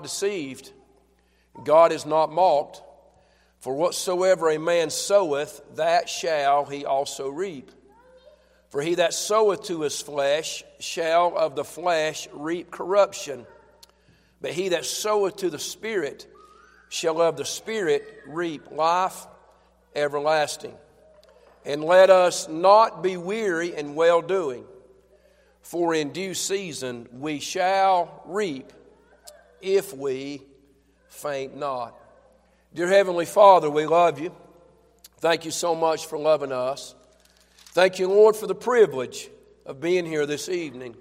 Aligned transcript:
deceived. 0.00 0.70
God 1.64 1.90
is 1.90 2.06
not 2.06 2.30
mocked. 2.30 2.82
For 3.58 3.74
whatsoever 3.74 4.48
a 4.48 4.58
man 4.58 4.90
soweth, 4.90 5.60
that 5.74 6.08
shall 6.08 6.66
he 6.66 6.84
also 6.84 7.28
reap. 7.28 7.72
For 8.70 8.80
he 8.80 8.94
that 8.96 9.12
soweth 9.12 9.64
to 9.64 9.80
his 9.80 10.00
flesh 10.00 10.62
shall 10.78 11.36
of 11.36 11.56
the 11.56 11.64
flesh 11.64 12.28
reap 12.32 12.70
corruption. 12.70 13.44
But 14.40 14.52
he 14.52 14.68
that 14.68 14.84
soweth 14.84 15.38
to 15.38 15.50
the 15.50 15.58
Spirit 15.58 16.28
shall 16.88 17.20
of 17.20 17.36
the 17.36 17.44
Spirit 17.44 18.04
reap 18.28 18.70
life 18.70 19.26
everlasting. 19.96 20.76
And 21.64 21.82
let 21.82 22.08
us 22.08 22.48
not 22.48 23.02
be 23.02 23.16
weary 23.16 23.74
in 23.74 23.96
well 23.96 24.22
doing, 24.22 24.64
for 25.62 25.92
in 25.92 26.12
due 26.12 26.34
season 26.34 27.08
we 27.12 27.40
shall 27.40 28.22
reap 28.26 28.72
if 29.60 29.94
we 29.94 30.42
faint 31.08 31.56
not. 31.56 31.94
Dear 32.74 32.88
Heavenly 32.88 33.24
Father, 33.24 33.70
we 33.70 33.86
love 33.86 34.20
you. 34.20 34.34
Thank 35.18 35.44
you 35.44 35.50
so 35.50 35.74
much 35.74 36.06
for 36.06 36.18
loving 36.18 36.52
us. 36.52 36.94
Thank 37.72 37.98
you, 37.98 38.08
Lord, 38.08 38.36
for 38.36 38.46
the 38.46 38.54
privilege 38.54 39.28
of 39.66 39.80
being 39.80 40.06
here 40.06 40.26
this 40.26 40.48
evening. 40.48 40.96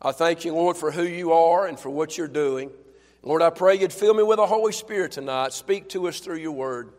I 0.00 0.12
thank 0.12 0.44
you, 0.44 0.52
Lord, 0.52 0.76
for 0.76 0.90
who 0.90 1.04
you 1.04 1.32
are 1.32 1.66
and 1.66 1.78
for 1.78 1.90
what 1.90 2.18
you're 2.18 2.28
doing. 2.28 2.70
Lord, 3.22 3.40
I 3.40 3.50
pray 3.50 3.76
you'd 3.76 3.92
fill 3.92 4.14
me 4.14 4.22
with 4.22 4.38
the 4.38 4.46
Holy 4.46 4.72
Spirit 4.72 5.12
tonight. 5.12 5.52
Speak 5.52 5.88
to 5.90 6.08
us 6.08 6.18
through 6.18 6.38
your 6.38 6.52
word. 6.52 6.92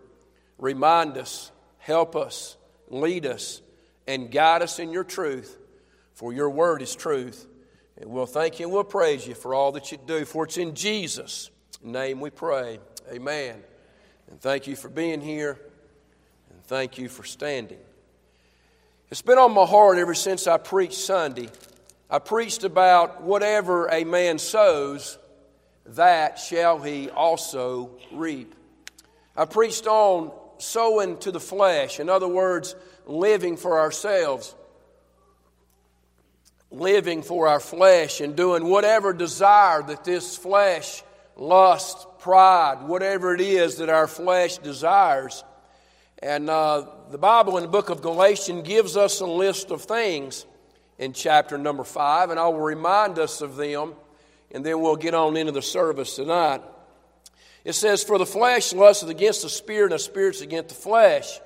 Remind 0.57 1.17
us, 1.17 1.51
help 1.79 2.15
us, 2.15 2.55
lead 2.87 3.25
us, 3.25 3.61
and 4.07 4.31
guide 4.31 4.61
us 4.61 4.79
in 4.79 4.91
your 4.91 5.03
truth, 5.03 5.57
for 6.13 6.31
your 6.31 6.49
word 6.49 6.81
is 6.81 6.95
truth. 6.95 7.45
And 7.99 8.09
we'll 8.09 8.25
thank 8.25 8.59
you 8.59 8.65
and 8.65 8.73
we'll 8.73 8.83
praise 8.83 9.27
you 9.27 9.35
for 9.35 9.53
all 9.53 9.71
that 9.73 9.91
you 9.91 9.99
do. 10.05 10.25
For 10.25 10.45
it's 10.45 10.57
in 10.57 10.75
Jesus' 10.75 11.51
name 11.83 12.19
we 12.19 12.29
pray. 12.29 12.79
Amen. 13.11 13.61
And 14.29 14.41
thank 14.41 14.67
you 14.67 14.75
for 14.75 14.89
being 14.89 15.21
here. 15.21 15.59
And 16.49 16.63
thank 16.63 16.97
you 16.97 17.07
for 17.09 17.23
standing. 17.23 17.79
It's 19.11 19.21
been 19.21 19.37
on 19.37 19.53
my 19.53 19.65
heart 19.65 19.97
ever 19.97 20.15
since 20.15 20.47
I 20.47 20.57
preached 20.57 20.95
Sunday. 20.95 21.49
I 22.09 22.19
preached 22.19 22.63
about 22.63 23.21
whatever 23.21 23.87
a 23.87 24.03
man 24.03 24.39
sows, 24.39 25.17
that 25.85 26.39
shall 26.39 26.79
he 26.79 27.09
also 27.09 27.91
reap. 28.11 28.55
I 29.35 29.45
preached 29.45 29.85
on 29.87 30.31
sowing 30.57 31.17
to 31.19 31.31
the 31.31 31.39
flesh, 31.39 31.99
in 31.99 32.09
other 32.09 32.27
words, 32.27 32.75
living 33.05 33.57
for 33.57 33.79
ourselves 33.79 34.55
living 36.73 37.21
for 37.21 37.47
our 37.47 37.59
flesh 37.59 38.19
and 38.19 38.35
doing 38.35 38.65
whatever 38.65 39.13
desire 39.13 39.83
that 39.83 40.03
this 40.03 40.35
flesh, 40.35 41.03
lust, 41.37 42.07
pride, 42.19 42.81
whatever 42.87 43.33
it 43.35 43.41
is 43.41 43.77
that 43.77 43.89
our 43.89 44.07
flesh 44.07 44.57
desires. 44.57 45.43
And 46.21 46.49
uh, 46.49 46.85
the 47.11 47.17
Bible 47.17 47.57
in 47.57 47.63
the 47.63 47.69
book 47.69 47.89
of 47.89 48.01
Galatians 48.01 48.67
gives 48.67 48.97
us 48.97 49.19
a 49.19 49.25
list 49.25 49.71
of 49.71 49.83
things 49.83 50.45
in 50.97 51.13
chapter 51.13 51.57
number 51.57 51.83
five, 51.83 52.29
and 52.29 52.39
I 52.39 52.47
will 52.47 52.59
remind 52.59 53.19
us 53.19 53.41
of 53.41 53.55
them, 53.55 53.93
and 54.51 54.65
then 54.65 54.79
we'll 54.81 54.95
get 54.95 55.13
on 55.13 55.37
into 55.37 55.51
the 55.51 55.61
service 55.61 56.15
tonight. 56.15 56.61
It 57.65 57.73
says, 57.73 58.03
For 58.03 58.17
the 58.17 58.25
flesh 58.25 58.73
lusteth 58.73 59.09
against 59.09 59.43
the 59.43 59.49
spirit, 59.49 59.91
and 59.91 59.93
the 59.93 59.99
spirit's 59.99 60.41
against 60.41 60.69
the 60.69 60.75
flesh. 60.75 61.39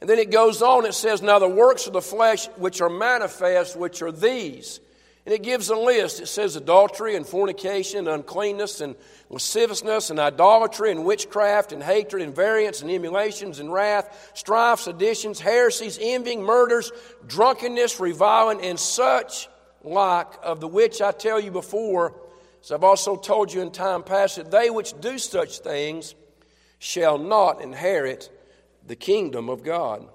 And 0.00 0.08
then 0.08 0.18
it 0.18 0.30
goes 0.30 0.62
on, 0.62 0.86
it 0.86 0.94
says, 0.94 1.22
Now 1.22 1.38
the 1.38 1.48
works 1.48 1.86
of 1.86 1.92
the 1.92 2.02
flesh 2.02 2.46
which 2.56 2.80
are 2.80 2.88
manifest, 2.88 3.76
which 3.76 4.00
are 4.02 4.12
these. 4.12 4.80
And 5.26 5.34
it 5.34 5.42
gives 5.42 5.68
a 5.68 5.76
list. 5.76 6.20
It 6.20 6.26
says 6.28 6.56
adultery 6.56 7.14
and 7.14 7.26
fornication, 7.26 7.98
and 7.98 8.08
uncleanness 8.08 8.80
and 8.80 8.96
lasciviousness 9.28 10.08
and 10.08 10.18
idolatry 10.18 10.90
and 10.90 11.04
witchcraft 11.04 11.72
and 11.72 11.82
hatred 11.82 12.22
and 12.22 12.34
variance 12.34 12.80
and 12.80 12.90
emulations 12.90 13.58
and 13.58 13.70
wrath, 13.70 14.30
strife, 14.32 14.80
seditions, 14.80 15.38
heresies, 15.38 15.98
envying, 16.00 16.42
murders, 16.42 16.92
drunkenness, 17.26 18.00
reviling, 18.00 18.62
and 18.62 18.80
such 18.80 19.48
like, 19.82 20.28
of 20.42 20.60
the 20.60 20.68
which 20.68 21.02
I 21.02 21.12
tell 21.12 21.38
you 21.38 21.50
before, 21.50 22.14
as 22.62 22.72
I've 22.72 22.84
also 22.84 23.16
told 23.16 23.52
you 23.52 23.60
in 23.60 23.70
time 23.70 24.02
past, 24.02 24.36
that 24.36 24.50
they 24.50 24.70
which 24.70 24.98
do 25.00 25.18
such 25.18 25.58
things 25.58 26.14
shall 26.78 27.18
not 27.18 27.60
inherit 27.60 28.30
the 28.88 28.96
kingdom 28.96 29.48
of 29.48 29.62
God. 29.62 30.08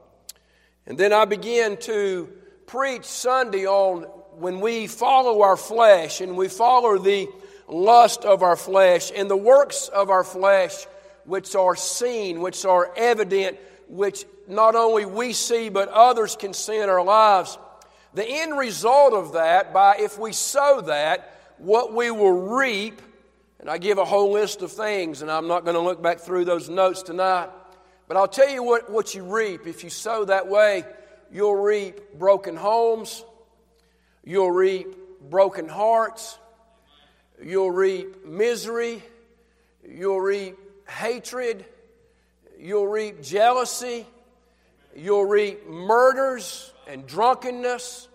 And 0.86 0.98
then 0.98 1.14
I 1.14 1.26
began 1.26 1.78
to 1.78 2.28
preach 2.66 3.06
Sunday 3.06 3.66
on 3.66 4.04
when 4.38 4.60
we 4.60 4.88
follow 4.88 5.44
our 5.44 5.56
flesh 5.56 6.20
and 6.22 6.36
we 6.36 6.48
follow 6.50 6.98
the 6.98 7.30
lust 7.68 8.26
of 8.26 8.42
our 8.42 8.56
flesh 8.56 9.12
and 9.16 9.30
the 9.30 9.38
works 9.38 9.88
of 9.88 10.10
our 10.10 10.24
flesh, 10.24 10.86
which 11.26 11.56
are 11.56 11.76
seen, 11.76 12.42
which 12.42 12.66
are 12.66 12.92
evident, 12.98 13.58
which 13.88 14.26
not 14.48 14.76
only 14.76 15.06
we 15.06 15.34
see 15.34 15.70
but 15.70 15.88
others 15.90 16.36
can 16.36 16.54
see 16.54 16.78
in 16.78 16.90
our 16.90 17.04
lives. 17.04 17.58
The 18.16 18.28
end 18.28 18.58
result 18.58 19.14
of 19.14 19.34
that, 19.34 19.72
by 19.72 19.98
if 20.00 20.20
we 20.20 20.34
sow 20.34 20.82
that, 20.82 21.30
what 21.58 21.94
we 21.94 22.12
will 22.12 22.56
reap, 22.56 23.02
and 23.60 23.70
I 23.70 23.78
give 23.78 23.98
a 23.98 24.06
whole 24.06 24.32
list 24.34 24.62
of 24.62 24.72
things, 24.72 25.22
and 25.22 25.32
I'm 25.32 25.48
not 25.48 25.64
going 25.64 25.76
to 25.76 25.82
look 25.82 26.02
back 26.02 26.20
through 26.20 26.46
those 26.46 26.70
notes 26.70 27.02
tonight. 27.04 27.50
But 28.14 28.20
I'll 28.20 28.28
tell 28.28 28.48
you 28.48 28.62
what, 28.62 28.92
what 28.92 29.16
you 29.16 29.24
reap. 29.24 29.66
If 29.66 29.84
you 29.84 29.90
sow 29.90 30.24
that 30.26 30.48
way, 30.48 30.86
you'll 31.32 31.56
reap 31.56 32.14
broken 32.20 32.56
homes, 32.56 33.26
you'll 34.24 34.52
reap 34.52 34.86
broken 35.32 35.68
hearts, 35.68 36.38
you'll 37.44 37.72
reap 37.72 38.24
misery, 38.24 39.02
you'll 39.84 40.22
reap 40.22 40.60
hatred, 40.88 41.66
you'll 42.60 42.86
reap 42.86 43.24
jealousy, 43.24 44.06
you'll 44.96 45.26
reap 45.26 45.68
murders 45.68 46.72
and 46.88 47.08
drunkenness 47.08 48.10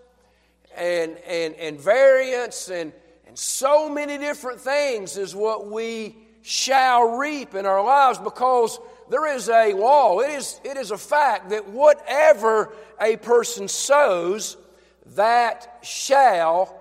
and, 0.77 1.17
and, 1.27 1.55
and 1.55 1.77
variance 1.77 2.69
and, 2.69 2.93
and 3.27 3.37
so 3.37 3.89
many 3.89 4.17
different 4.17 4.61
things 4.61 5.17
is 5.17 5.35
what 5.35 5.69
we 5.69 6.15
shall 6.41 7.17
reap 7.17 7.53
in 7.53 7.65
our 7.65 7.83
lives 7.83 8.17
because 8.17 8.79
there 9.09 9.27
is 9.35 9.49
a 9.49 9.73
law. 9.73 10.19
It 10.19 10.31
is, 10.31 10.59
it 10.63 10.77
is 10.77 10.91
a 10.91 10.97
fact 10.97 11.49
that 11.49 11.69
whatever 11.69 12.71
a 13.01 13.17
person 13.17 13.67
sows, 13.67 14.55
that 15.15 15.79
shall, 15.81 16.75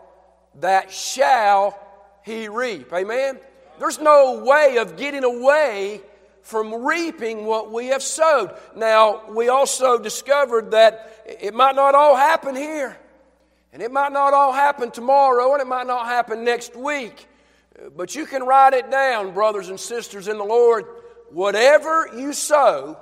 that 0.60 0.92
shall 0.92 1.78
he 2.22 2.48
reap. 2.48 2.92
Amen? 2.92 3.38
There's 3.78 3.98
no 3.98 4.44
way 4.44 4.76
of 4.78 4.96
getting 4.96 5.24
away 5.24 6.02
from 6.42 6.84
reaping 6.84 7.46
what 7.46 7.72
we 7.72 7.86
have 7.86 8.02
sowed. 8.02 8.54
Now, 8.76 9.30
we 9.30 9.48
also 9.48 9.98
discovered 9.98 10.72
that 10.72 11.24
it 11.26 11.54
might 11.54 11.76
not 11.76 11.94
all 11.94 12.16
happen 12.16 12.54
here. 12.54 12.96
And 13.72 13.82
it 13.82 13.92
might 13.92 14.12
not 14.12 14.32
all 14.32 14.52
happen 14.52 14.90
tomorrow, 14.90 15.52
and 15.52 15.60
it 15.60 15.66
might 15.66 15.86
not 15.86 16.06
happen 16.06 16.44
next 16.44 16.74
week. 16.74 17.26
But 17.96 18.14
you 18.14 18.26
can 18.26 18.42
write 18.42 18.72
it 18.72 18.90
down, 18.90 19.34
brothers 19.34 19.68
and 19.68 19.78
sisters 19.78 20.26
in 20.26 20.38
the 20.38 20.44
Lord 20.44 20.86
whatever 21.30 22.08
you 22.16 22.32
sow, 22.32 22.98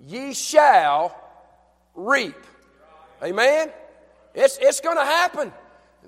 ye 0.00 0.34
shall 0.34 1.16
reap. 1.94 2.36
Amen? 3.22 3.70
It's, 4.34 4.58
it's 4.60 4.80
going 4.80 4.96
to 4.96 5.04
happen. 5.04 5.52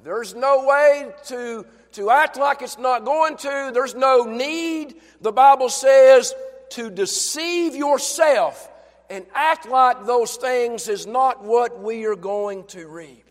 There's 0.03 0.34
no 0.34 0.64
way 0.66 1.12
to, 1.26 1.66
to 1.92 2.10
act 2.10 2.37
like 2.37 2.62
it's 2.62 2.78
not 2.78 3.04
going 3.04 3.37
to. 3.38 3.70
There's 3.72 3.94
no 3.94 4.25
need, 4.25 4.97
the 5.20 5.32
Bible 5.32 5.69
says, 5.69 6.34
to 6.70 6.91
deceive 6.91 7.75
yourself 7.75 8.70
and 9.08 9.25
act 9.34 9.69
like 9.69 10.04
those 10.04 10.37
things 10.37 10.88
is 10.88 11.06
not 11.06 11.44
what 11.44 11.81
we 11.81 12.04
are 12.06 12.16
going 12.16 12.64
to 12.64 12.87
reap. 12.87 13.25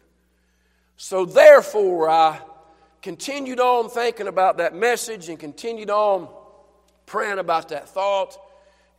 So, 0.97 1.25
therefore, 1.25 2.09
I 2.09 2.39
continued 3.01 3.59
on 3.59 3.89
thinking 3.89 4.27
about 4.27 4.57
that 4.57 4.73
message 4.73 5.27
and 5.27 5.37
continued 5.37 5.89
on 5.89 6.29
praying 7.05 7.39
about 7.39 7.69
that 7.69 7.89
thought. 7.89 8.37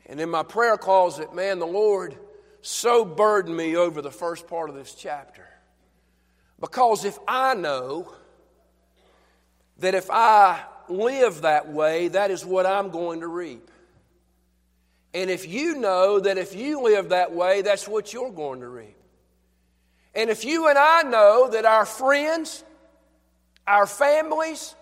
And 0.06 0.20
in 0.20 0.30
my 0.30 0.42
prayer 0.42 0.76
calls 0.76 1.16
closet, 1.16 1.34
man, 1.34 1.58
the 1.58 1.66
Lord 1.66 2.16
so 2.62 3.04
burdened 3.04 3.56
me 3.56 3.76
over 3.76 4.02
the 4.02 4.10
first 4.10 4.46
part 4.48 4.68
of 4.68 4.76
this 4.76 4.94
chapter. 4.94 5.46
Because 6.60 7.04
if 7.04 7.18
I 7.28 7.54
know 7.54 8.12
that 9.78 9.94
if 9.94 10.10
I 10.10 10.62
live 10.88 11.42
that 11.42 11.68
way, 11.68 12.08
that 12.08 12.30
is 12.30 12.44
what 12.44 12.66
I'm 12.66 12.90
going 12.90 13.20
to 13.20 13.28
reap. 13.28 13.70
And 15.12 15.30
if 15.30 15.48
you 15.48 15.76
know 15.76 16.20
that 16.20 16.38
if 16.38 16.54
you 16.54 16.82
live 16.82 17.10
that 17.10 17.32
way, 17.32 17.62
that's 17.62 17.88
what 17.88 18.12
you're 18.12 18.30
going 18.30 18.60
to 18.60 18.68
reap. 18.68 18.96
And 20.14 20.30
if 20.30 20.44
you 20.44 20.68
and 20.68 20.78
I 20.78 21.02
know 21.02 21.48
that 21.50 21.64
our 21.64 21.86
friends, 21.86 22.64
our 23.66 23.86
families, 23.86 24.74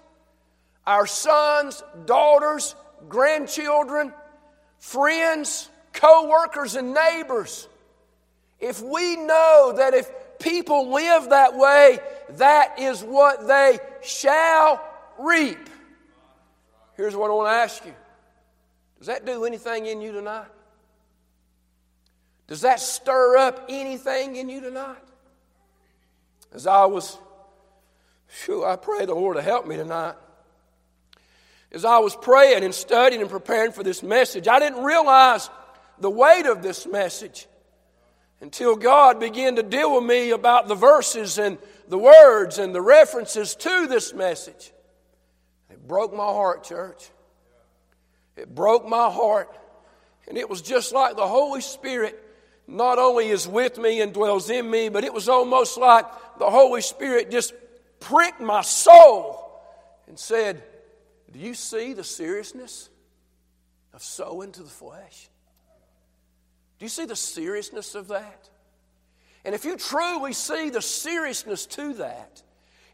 our 0.86 1.06
sons, 1.06 1.82
daughters, 2.04 2.76
grandchildren, 3.08 4.12
friends, 4.78 5.68
co 5.92 6.28
workers, 6.28 6.74
and 6.76 6.94
neighbors, 6.94 7.68
if 8.60 8.80
we 8.80 9.16
know 9.16 9.74
that 9.76 9.94
if 9.94 10.10
people 10.38 10.92
live 10.92 11.30
that 11.30 11.56
way, 11.56 11.98
that 12.30 12.78
is 12.78 13.02
what 13.02 13.46
they 13.46 13.78
shall 14.02 14.82
reap. 15.18 15.70
Here's 16.96 17.16
what 17.16 17.30
I 17.30 17.34
want 17.34 17.48
to 17.48 17.52
ask 17.52 17.84
you 17.84 17.94
Does 18.98 19.08
that 19.08 19.26
do 19.26 19.44
anything 19.44 19.86
in 19.86 20.00
you 20.00 20.12
tonight? 20.12 20.46
Does 22.46 22.60
that 22.60 22.78
stir 22.78 23.38
up 23.38 23.66
anything 23.68 24.36
in 24.36 24.48
you 24.48 24.60
tonight? 24.60 24.98
As 26.52 26.66
I 26.66 26.84
was, 26.84 27.18
sure, 28.28 28.66
I 28.66 28.76
pray 28.76 29.06
the 29.06 29.14
Lord 29.14 29.36
to 29.36 29.42
help 29.42 29.66
me 29.66 29.76
tonight. 29.76 30.14
As 31.74 31.84
I 31.84 31.98
was 31.98 32.14
praying 32.14 32.62
and 32.62 32.72
studying 32.72 33.20
and 33.20 33.28
preparing 33.28 33.72
for 33.72 33.82
this 33.82 34.00
message, 34.00 34.46
I 34.46 34.60
didn't 34.60 34.84
realize 34.84 35.50
the 35.98 36.08
weight 36.08 36.46
of 36.46 36.62
this 36.62 36.86
message 36.86 37.48
until 38.40 38.76
God 38.76 39.18
began 39.18 39.56
to 39.56 39.62
deal 39.64 39.96
with 39.96 40.04
me 40.04 40.30
about 40.30 40.68
the 40.68 40.76
verses 40.76 41.36
and 41.36 41.58
the 41.88 41.98
words 41.98 42.58
and 42.58 42.72
the 42.72 42.80
references 42.80 43.56
to 43.56 43.88
this 43.88 44.14
message. 44.14 44.72
It 45.68 45.84
broke 45.84 46.14
my 46.14 46.24
heart, 46.24 46.62
church. 46.62 47.10
It 48.36 48.54
broke 48.54 48.86
my 48.88 49.10
heart. 49.10 49.50
And 50.28 50.38
it 50.38 50.48
was 50.48 50.62
just 50.62 50.92
like 50.92 51.16
the 51.16 51.26
Holy 51.26 51.60
Spirit 51.60 52.20
not 52.68 53.00
only 53.00 53.30
is 53.30 53.48
with 53.48 53.78
me 53.78 54.00
and 54.00 54.14
dwells 54.14 54.48
in 54.48 54.70
me, 54.70 54.90
but 54.90 55.02
it 55.02 55.12
was 55.12 55.28
almost 55.28 55.76
like 55.76 56.06
the 56.38 56.48
Holy 56.48 56.82
Spirit 56.82 57.32
just 57.32 57.52
pricked 57.98 58.40
my 58.40 58.62
soul 58.62 59.60
and 60.06 60.16
said, 60.16 60.62
Do 61.34 61.40
you 61.40 61.54
see 61.54 61.94
the 61.94 62.04
seriousness 62.04 62.88
of 63.92 64.04
sowing 64.04 64.52
to 64.52 64.62
the 64.62 64.70
flesh? 64.70 65.28
Do 66.78 66.84
you 66.84 66.88
see 66.88 67.06
the 67.06 67.16
seriousness 67.16 67.96
of 67.96 68.08
that? 68.08 68.48
And 69.44 69.52
if 69.52 69.64
you 69.64 69.76
truly 69.76 70.32
see 70.32 70.70
the 70.70 70.80
seriousness 70.80 71.66
to 71.66 71.94
that, 71.94 72.40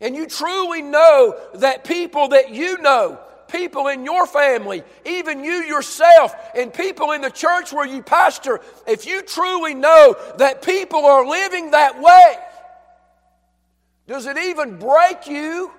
and 0.01 0.17
you 0.17 0.27
truly 0.27 0.81
know 0.81 1.39
that 1.57 1.85
people 1.85 2.29
that 2.29 2.49
you 2.49 2.79
know 2.79 3.21
people 3.49 3.89
in 3.89 4.07
your 4.07 4.27
family, 4.27 4.85
even 5.05 5.45
you 5.45 5.63
yourself, 5.63 6.35
and 6.55 6.73
people 6.73 7.13
in 7.13 7.21
the 7.21 7.31
church 7.31 7.75
where 7.75 7.87
you 7.87 8.03
pastor, 8.03 8.61
if 8.87 9.07
you 9.07 9.21
truly 9.21 9.75
know 9.75 10.17
that 10.39 10.63
people 10.63 11.05
are 11.05 11.27
living 11.27 11.73
that 11.73 12.01
way, 12.01 12.37
does 14.07 14.25
it 14.25 14.39
even 14.39 14.79
break 14.79 15.27
you 15.27 15.71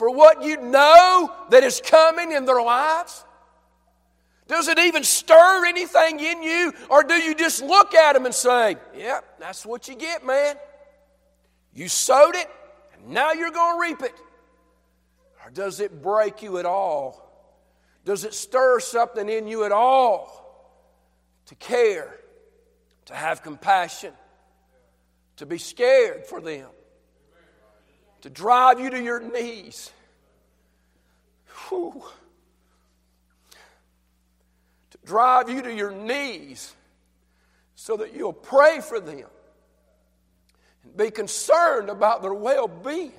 for 0.00 0.08
what 0.08 0.42
you 0.42 0.56
know 0.62 1.30
that 1.50 1.62
is 1.62 1.82
coming 1.84 2.32
in 2.32 2.46
their 2.46 2.62
lives? 2.62 3.22
Does 4.48 4.66
it 4.66 4.78
even 4.78 5.04
stir 5.04 5.66
anything 5.66 6.18
in 6.18 6.42
you? 6.42 6.72
Or 6.88 7.02
do 7.02 7.12
you 7.12 7.34
just 7.34 7.62
look 7.62 7.94
at 7.94 8.14
them 8.14 8.24
and 8.24 8.34
say, 8.34 8.78
Yep, 8.96 9.40
that's 9.40 9.66
what 9.66 9.88
you 9.88 9.94
get, 9.94 10.24
man. 10.24 10.56
You 11.74 11.86
sowed 11.86 12.34
it, 12.34 12.48
and 12.94 13.10
now 13.10 13.32
you're 13.32 13.50
going 13.50 13.76
to 13.76 13.90
reap 13.90 14.00
it. 14.00 14.18
Or 15.44 15.50
does 15.50 15.80
it 15.80 16.00
break 16.00 16.42
you 16.42 16.56
at 16.56 16.64
all? 16.64 17.30
Does 18.06 18.24
it 18.24 18.32
stir 18.32 18.80
something 18.80 19.28
in 19.28 19.46
you 19.46 19.64
at 19.64 19.70
all 19.70 20.80
to 21.44 21.54
care, 21.56 22.18
to 23.04 23.14
have 23.14 23.42
compassion, 23.42 24.14
to 25.36 25.44
be 25.44 25.58
scared 25.58 26.24
for 26.24 26.40
them, 26.40 26.70
to 28.22 28.30
drive 28.30 28.80
you 28.80 28.90
to 28.90 29.02
your 29.02 29.20
knees? 29.20 29.92
Whew. 31.68 32.02
To 34.90 34.98
drive 35.04 35.48
you 35.48 35.62
to 35.62 35.72
your 35.72 35.92
knees 35.92 36.74
so 37.74 37.96
that 37.96 38.14
you'll 38.14 38.32
pray 38.32 38.80
for 38.80 39.00
them 39.00 39.26
and 40.82 40.96
be 40.96 41.10
concerned 41.10 41.88
about 41.88 42.22
their 42.22 42.34
well 42.34 42.68
being. 42.68 43.12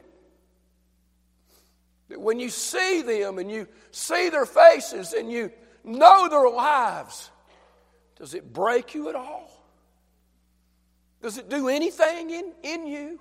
That 2.09 2.19
when 2.19 2.39
you 2.39 2.49
see 2.49 3.01
them 3.01 3.37
and 3.37 3.49
you 3.49 3.67
see 3.91 4.29
their 4.29 4.45
faces 4.45 5.13
and 5.13 5.31
you 5.31 5.51
know 5.83 6.27
their 6.29 6.49
lives, 6.49 7.29
does 8.17 8.33
it 8.33 8.51
break 8.53 8.93
you 8.93 9.09
at 9.09 9.15
all? 9.15 9.49
Does 11.21 11.37
it 11.37 11.49
do 11.49 11.69
anything 11.69 12.31
in, 12.31 12.51
in 12.63 12.87
you? 12.87 13.19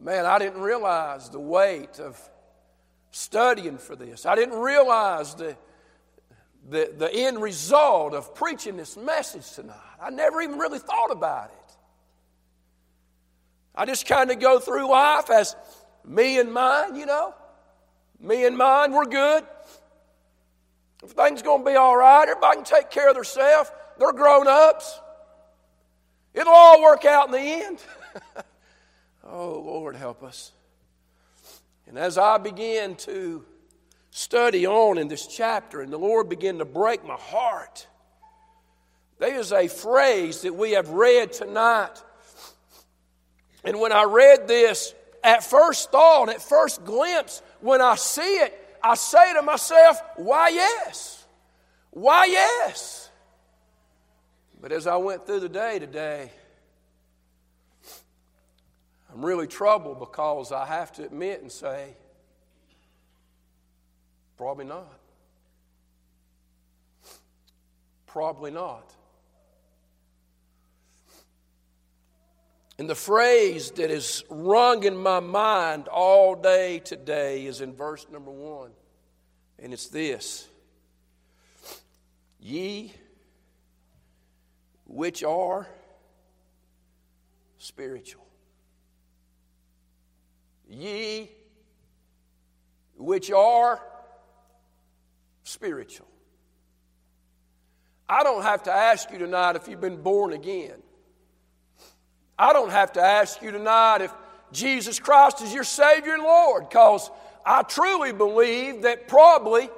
Man, 0.00 0.26
I 0.26 0.38
didn't 0.38 0.60
realize 0.60 1.30
the 1.30 1.40
weight 1.40 1.98
of 1.98 2.20
studying 3.10 3.78
for 3.78 3.96
this. 3.96 4.26
I 4.26 4.34
didn't 4.34 4.58
realize 4.58 5.34
the, 5.34 5.56
the, 6.68 6.92
the 6.96 7.12
end 7.12 7.40
result 7.40 8.14
of 8.14 8.34
preaching 8.34 8.76
this 8.76 8.96
message 8.96 9.50
tonight. 9.52 9.76
I 10.00 10.10
never 10.10 10.42
even 10.42 10.58
really 10.58 10.78
thought 10.78 11.10
about 11.10 11.46
it. 11.46 11.76
I 13.74 13.84
just 13.84 14.06
kind 14.06 14.30
of 14.30 14.38
go 14.38 14.58
through 14.58 14.88
life 14.90 15.30
as 15.30 15.56
me 16.04 16.38
and 16.38 16.52
mine, 16.52 16.96
you 16.96 17.06
know. 17.06 17.34
Me 18.20 18.46
and 18.46 18.56
mine, 18.56 18.92
we're 18.92 19.04
good. 19.04 19.44
Everything's 21.02 21.42
going 21.42 21.64
to 21.64 21.70
be 21.70 21.76
all 21.76 21.96
right. 21.96 22.28
Everybody 22.28 22.56
can 22.56 22.64
take 22.64 22.90
care 22.90 23.08
of 23.08 23.14
themselves. 23.14 23.70
They're 23.98 24.12
grown 24.12 24.46
ups. 24.48 24.98
It'll 26.34 26.52
all 26.52 26.82
work 26.82 27.04
out 27.04 27.26
in 27.26 27.32
the 27.32 27.38
end. 27.38 27.78
oh, 29.30 29.62
Lord, 29.64 29.96
help 29.96 30.22
us. 30.22 30.52
And 31.86 31.98
as 31.98 32.18
I 32.18 32.38
began 32.38 32.96
to 32.96 33.44
study 34.10 34.66
on 34.66 34.98
in 34.98 35.08
this 35.08 35.26
chapter, 35.26 35.80
and 35.80 35.92
the 35.92 35.98
Lord 35.98 36.28
began 36.28 36.58
to 36.58 36.64
break 36.64 37.04
my 37.04 37.16
heart, 37.16 37.86
there 39.18 39.38
is 39.38 39.52
a 39.52 39.68
phrase 39.68 40.42
that 40.42 40.54
we 40.54 40.72
have 40.72 40.88
read 40.90 41.32
tonight. 41.32 42.02
And 43.64 43.80
when 43.80 43.92
I 43.92 44.04
read 44.04 44.46
this, 44.48 44.94
at 45.24 45.42
first 45.42 45.90
thought, 45.90 46.28
at 46.28 46.42
first 46.42 46.84
glimpse, 46.84 47.42
when 47.60 47.80
I 47.80 47.96
see 47.96 48.22
it, 48.22 48.78
I 48.82 48.94
say 48.94 49.32
to 49.32 49.42
myself, 49.42 50.00
why 50.16 50.50
yes? 50.50 51.24
Why 51.90 52.26
yes? 52.26 53.10
But 54.60 54.72
as 54.72 54.86
I 54.86 54.96
went 54.96 55.26
through 55.26 55.40
the 55.40 55.48
day 55.48 55.78
today, 55.78 56.30
I'm 59.16 59.24
really 59.24 59.46
troubled 59.46 59.98
because 59.98 60.52
I 60.52 60.66
have 60.66 60.92
to 60.92 61.04
admit 61.04 61.40
and 61.40 61.50
say, 61.50 61.96
probably 64.36 64.66
not. 64.66 65.00
Probably 68.06 68.50
not. 68.50 68.92
And 72.78 72.90
the 72.90 72.94
phrase 72.94 73.70
that 73.70 73.90
is 73.90 74.22
rung 74.28 74.84
in 74.84 74.94
my 74.94 75.20
mind 75.20 75.88
all 75.88 76.34
day 76.34 76.80
today 76.80 77.46
is 77.46 77.62
in 77.62 77.74
verse 77.74 78.06
number 78.12 78.30
one. 78.30 78.72
And 79.58 79.72
it's 79.72 79.88
this 79.88 80.46
Ye 82.38 82.92
which 84.84 85.24
are 85.24 85.66
spiritual. 87.56 88.25
Ye 90.68 91.30
which 92.96 93.30
are 93.30 93.80
spiritual. 95.44 96.08
I 98.08 98.22
don't 98.22 98.42
have 98.42 98.64
to 98.64 98.72
ask 98.72 99.10
you 99.10 99.18
tonight 99.18 99.56
if 99.56 99.68
you've 99.68 99.80
been 99.80 100.02
born 100.02 100.32
again. 100.32 100.82
I 102.38 102.52
don't 102.52 102.70
have 102.70 102.92
to 102.92 103.02
ask 103.02 103.42
you 103.42 103.50
tonight 103.50 104.02
if 104.02 104.12
Jesus 104.52 104.98
Christ 104.98 105.42
is 105.42 105.52
your 105.52 105.64
Savior 105.64 106.14
and 106.14 106.22
Lord, 106.22 106.68
because 106.68 107.10
I 107.44 107.62
truly 107.62 108.12
believe 108.12 108.82
that 108.82 109.08
probably 109.08 109.68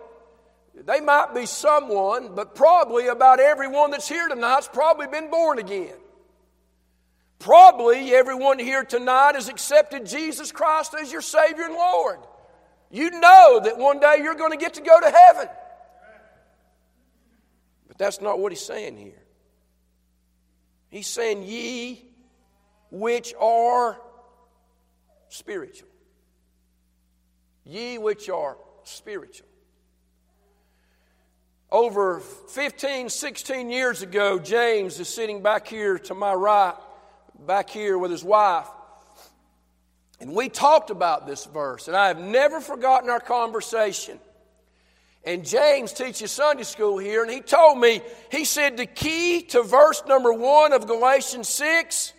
they 0.75 1.01
might 1.01 1.35
be 1.35 1.47
someone, 1.47 2.35
but 2.35 2.55
probably 2.55 3.09
about 3.09 3.41
everyone 3.41 3.91
that's 3.91 4.09
here 4.09 4.29
tonight's 4.29 4.69
probably 4.69 5.07
been 5.07 5.31
born 5.31 5.59
again. 5.59 5.95
Probably 7.39 8.15
everyone 8.15 8.59
here 8.59 8.85
tonight 8.85 9.35
has 9.35 9.49
accepted 9.49 10.07
Jesus 10.07 10.51
Christ 10.51 10.95
as 11.01 11.13
your 11.13 11.23
Savior 11.23 11.65
and 11.65 11.75
Lord. 11.75 12.19
You 12.91 13.11
know 13.11 13.61
that 13.63 13.79
one 13.79 14.01
day 14.01 14.17
you're 14.23 14.35
going 14.35 14.51
to 14.51 14.57
get 14.57 14.75
to 14.75 14.81
go 14.81 14.99
to 15.01 15.11
heaven. 15.11 15.49
But 17.87 17.99
that's 17.99 18.21
not 18.21 18.39
what 18.39 18.51
he's 18.51 18.65
saying 18.65 18.97
here. 18.97 19.23
He's 20.91 21.07
saying, 21.07 21.43
Ye 21.45 22.05
which 22.91 23.35
are 23.39 24.01
spiritual. 25.29 25.89
Ye 27.65 27.99
which 27.99 28.31
are 28.31 28.57
spiritual. 28.85 29.47
Over 31.71 32.21
15, 32.21 33.11
16 33.11 33.69
years 33.69 34.01
ago, 34.01 34.39
James 34.39 34.99
is 34.99 35.09
sitting 35.09 35.43
back 35.43 35.69
here 35.69 35.99
to 35.99 36.15
my 36.15 36.33
right, 36.33 36.75
back 37.39 37.71
here 37.71 37.97
with 37.99 38.11
his 38.11 38.25
wife. 38.25 38.67
And 40.21 40.35
we 40.35 40.49
talked 40.49 40.91
about 40.91 41.27
this 41.27 41.45
verse, 41.45 41.87
and 41.87 41.97
I 41.97 42.09
have 42.09 42.19
never 42.19 42.61
forgotten 42.61 43.09
our 43.09 43.21
conversation. 43.21 44.19
And 45.25 45.45
James 45.45 45.93
teaches 45.93 46.31
Sunday 46.31 46.65
school 46.65 46.99
here, 46.99 47.23
and 47.23 47.31
he 47.31 47.41
told 47.41 47.79
me, 47.79 48.01
he 48.31 48.45
said, 48.45 48.77
the 48.77 48.87
key 48.87 49.43
to 49.51 49.63
verse 49.63 50.03
number 50.07 50.33
one 50.33 50.73
of 50.73 50.87
Galatians 50.87 51.49
6 51.49 52.13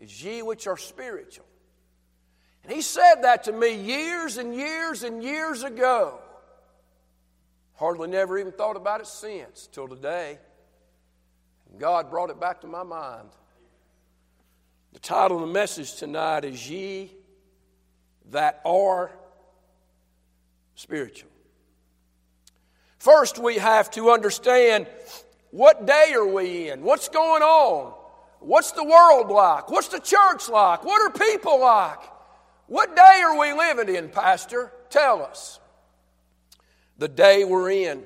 is 0.00 0.24
ye 0.24 0.42
which 0.42 0.66
are 0.66 0.76
spiritual. 0.76 1.44
And 2.64 2.72
he 2.72 2.80
said 2.80 3.22
that 3.22 3.44
to 3.44 3.52
me 3.52 3.74
years 3.74 4.36
and 4.36 4.54
years 4.54 5.02
and 5.02 5.22
years 5.22 5.62
ago. 5.62 6.20
Hardly 7.74 8.08
never 8.08 8.38
even 8.38 8.52
thought 8.52 8.76
about 8.76 9.00
it 9.00 9.06
since, 9.06 9.66
till 9.72 9.88
today. 9.88 10.38
God 11.78 12.10
brought 12.10 12.30
it 12.30 12.38
back 12.38 12.60
to 12.60 12.66
my 12.66 12.82
mind. 12.82 13.28
The 14.92 15.00
title 15.00 15.42
of 15.42 15.48
the 15.48 15.52
message 15.52 15.94
tonight 15.96 16.44
is 16.44 16.68
Ye 16.68 17.10
That 18.30 18.60
Are 18.64 19.10
Spiritual. 20.74 21.30
First, 22.98 23.38
we 23.38 23.56
have 23.56 23.90
to 23.92 24.10
understand 24.10 24.86
what 25.50 25.86
day 25.86 26.12
are 26.14 26.26
we 26.26 26.70
in? 26.70 26.82
What's 26.82 27.08
going 27.08 27.42
on? 27.42 27.94
What's 28.40 28.72
the 28.72 28.84
world 28.84 29.30
like? 29.30 29.70
What's 29.70 29.88
the 29.88 30.00
church 30.00 30.48
like? 30.48 30.84
What 30.84 31.00
are 31.02 31.10
people 31.10 31.60
like? 31.60 31.98
What 32.66 32.94
day 32.94 33.22
are 33.24 33.38
we 33.38 33.52
living 33.52 33.94
in, 33.94 34.08
Pastor? 34.08 34.72
Tell 34.90 35.22
us. 35.22 35.58
The 36.98 37.08
day 37.08 37.44
we're 37.44 37.70
in. 37.70 38.02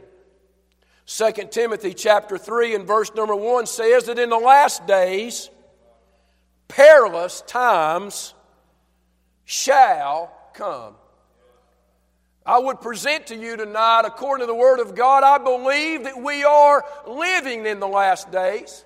2 1.07 1.31
Timothy 1.51 1.95
chapter 1.95 2.37
3 2.37 2.75
and 2.75 2.87
verse 2.87 3.15
number 3.15 3.35
1 3.35 3.67
says 3.67 4.05
that 4.05 4.19
in 4.19 4.31
the 4.31 4.39
last 4.39 4.87
days, 4.87 5.51
perilous 6.69 7.43
times 7.43 8.35
shall 9.45 10.33
come. 10.55 10.95
I 12.45 12.59
would 12.59 12.81
present 12.81 13.29
to 13.29 13.37
you 13.37 13.57
tonight, 13.57 14.03
according 14.05 14.47
to 14.47 14.47
the 14.47 14.55
Word 14.55 14.79
of 14.79 14.95
God, 14.95 15.25
I 15.25 15.39
believe 15.39 16.05
that 16.05 16.23
we 16.23 16.45
are 16.45 16.85
living 17.07 17.67
in 17.67 17.81
the 17.81 17.89
last 17.89 18.31
days. 18.31 18.85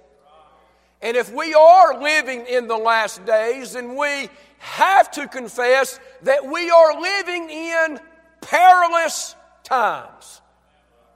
And 1.02 1.16
if 1.16 1.32
we 1.32 1.54
are 1.54 2.00
living 2.00 2.46
in 2.46 2.68
the 2.68 2.76
last 2.76 3.24
days, 3.26 3.72
then 3.72 3.96
we 3.96 4.28
have 4.58 5.10
to 5.12 5.28
confess 5.28 5.98
that 6.22 6.46
we 6.46 6.70
are 6.70 7.00
living 7.00 7.50
in 7.50 8.00
perilous 8.40 9.34
times. 9.62 10.40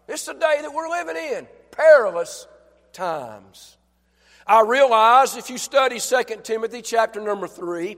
It's 0.08 0.26
the 0.26 0.34
day 0.34 0.58
that 0.62 0.72
we're 0.72 0.88
living 0.88 1.16
in. 1.16 1.48
Perilous 1.70 2.46
times. 2.92 3.76
I 4.46 4.62
realize 4.62 5.36
if 5.36 5.48
you 5.50 5.58
study 5.58 5.98
2 5.98 6.22
Timothy 6.42 6.82
chapter 6.82 7.20
number 7.20 7.46
3, 7.46 7.96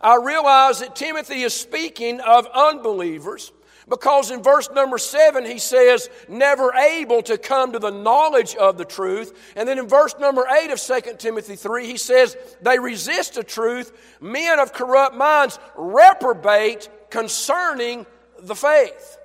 I 0.00 0.16
realize 0.16 0.80
that 0.80 0.94
Timothy 0.94 1.42
is 1.42 1.54
speaking 1.54 2.20
of 2.20 2.46
unbelievers. 2.52 3.52
Because 3.88 4.32
in 4.32 4.42
verse 4.42 4.68
number 4.70 4.98
seven, 4.98 5.46
he 5.46 5.58
says, 5.58 6.10
never 6.28 6.74
able 6.74 7.22
to 7.22 7.38
come 7.38 7.72
to 7.72 7.78
the 7.78 7.90
knowledge 7.90 8.56
of 8.56 8.78
the 8.78 8.84
truth. 8.84 9.52
And 9.54 9.68
then 9.68 9.78
in 9.78 9.86
verse 9.86 10.16
number 10.18 10.44
eight 10.60 10.72
of 10.72 10.80
2 10.80 11.14
Timothy 11.18 11.54
3, 11.54 11.86
he 11.86 11.96
says, 11.96 12.36
they 12.60 12.80
resist 12.80 13.34
the 13.34 13.44
truth. 13.44 14.16
Men 14.20 14.58
of 14.58 14.72
corrupt 14.72 15.14
minds 15.14 15.60
reprobate 15.76 16.88
concerning 17.10 18.06
the 18.40 18.56
faith. 18.56 19.18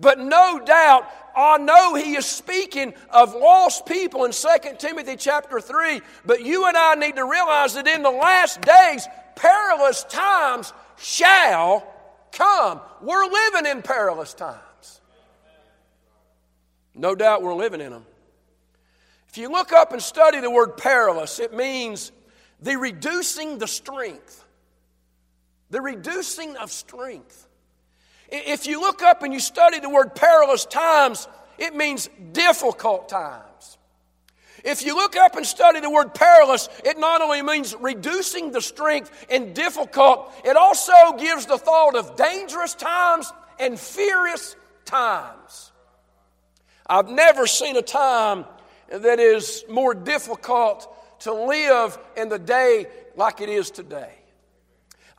But 0.00 0.18
no 0.18 0.60
doubt, 0.64 1.08
I 1.38 1.56
know 1.56 1.94
he 1.94 2.16
is 2.16 2.26
speaking 2.26 2.94
of 3.10 3.32
lost 3.32 3.86
people 3.86 4.24
in 4.24 4.32
2 4.32 4.48
Timothy 4.78 5.14
chapter 5.14 5.60
3. 5.60 6.00
But 6.26 6.44
you 6.44 6.66
and 6.66 6.76
I 6.76 6.96
need 6.96 7.14
to 7.14 7.24
realize 7.24 7.74
that 7.74 7.86
in 7.86 8.02
the 8.02 8.10
last 8.10 8.60
days, 8.60 9.06
perilous 9.36 10.02
times 10.02 10.72
shall 10.96 11.86
come. 12.32 12.80
We're 13.00 13.24
living 13.24 13.66
in 13.66 13.82
perilous 13.82 14.34
times. 14.34 15.00
No 16.92 17.14
doubt 17.14 17.42
we're 17.42 17.54
living 17.54 17.80
in 17.80 17.92
them. 17.92 18.04
If 19.28 19.38
you 19.38 19.48
look 19.48 19.72
up 19.72 19.92
and 19.92 20.02
study 20.02 20.40
the 20.40 20.50
word 20.50 20.76
perilous, 20.76 21.38
it 21.38 21.54
means 21.54 22.10
the 22.60 22.76
reducing 22.76 23.58
the 23.58 23.68
strength. 23.68 24.44
The 25.70 25.80
reducing 25.80 26.56
of 26.56 26.72
strength. 26.72 27.47
If 28.28 28.66
you 28.66 28.80
look 28.80 29.02
up 29.02 29.22
and 29.22 29.32
you 29.32 29.40
study 29.40 29.80
the 29.80 29.88
word 29.88 30.14
perilous 30.14 30.64
times, 30.66 31.26
it 31.56 31.74
means 31.74 32.08
difficult 32.32 33.08
times. 33.08 33.78
If 34.64 34.84
you 34.84 34.94
look 34.96 35.16
up 35.16 35.36
and 35.36 35.46
study 35.46 35.80
the 35.80 35.90
word 35.90 36.14
perilous, 36.14 36.68
it 36.84 36.98
not 36.98 37.22
only 37.22 37.42
means 37.42 37.74
reducing 37.80 38.50
the 38.50 38.60
strength 38.60 39.26
and 39.30 39.54
difficult, 39.54 40.32
it 40.44 40.56
also 40.56 40.92
gives 41.16 41.46
the 41.46 41.58
thought 41.58 41.96
of 41.96 42.16
dangerous 42.16 42.74
times 42.74 43.32
and 43.58 43.78
furious 43.78 44.56
times. 44.84 45.72
I've 46.86 47.08
never 47.08 47.46
seen 47.46 47.76
a 47.76 47.82
time 47.82 48.44
that 48.90 49.20
is 49.20 49.64
more 49.68 49.94
difficult 49.94 50.94
to 51.20 51.32
live 51.32 51.98
in 52.16 52.28
the 52.28 52.38
day 52.38 52.86
like 53.16 53.40
it 53.40 53.48
is 53.48 53.70
today. 53.70 54.17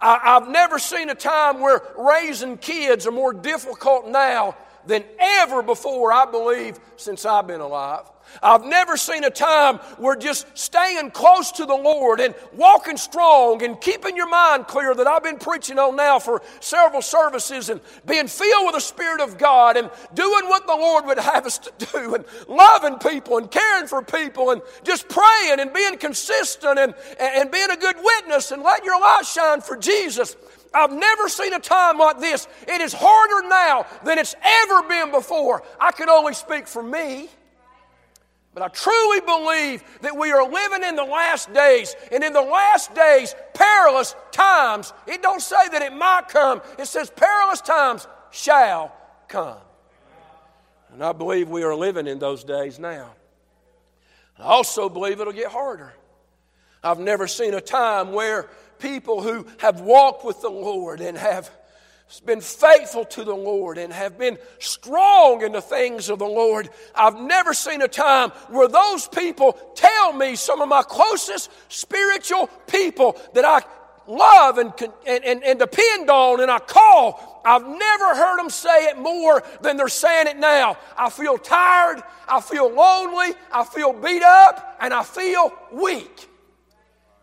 I, 0.02 0.20
have 0.40 0.48
never 0.48 0.80
seen 0.80 1.10
a 1.10 1.16
time 1.16 1.60
where 1.60 1.82
raising 1.98 2.58
kids 2.58 3.06
are 3.06 3.12
more 3.12 3.34
difficult 3.34 4.08
now 4.08 4.56
than 4.86 5.04
ever 5.20 5.62
before, 5.62 6.12
I 6.12 6.26
believe, 6.26 6.80
since 6.96 7.26
I've 7.26 7.48
been 7.48 7.62
alive. 7.62 8.06
I've 8.42 8.64
never 8.64 8.98
seen 8.98 9.24
a 9.24 9.30
time 9.30 9.78
where 9.98 10.16
just 10.16 10.46
staying 10.58 11.12
close 11.12 11.52
to 11.54 11.66
the 11.66 11.76
Lord 11.76 12.20
and 12.20 12.36
walking 12.54 12.98
strong 12.98 13.64
and 13.64 13.80
keeping 13.80 14.16
your 14.16 14.30
mind 14.30 14.68
clear 14.68 14.94
that 14.94 15.08
I've 15.08 15.24
been 15.24 15.38
preaching 15.38 15.80
on 15.80 15.96
now 15.96 16.20
for 16.20 16.42
several 16.60 17.02
services 17.02 17.70
and 17.70 17.82
being 18.06 18.28
filled 18.28 18.66
with 18.66 18.76
the 18.76 18.82
Spirit 18.82 19.22
of 19.22 19.38
God 19.38 19.78
and 19.78 19.90
doing 20.14 20.46
what 20.48 20.66
the 20.68 20.76
Lord 20.76 21.06
would 21.06 21.20
have 21.20 21.46
us 21.46 21.58
to 21.60 21.72
do 21.92 22.16
and 22.16 22.26
loving 22.48 22.98
people 22.98 23.38
and 23.38 23.50
caring 23.50 23.88
for 23.88 24.02
people 24.02 24.52
and 24.52 24.62
just 24.84 25.10
praying 25.10 25.60
and 25.60 25.74
being 25.74 25.98
consistent 25.98 26.80
and, 26.80 26.94
and 27.20 27.52
being 27.52 27.70
a 27.72 27.78
good 27.78 27.96
witness 28.02 28.52
and 28.52 28.64
letting 28.64 28.86
your 28.86 29.00
light 29.00 29.26
shine 29.26 29.62
for 29.62 29.78
Jesus. 29.78 30.36
I've 30.74 30.92
never 30.92 31.30
seen 31.30 31.54
a 31.54 31.60
time 31.60 31.98
like 31.98 32.20
this. 32.20 32.48
It 32.68 32.82
is 32.82 32.94
harder 32.94 33.48
now 33.48 33.86
than 34.06 34.20
it's 34.20 34.36
ever 34.44 34.88
been 34.88 35.12
before. 35.12 35.64
I 35.80 35.92
can 35.92 36.10
only 36.10 36.34
speak 36.34 36.68
for 36.68 36.84
me. 36.84 37.30
But 38.60 38.66
I 38.66 38.68
truly 38.74 39.22
believe 39.22 39.84
that 40.02 40.18
we 40.18 40.32
are 40.32 40.44
living 40.44 40.84
in 40.84 40.98
the 40.98 41.04
last 41.06 41.54
days. 41.54 41.96
And 42.12 42.22
in 42.26 42.34
the 42.34 42.42
last 42.42 42.94
days, 42.94 43.34
perilous 43.54 44.16
times, 44.32 44.92
it 45.08 45.22
don't 45.22 45.42
say 45.42 45.70
that 45.72 45.82
it 45.82 45.94
might 45.94 46.28
come. 46.28 46.62
It 46.78 46.86
says 46.86 47.10
perilous 47.10 47.62
times 47.62 48.06
shall 48.32 48.94
come. 49.30 49.60
And 50.92 51.02
I 51.02 51.14
believe 51.14 51.48
we 51.48 51.64
are 51.64 51.74
living 51.74 52.06
in 52.06 52.20
those 52.20 52.44
days 52.44 52.80
now. 52.80 53.12
I 54.38 54.44
also 54.44 54.90
believe 54.90 55.22
it'll 55.22 55.32
get 55.32 55.52
harder. 55.52 55.94
I've 56.84 57.00
never 57.00 57.28
seen 57.28 57.54
a 57.54 57.62
time 57.62 58.12
where 58.12 58.50
people 58.78 59.22
who 59.22 59.48
have 59.60 59.80
walked 59.80 60.26
with 60.26 60.42
the 60.42 60.50
Lord 60.50 61.00
and 61.00 61.18
have 61.18 61.50
been 62.20 62.42
faithful 62.42 63.06
to 63.06 63.24
the 63.24 63.36
Lord 63.36 63.78
and 63.78 63.94
have 63.94 64.18
been 64.18 64.40
strong 64.58 65.44
in 65.44 65.52
the 65.52 65.62
things 65.62 66.10
of 66.10 66.18
the 66.18 66.26
Lord. 66.26 66.70
I've 66.96 67.20
never 67.20 67.54
seen 67.54 67.84
a 67.84 67.88
time 67.88 68.32
where 68.50 68.68
those 68.68 69.08
people 69.08 69.54
tell 69.76 70.14
me, 70.14 70.36
some 70.36 70.62
of 70.62 70.68
my 70.68 70.82
closest 70.82 71.52
spiritual 71.72 72.48
people 72.68 73.16
that 73.34 73.46
I 73.46 73.62
love 74.08 74.58
and, 74.58 74.74
and, 75.06 75.24
and, 75.24 75.44
and 75.44 75.60
depend 75.60 76.10
on 76.10 76.42
and 76.42 76.50
I 76.50 76.60
call, 76.60 77.42
I've 77.46 77.68
never 77.68 78.16
heard 78.16 78.40
them 78.40 78.50
say 78.50 78.88
it 78.88 78.98
more 78.98 79.44
than 79.62 79.78
they're 79.78 79.88
saying 79.88 80.28
it 80.28 80.38
now. 80.38 80.78
I 80.98 81.10
feel 81.10 81.38
tired, 81.38 82.02
I 82.28 82.42
feel 82.42 82.74
lonely, 82.74 83.36
I 83.52 83.64
feel 83.64 83.94
beat 83.94 84.24
up, 84.24 84.78
and 84.82 84.94
I 84.94 85.04
feel 85.04 85.54
weak. 85.72 86.28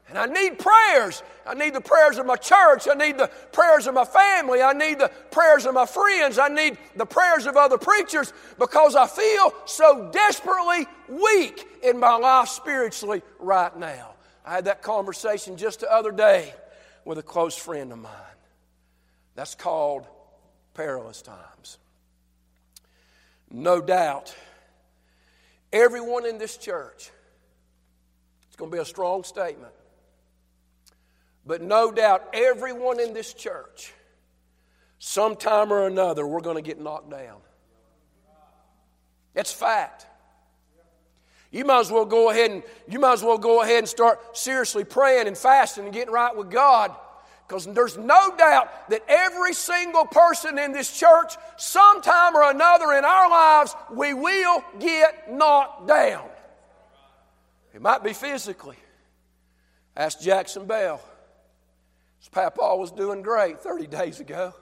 And 0.09 0.17
I 0.17 0.27
need 0.27 0.59
prayers. 0.59 1.23
I 1.45 1.55
need 1.55 1.75
the 1.75 1.81
prayers 1.81 2.19
of 2.19 2.27
my 2.27 2.37
church. 2.37 2.87
I 2.89 2.95
need 2.95 3.19
the 3.19 3.29
prayers 3.53 3.89
of 3.89 3.95
my 3.95 4.05
family. 4.05 4.63
I 4.63 4.73
need 4.73 5.01
the 5.01 5.11
prayers 5.31 5.67
of 5.67 5.75
my 5.75 5.87
friends. 5.87 6.39
I 6.39 6.49
need 6.49 6.79
the 6.95 7.07
prayers 7.07 7.47
of 7.47 7.57
other 7.57 7.77
preachers 7.77 8.33
because 8.59 8.95
I 8.95 9.09
feel 9.09 9.53
so 9.65 10.09
desperately 10.13 10.87
weak 11.09 11.67
in 11.83 11.99
my 11.99 12.17
life 12.17 12.49
spiritually 12.49 13.23
right 13.41 13.77
now. 13.77 14.15
I 14.45 14.55
had 14.55 14.67
that 14.67 14.81
conversation 14.81 15.57
just 15.57 15.81
the 15.81 15.93
other 15.93 16.13
day 16.13 16.55
with 17.05 17.19
a 17.19 17.23
close 17.23 17.57
friend 17.57 17.91
of 17.91 17.99
mine. 17.99 18.13
That's 19.35 19.57
called 19.57 20.07
perilous 20.75 21.21
times. 21.21 21.79
No 23.51 23.81
doubt, 23.81 24.35
everyone 25.73 26.27
in 26.27 26.39
this 26.39 26.57
church, 26.57 27.11
it's 28.47 28.57
going 28.57 28.71
to 28.71 28.77
be 28.77 28.81
a 28.81 28.85
strong 28.85 29.25
statement 29.25 29.73
but 31.47 31.63
no 31.63 31.93
doubt, 31.93 32.29
everyone 32.33 32.99
in 32.99 33.15
this 33.15 33.33
church, 33.33 33.93
sometime 34.99 35.73
or 35.73 35.87
another, 35.87 36.27
we're 36.27 36.41
going 36.41 36.57
to 36.57 36.63
get 36.63 36.81
knocked 36.81 37.11
down. 37.11 37.39
It's 39.35 39.53
fact. 39.53 40.07
You 41.53 41.65
might 41.65 41.81
as 41.81 41.91
well 41.91 42.05
go 42.05 42.31
ahead 42.31 42.51
and 42.51 42.63
you 42.89 42.99
might 42.99 43.13
as 43.13 43.23
well 43.23 43.39
go 43.39 43.63
ahead 43.63 43.79
and 43.79 43.89
start 43.89 44.37
seriously 44.37 44.83
praying 44.83 45.29
and 45.29 45.39
fasting 45.39 45.85
and 45.85 45.93
getting 45.93 46.13
right 46.13 46.37
with 46.37 46.51
God. 46.51 46.95
Because 47.47 47.65
there's 47.67 47.97
no 47.97 48.37
doubt 48.37 48.91
that 48.91 49.05
every 49.07 49.55
single 49.55 50.05
person 50.05 50.59
in 50.59 50.73
this 50.73 50.99
church, 50.99 51.37
sometime 51.57 52.35
or 52.35 52.51
another 52.51 52.93
in 52.93 53.05
our 53.05 53.31
lives, 53.31 53.77
we 53.93 54.15
will 54.15 54.65
get 54.81 55.33
knocked 55.33 55.87
down. 55.87 56.29
It 57.73 57.81
might 57.81 58.03
be 58.03 58.15
physically. 58.15 58.77
Ask 59.97 60.21
Jackson 60.21 60.67
Bell. 60.67 61.01
Papa 62.29 62.77
was 62.77 62.91
doing 62.91 63.23
great 63.23 63.61
30 63.61 63.87
days 63.87 64.21
ago. 64.21 64.55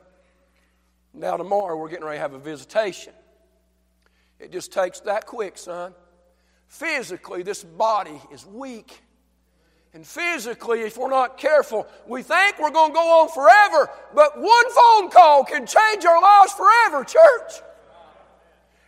Now, 1.13 1.37
tomorrow, 1.37 1.77
we're 1.77 1.89
getting 1.89 2.05
ready 2.05 2.19
to 2.19 2.23
have 2.23 2.35
a 2.35 2.39
visitation. 2.39 3.13
It 4.39 4.51
just 4.51 4.73
takes 4.73 5.01
that 5.01 5.27
quick, 5.27 5.57
son. 5.57 5.95
Physically, 6.67 7.43
this 7.43 7.63
body 7.63 8.21
is 8.33 8.45
weak. 8.45 9.01
And 9.93 10.05
physically, 10.05 10.81
if 10.81 10.99
we're 10.99 11.09
not 11.09 11.39
careful, 11.39 11.87
we 12.09 12.23
think 12.23 12.59
we're 12.59 12.73
going 12.73 12.91
to 12.91 12.95
go 12.95 13.23
on 13.23 13.29
forever, 13.29 13.89
but 14.13 14.37
one 14.37 14.71
phone 14.71 15.09
call 15.09 15.45
can 15.45 15.67
change 15.67 16.05
our 16.05 16.21
lives 16.21 16.53
forever, 16.53 17.05
church. 17.05 17.63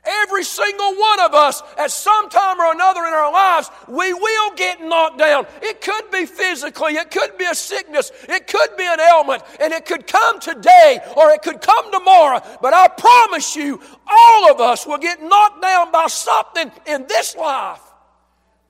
Every 0.06 0.44
single 0.44 0.94
one 0.94 1.20
of 1.20 1.34
us, 1.34 1.62
at 1.76 1.90
some 1.90 2.28
time 2.28 2.60
or 2.60 2.72
another 2.72 3.00
in 3.00 3.12
our 3.12 3.32
lives, 3.32 3.70
we 3.88 4.12
will 4.12 4.54
get 4.54 4.80
knocked 4.80 5.18
down. 5.18 5.46
It 5.62 5.80
could 5.80 6.10
be 6.12 6.26
physically, 6.26 6.94
it 6.94 7.10
could 7.10 7.36
be 7.36 7.44
a 7.44 7.54
sickness, 7.54 8.12
it 8.28 8.46
could 8.46 8.76
be 8.76 8.84
an 8.86 9.00
ailment, 9.00 9.42
and 9.60 9.72
it 9.72 9.84
could 9.84 10.06
come 10.06 10.38
today 10.38 11.00
or 11.16 11.30
it 11.30 11.42
could 11.42 11.60
come 11.60 11.90
tomorrow. 11.90 12.40
But 12.62 12.72
I 12.72 12.88
promise 12.88 13.56
you, 13.56 13.80
all 14.06 14.50
of 14.50 14.60
us 14.60 14.86
will 14.86 14.98
get 14.98 15.20
knocked 15.22 15.60
down 15.60 15.90
by 15.90 16.06
something 16.06 16.70
in 16.86 17.06
this 17.08 17.34
life. 17.36 17.82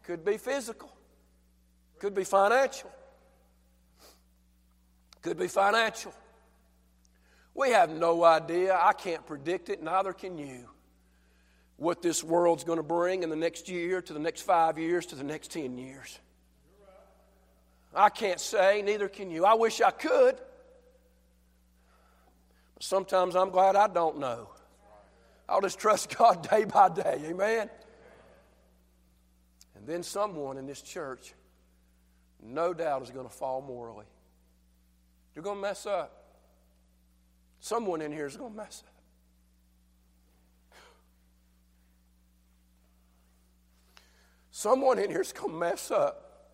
Could 0.05 0.25
be 0.25 0.39
physical, 0.39 0.91
could 1.99 2.15
be 2.15 2.25
financial, 2.25 2.91
could 5.21 5.39
be 5.39 5.49
financial. 5.49 6.15
We 7.55 7.71
have 7.71 7.91
no 7.91 8.23
idea. 8.23 8.79
I 8.81 8.93
can't 8.93 9.27
predict 9.27 9.71
it, 9.71 9.83
neither 9.83 10.13
can 10.13 10.39
you 10.39 10.69
what 11.77 12.03
this 12.03 12.25
world's 12.25 12.65
going 12.65 12.79
to 12.79 12.83
bring 12.83 13.23
in 13.23 13.31
the 13.31 13.37
next 13.37 13.69
year, 13.69 14.01
to 14.01 14.13
the 14.13 14.19
next 14.19 14.43
five 14.43 14.79
years, 14.79 15.07
to 15.07 15.15
the 15.15 15.25
next 15.25 15.51
10 15.53 15.77
years. 15.79 16.19
I 17.95 18.11
can't 18.11 18.41
say, 18.41 18.83
neither 18.83 19.09
can 19.09 19.31
you. 19.31 19.45
I 19.45 19.55
wish 19.55 19.81
I 19.81 19.91
could. 19.91 20.37
But 22.75 22.83
sometimes 22.83 23.35
I'm 23.35 23.51
glad 23.51 23.75
I 23.75 23.89
don't 23.89 24.19
know. 24.19 24.51
I'll 25.49 25.61
just 25.61 25.79
trust 25.79 26.17
God 26.19 26.49
day 26.49 26.65
by 26.65 26.89
day. 26.91 27.23
Amen? 27.27 27.71
And 29.77 29.87
then 29.87 30.03
someone 30.03 30.59
in 30.59 30.67
this 30.67 30.83
church, 30.83 31.33
no 32.43 32.75
doubt, 32.75 33.03
is 33.03 33.11
going 33.11 33.27
to 33.27 33.33
fall 33.33 33.63
morally. 33.63 34.07
You're 35.35 35.45
going 35.45 35.57
to 35.57 35.63
mess 35.63 35.87
up. 35.87 36.25
Someone 37.61 38.01
in 38.01 38.13
here 38.13 38.27
is 38.27 38.37
going 38.37 38.53
to 38.53 38.57
mess 38.57 38.83
up. 38.87 38.96
Someone 44.57 44.99
in 44.99 45.11
here 45.11 45.21
is 45.21 45.35
going 45.35 45.53
to 45.53 45.59
mess 45.59 45.91
up. 45.91 46.49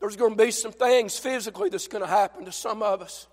There's 0.00 0.16
going 0.16 0.36
to 0.36 0.44
be 0.44 0.50
some 0.50 0.72
things 0.72 1.16
physically 1.16 1.68
that's 1.68 1.86
going 1.86 2.02
to 2.02 2.10
happen 2.10 2.46
to 2.46 2.50
some 2.50 2.82
of 2.82 3.00
us. 3.00 3.28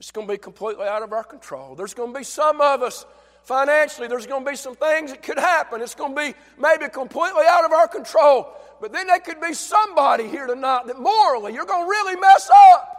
It's 0.00 0.10
going 0.10 0.26
to 0.26 0.32
be 0.32 0.38
completely 0.38 0.86
out 0.86 1.02
of 1.02 1.12
our 1.12 1.24
control. 1.24 1.74
There's 1.74 1.92
going 1.92 2.14
to 2.14 2.18
be 2.18 2.24
some 2.24 2.62
of 2.62 2.80
us 2.80 3.04
financially, 3.42 4.08
there's 4.08 4.26
going 4.26 4.46
to 4.46 4.50
be 4.50 4.56
some 4.56 4.76
things 4.76 5.10
that 5.10 5.22
could 5.22 5.38
happen. 5.38 5.82
It's 5.82 5.94
going 5.94 6.14
to 6.14 6.18
be 6.18 6.34
maybe 6.58 6.88
completely 6.88 7.44
out 7.46 7.66
of 7.66 7.72
our 7.72 7.86
control. 7.86 8.50
But 8.80 8.94
then 8.94 9.06
there 9.06 9.20
could 9.20 9.42
be 9.42 9.52
somebody 9.52 10.26
here 10.26 10.46
tonight 10.46 10.86
that 10.86 10.98
morally 10.98 11.52
you're 11.52 11.66
going 11.66 11.84
to 11.84 11.90
really 11.90 12.16
mess 12.18 12.48
up. 12.72 12.94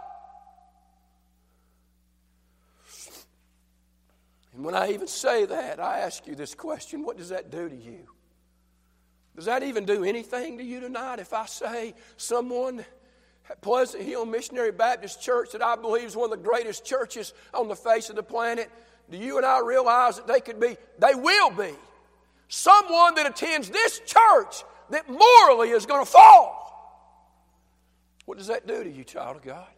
And 4.53 4.63
when 4.63 4.75
I 4.75 4.91
even 4.91 5.07
say 5.07 5.45
that, 5.45 5.79
I 5.79 6.01
ask 6.01 6.27
you 6.27 6.35
this 6.35 6.53
question 6.53 7.03
what 7.03 7.17
does 7.17 7.29
that 7.29 7.49
do 7.49 7.67
to 7.67 7.75
you? 7.75 8.05
Does 9.39 9.46
that 9.46 9.63
even 9.63 9.86
do 9.86 10.03
anything 10.03 10.58
to 10.58 10.63
you 10.65 10.81
tonight 10.81 11.19
if 11.19 11.31
I 11.31 11.46
say 11.46 11.93
someone 12.17 12.84
at 13.50 13.62
Pleasant 13.62 14.03
Hill 14.03 14.25
Missionary 14.25 14.74
Baptist 14.74 15.22
Church 15.22 15.53
that 15.53 15.62
I 15.62 15.77
believe 15.77 16.03
is 16.03 16.15
one 16.17 16.29
of 16.29 16.38
the 16.38 16.46
greatest 16.46 16.84
churches 16.84 17.34
on 17.53 17.69
the 17.69 17.75
face 17.77 18.10
of 18.10 18.17
the 18.17 18.22
planet? 18.22 18.69
Do 19.10 19.17
you 19.17 19.38
and 19.38 19.46
I 19.46 19.62
realize 19.62 20.17
that 20.17 20.27
they 20.27 20.41
could 20.41 20.60
be, 20.60 20.75
they 20.98 21.15
will 21.15 21.51
be, 21.51 21.72
someone 22.50 23.15
that 23.15 23.28
attends 23.28 23.69
this 23.69 24.02
church 24.06 24.65
that 24.89 25.10
morally 25.10 25.69
is 25.69 25.86
going 25.86 26.06
to 26.06 26.12
fall? 26.12 27.39
What 28.25 28.38
does 28.38 28.47
that 28.47 28.67
do 28.67 28.84
to 28.84 28.91
you, 28.91 29.06
child 29.06 29.38
of 29.38 29.41
God? 29.41 29.69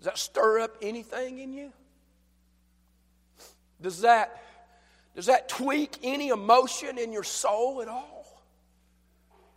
Does 0.00 0.06
that 0.06 0.18
stir 0.18 0.58
up 0.58 0.76
anything 0.82 1.38
in 1.38 1.52
you? 1.52 1.72
Does 3.80 4.00
that 4.00 4.42
does 5.14 5.26
that 5.26 5.48
tweak 5.48 5.98
any 6.02 6.28
emotion 6.28 6.98
in 6.98 7.12
your 7.12 7.24
soul 7.24 7.82
at 7.82 7.88
all? 7.88 8.42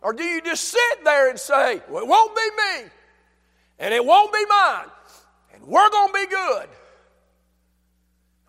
Or 0.02 0.12
do 0.12 0.22
you 0.22 0.42
just 0.42 0.64
sit 0.64 1.04
there 1.04 1.30
and 1.30 1.38
say, 1.38 1.80
well, 1.88 2.02
it 2.02 2.08
won't 2.08 2.36
be 2.36 2.42
me, 2.42 2.90
and 3.78 3.94
it 3.94 4.04
won't 4.04 4.32
be 4.32 4.44
mine, 4.46 4.86
and 5.54 5.64
we're 5.64 5.88
going 5.90 6.08
to 6.08 6.12
be 6.12 6.26
good? 6.26 6.68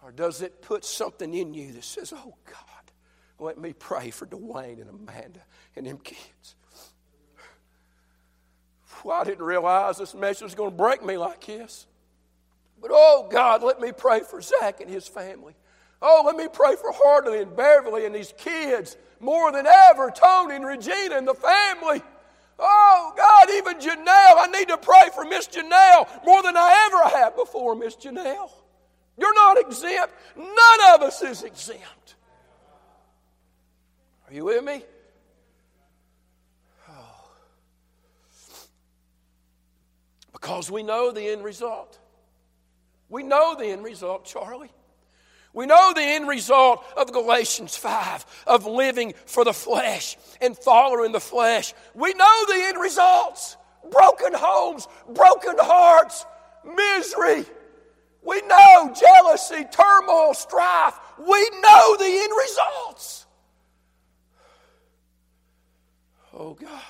Or 0.03 0.11
does 0.11 0.41
it 0.41 0.61
put 0.61 0.83
something 0.83 1.33
in 1.33 1.53
you 1.53 1.71
that 1.71 1.83
says, 1.83 2.13
oh 2.13 2.35
God, 2.45 2.91
let 3.39 3.57
me 3.57 3.73
pray 3.73 4.11
for 4.11 4.25
Dwayne 4.25 4.81
and 4.81 4.89
Amanda 4.89 5.39
and 5.75 5.87
them 5.87 5.97
kids? 5.97 6.55
Well, 9.03 9.21
I 9.21 9.23
didn't 9.23 9.45
realize 9.45 9.97
this 9.97 10.13
message 10.13 10.43
was 10.43 10.55
going 10.55 10.71
to 10.71 10.75
break 10.75 11.05
me 11.05 11.17
like 11.17 11.45
this. 11.45 11.85
But 12.81 12.91
oh 12.93 13.27
God, 13.31 13.63
let 13.63 13.79
me 13.79 13.91
pray 13.91 14.21
for 14.21 14.41
Zach 14.41 14.81
and 14.81 14.89
his 14.89 15.07
family. 15.07 15.55
Oh, 16.01 16.23
let 16.25 16.35
me 16.35 16.47
pray 16.51 16.75
for 16.75 16.91
Hartley 16.91 17.41
and 17.41 17.55
Beverly 17.55 18.05
and 18.05 18.13
these 18.13 18.33
kids 18.37 18.97
more 19.19 19.51
than 19.51 19.65
ever, 19.65 20.11
Tony 20.11 20.55
and 20.55 20.65
Regina 20.65 21.17
and 21.17 21.27
the 21.27 21.33
family. 21.33 22.01
Oh, 22.59 23.13
God, 23.17 23.49
even 23.55 23.79
Janelle. 23.79 24.05
I 24.07 24.47
need 24.51 24.69
to 24.69 24.77
pray 24.77 25.09
for 25.13 25.25
Miss 25.25 25.47
Janelle 25.47 26.25
more 26.25 26.41
than 26.43 26.55
I 26.55 26.87
ever 26.87 27.17
have 27.17 27.35
before, 27.35 27.75
Miss 27.75 27.95
Janelle. 27.95 28.51
You're 29.17 29.33
not 29.33 29.59
exempt. 29.59 30.13
None 30.35 30.93
of 30.93 31.01
us 31.01 31.21
is 31.21 31.43
exempt. 31.43 32.15
Are 34.27 34.33
you 34.33 34.45
with 34.45 34.63
me? 34.63 34.83
Oh. 36.89 36.93
Because 40.33 40.69
we 40.69 40.83
know 40.83 41.11
the 41.11 41.27
end 41.27 41.43
result. 41.43 41.99
We 43.09 43.23
know 43.23 43.55
the 43.55 43.67
end 43.67 43.83
result, 43.83 44.25
Charlie. 44.25 44.71
We 45.55 45.65
know 45.65 45.93
the 45.95 46.01
end 46.01 46.27
result 46.27 46.83
of 46.97 47.13
Galatians 47.13 47.77
5 47.77 48.43
of 48.45 48.65
living 48.65 49.13
for 49.25 49.45
the 49.45 49.53
flesh 49.53 50.17
and 50.41 50.55
following 50.55 51.13
the 51.13 51.21
flesh. 51.21 51.73
We 51.95 52.13
know 52.13 52.45
the 52.45 52.61
end 52.65 52.79
results 52.79 53.55
broken 53.89 54.33
homes, 54.33 54.87
broken 55.07 55.55
hearts, 55.57 56.25
misery. 56.65 57.45
We 58.21 58.41
know 58.41 58.93
jealousy, 58.99 59.65
turmoil, 59.71 60.33
strife. 60.33 60.99
We 61.17 61.49
know 61.61 61.95
the 61.97 62.05
end 62.05 62.33
results. 62.37 63.25
Oh 66.33 66.53
God. 66.53 66.81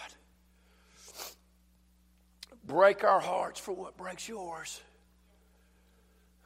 Break 2.65 3.03
our 3.03 3.19
hearts 3.19 3.59
for 3.59 3.73
what 3.73 3.95
breaks 3.95 4.27
yours. 4.27 4.81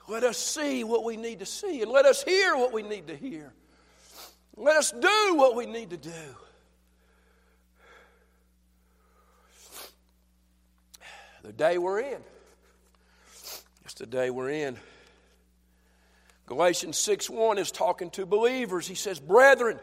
Let 0.09 0.23
us 0.23 0.39
see 0.39 0.83
what 0.83 1.03
we 1.03 1.17
need 1.17 1.37
to 1.39 1.45
see, 1.45 1.83
and 1.83 1.91
let 1.91 2.05
us 2.05 2.23
hear 2.23 2.55
what 2.55 2.73
we 2.73 2.81
need 2.81 3.07
to 3.07 3.15
hear. 3.15 3.53
Let 4.57 4.75
us 4.75 4.91
do 4.91 5.35
what 5.35 5.55
we 5.55 5.67
need 5.67 5.91
to 5.91 5.97
do. 5.97 6.09
The 11.43 11.53
day 11.53 11.77
we're 11.77 11.99
in. 11.99 12.21
It's 13.85 13.93
the 13.93 14.07
day 14.07 14.31
we're 14.31 14.49
in. 14.49 14.77
Galatians 16.47 16.97
6 16.97 17.29
1 17.29 17.59
is 17.59 17.71
talking 17.71 18.09
to 18.11 18.25
believers. 18.25 18.87
He 18.87 18.95
says, 18.95 19.19
Brethren, 19.19 19.79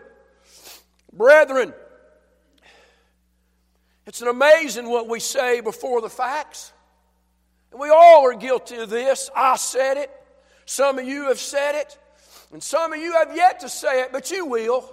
brethren, 1.13 1.73
it's 4.07 4.23
an 4.23 4.29
amazing 4.29 4.91
what 4.91 5.09
we 5.09 5.21
say 5.21 5.61
before 5.61 6.01
the 6.01 6.11
facts. 6.11 6.73
We 7.79 7.91
all 7.91 8.27
are 8.27 8.35
guilty 8.35 8.77
of 8.77 8.91
this. 8.91 9.31
I 9.35 9.57
said 9.57 9.97
it. 9.97 10.11
Some 10.65 10.99
of 10.99 11.07
you 11.07 11.29
have 11.29 11.39
said 11.39 11.75
it. 11.75 11.99
And 12.53 12.63
some 12.63 12.93
of 12.93 12.99
you 12.99 13.13
have 13.13 13.35
yet 13.35 13.61
to 13.61 13.69
say 13.69 14.03
it, 14.03 14.13
but 14.13 14.31
you 14.31 14.47
will. 14.47 14.93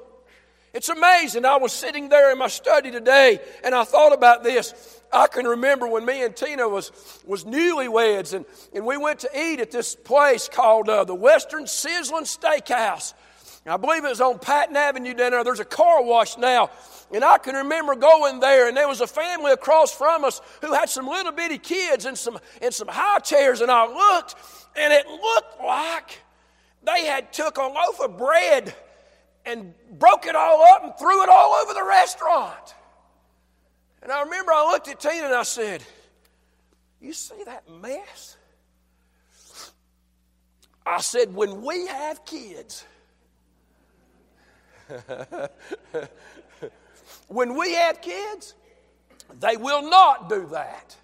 It's 0.73 0.89
amazing. 0.89 1.45
I 1.45 1.57
was 1.57 1.71
sitting 1.71 2.09
there 2.09 2.31
in 2.31 2.39
my 2.39 2.47
study 2.47 2.89
today 2.89 3.39
and 3.63 3.75
I 3.75 3.83
thought 3.83 4.11
about 4.11 4.43
this. 4.43 5.01
I 5.11 5.27
can 5.27 5.45
remember 5.45 5.87
when 5.87 6.03
me 6.03 6.23
and 6.23 6.35
Tina 6.35 6.67
was, 6.67 6.91
was 7.25 7.43
newlyweds 7.43 8.33
and, 8.33 8.45
and 8.73 8.83
we 8.83 8.97
went 8.97 9.19
to 9.19 9.29
eat 9.39 9.59
at 9.59 9.69
this 9.69 9.95
place 9.95 10.49
called 10.49 10.89
uh, 10.89 11.03
the 11.03 11.13
Western 11.13 11.65
Sizzlin 11.65 12.23
Steakhouse. 12.23 13.13
I 13.65 13.77
believe 13.77 14.03
it 14.03 14.09
was 14.09 14.19
on 14.19 14.39
Patton 14.39 14.75
Avenue 14.75 15.13
down 15.13 15.31
there. 15.31 15.43
There's 15.43 15.59
a 15.59 15.65
car 15.65 16.03
wash 16.03 16.37
now. 16.37 16.69
And 17.13 17.23
I 17.23 17.37
can 17.37 17.55
remember 17.55 17.95
going 17.95 18.39
there, 18.39 18.67
and 18.67 18.75
there 18.75 18.87
was 18.87 19.01
a 19.01 19.07
family 19.07 19.51
across 19.51 19.95
from 19.95 20.23
us 20.23 20.41
who 20.61 20.73
had 20.73 20.89
some 20.89 21.07
little 21.07 21.31
bitty 21.31 21.59
kids 21.59 22.05
and 22.05 22.17
some, 22.17 22.39
and 22.61 22.73
some 22.73 22.87
high 22.87 23.19
chairs. 23.19 23.61
And 23.61 23.69
I 23.69 23.85
looked, 23.85 24.35
and 24.75 24.91
it 24.91 25.07
looked 25.07 25.61
like 25.61 26.21
they 26.83 27.05
had 27.05 27.31
took 27.31 27.57
a 27.57 27.61
loaf 27.61 28.01
of 28.01 28.17
bread 28.17 28.73
and 29.45 29.73
broke 29.91 30.25
it 30.25 30.35
all 30.35 30.63
up 30.73 30.83
and 30.83 30.93
threw 30.97 31.21
it 31.21 31.29
all 31.29 31.53
over 31.53 31.73
the 31.73 31.85
restaurant. 31.85 32.75
And 34.01 34.11
I 34.11 34.23
remember 34.23 34.51
I 34.51 34.71
looked 34.71 34.87
at 34.87 34.99
Tina 34.99 35.25
and 35.25 35.35
I 35.35 35.43
said, 35.43 35.83
You 36.99 37.13
see 37.13 37.43
that 37.45 37.69
mess? 37.69 38.37
I 40.85 40.99
said, 40.99 41.33
when 41.33 41.61
we 41.61 41.87
have 41.87 42.25
kids, 42.25 42.85
when 47.33 47.55
we 47.55 47.73
have 47.73 48.01
kids, 48.01 48.53
they 49.39 49.57
will 49.57 49.89
not 49.89 50.29
do 50.29 50.47
that. 50.51 50.95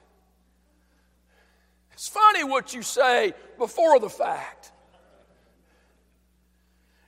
It's 1.93 2.07
funny 2.07 2.43
what 2.43 2.73
you 2.73 2.81
say 2.81 3.33
before 3.57 3.99
the 3.99 4.09
fact. 4.09 4.71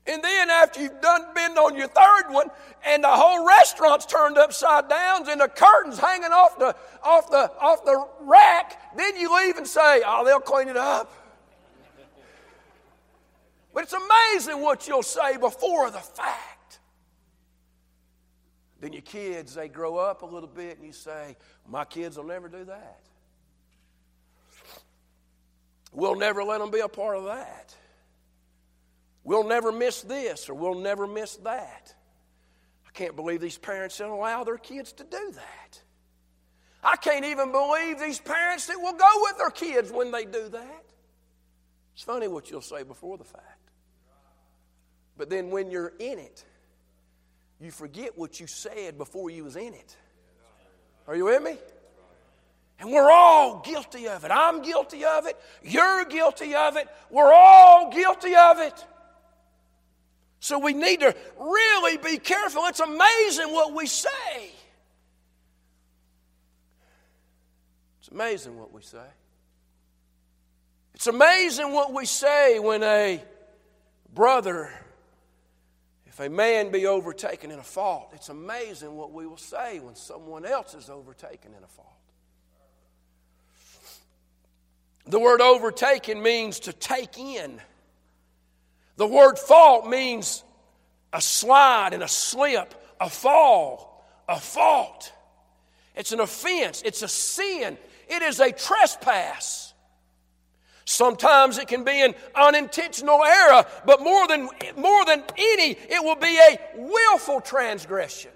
And 0.07 0.23
then 0.23 0.49
after 0.49 0.81
you've 0.81 0.99
done 0.99 1.33
been 1.35 1.51
on 1.51 1.77
your 1.77 1.87
third 1.87 2.31
one, 2.31 2.47
and 2.85 3.03
the 3.03 3.09
whole 3.09 3.45
restaurant's 3.45 4.07
turned 4.07 4.37
upside 4.37 4.89
down, 4.89 5.29
and 5.29 5.39
the 5.39 5.47
curtains 5.47 5.99
hanging 5.99 6.31
off 6.31 6.57
the 6.57 6.75
off 7.03 7.29
the 7.29 7.51
off 7.59 7.85
the 7.85 8.05
rack, 8.21 8.97
then 8.97 9.15
you 9.15 9.33
leave 9.37 9.57
and 9.57 9.67
say, 9.67 10.01
"Oh, 10.05 10.25
they'll 10.25 10.39
clean 10.39 10.67
it 10.67 10.77
up." 10.77 11.13
But 13.73 13.83
it's 13.83 13.93
amazing 13.93 14.61
what 14.61 14.87
you'll 14.87 15.03
say 15.03 15.37
before 15.37 15.91
the 15.91 15.99
fact. 15.99 16.50
Then 18.81 18.93
your 18.93 19.03
kids, 19.03 19.53
they 19.53 19.69
grow 19.69 19.97
up 19.97 20.23
a 20.23 20.25
little 20.25 20.49
bit, 20.49 20.77
and 20.77 20.85
you 20.85 20.91
say, 20.91 21.37
"My 21.67 21.85
kids 21.85 22.17
will 22.17 22.25
never 22.25 22.49
do 22.49 22.65
that." 22.65 23.01
We'll 25.93 26.15
never 26.15 26.43
let 26.43 26.59
them 26.59 26.71
be 26.71 26.79
a 26.79 26.87
part 26.87 27.17
of 27.17 27.25
that. 27.25 27.75
We'll 29.23 29.43
never 29.43 29.71
miss 29.71 30.01
this 30.01 30.49
or 30.49 30.53
we'll 30.53 30.79
never 30.79 31.05
miss 31.05 31.35
that. 31.37 31.93
I 32.87 32.91
can't 32.91 33.15
believe 33.15 33.41
these 33.41 33.57
parents 33.57 33.97
don't 33.97 34.09
allow 34.09 34.43
their 34.43 34.57
kids 34.57 34.93
to 34.93 35.03
do 35.03 35.31
that. 35.31 35.81
I 36.83 36.95
can't 36.95 37.25
even 37.25 37.51
believe 37.51 37.99
these 37.99 38.19
parents 38.19 38.67
that 38.67 38.79
will 38.79 38.93
go 38.93 39.09
with 39.21 39.37
their 39.37 39.51
kids 39.51 39.91
when 39.91 40.11
they 40.11 40.25
do 40.25 40.49
that. 40.49 40.85
It's 41.93 42.03
funny 42.03 42.27
what 42.27 42.49
you'll 42.49 42.61
say 42.61 42.83
before 42.83 43.17
the 43.17 43.23
fact. 43.23 43.69
But 45.17 45.29
then 45.29 45.51
when 45.51 45.69
you're 45.69 45.93
in 45.99 46.17
it, 46.17 46.43
you 47.61 47.71
forget 47.71 48.17
what 48.17 48.39
you 48.39 48.47
said 48.47 48.97
before 48.97 49.29
you 49.29 49.43
was 49.43 49.55
in 49.55 49.73
it. 49.73 49.95
Are 51.07 51.15
you 51.15 51.25
with 51.25 51.43
me? 51.43 51.57
And 52.79 52.91
we're 52.91 53.11
all 53.11 53.59
guilty 53.59 54.07
of 54.07 54.23
it. 54.25 54.31
I'm 54.31 54.63
guilty 54.63 55.05
of 55.05 55.27
it. 55.27 55.39
You're 55.63 56.05
guilty 56.05 56.55
of 56.55 56.77
it. 56.77 56.87
We're 57.11 57.31
all 57.31 57.91
guilty 57.91 58.35
of 58.35 58.59
it. 58.59 58.85
So 60.39 60.57
we 60.57 60.73
need 60.73 61.01
to 61.01 61.15
really 61.39 61.97
be 61.97 62.17
careful. 62.17 62.63
It's 62.65 62.79
amazing 62.79 63.53
what 63.53 63.75
we 63.75 63.85
say. 63.85 64.09
It's 67.99 68.09
amazing 68.11 68.57
what 68.57 68.73
we 68.73 68.81
say. 68.81 68.97
It's 70.95 71.05
amazing 71.05 71.71
what 71.71 71.93
we 71.93 72.07
say 72.07 72.57
when 72.57 72.81
a 72.81 73.23
brother, 74.11 74.71
if 76.11 76.19
a 76.19 76.27
man 76.27 76.71
be 76.71 76.87
overtaken 76.87 77.51
in 77.51 77.59
a 77.59 77.63
fault, 77.63 78.09
it's 78.11 78.27
amazing 78.27 78.97
what 78.97 79.13
we 79.13 79.25
will 79.25 79.37
say 79.37 79.79
when 79.79 79.95
someone 79.95 80.45
else 80.45 80.73
is 80.73 80.89
overtaken 80.89 81.53
in 81.57 81.63
a 81.63 81.67
fault. 81.67 81.87
The 85.05 85.19
word 85.19 85.39
overtaken 85.39 86.21
means 86.21 86.59
to 86.61 86.73
take 86.73 87.17
in. 87.17 87.61
The 88.97 89.07
word 89.07 89.39
fault 89.39 89.87
means 89.87 90.43
a 91.13 91.21
slide 91.21 91.93
and 91.93 92.03
a 92.03 92.09
slip, 92.09 92.75
a 92.99 93.09
fall, 93.09 94.05
a 94.27 94.37
fault. 94.37 95.13
It's 95.95 96.11
an 96.11 96.19
offense, 96.19 96.81
it's 96.83 97.03
a 97.03 97.07
sin, 97.07 97.77
it 98.09 98.21
is 98.21 98.41
a 98.41 98.51
trespass. 98.51 99.70
Sometimes 100.85 101.57
it 101.57 101.67
can 101.67 101.83
be 101.83 102.01
an 102.01 102.15
unintentional 102.35 103.23
error, 103.23 103.65
but 103.85 104.01
more 104.01 104.27
than, 104.27 104.49
more 104.75 105.05
than 105.05 105.23
any, 105.37 105.71
it 105.71 106.03
will 106.03 106.15
be 106.15 106.37
a 106.37 106.59
willful 106.75 107.41
transgression. 107.41 108.31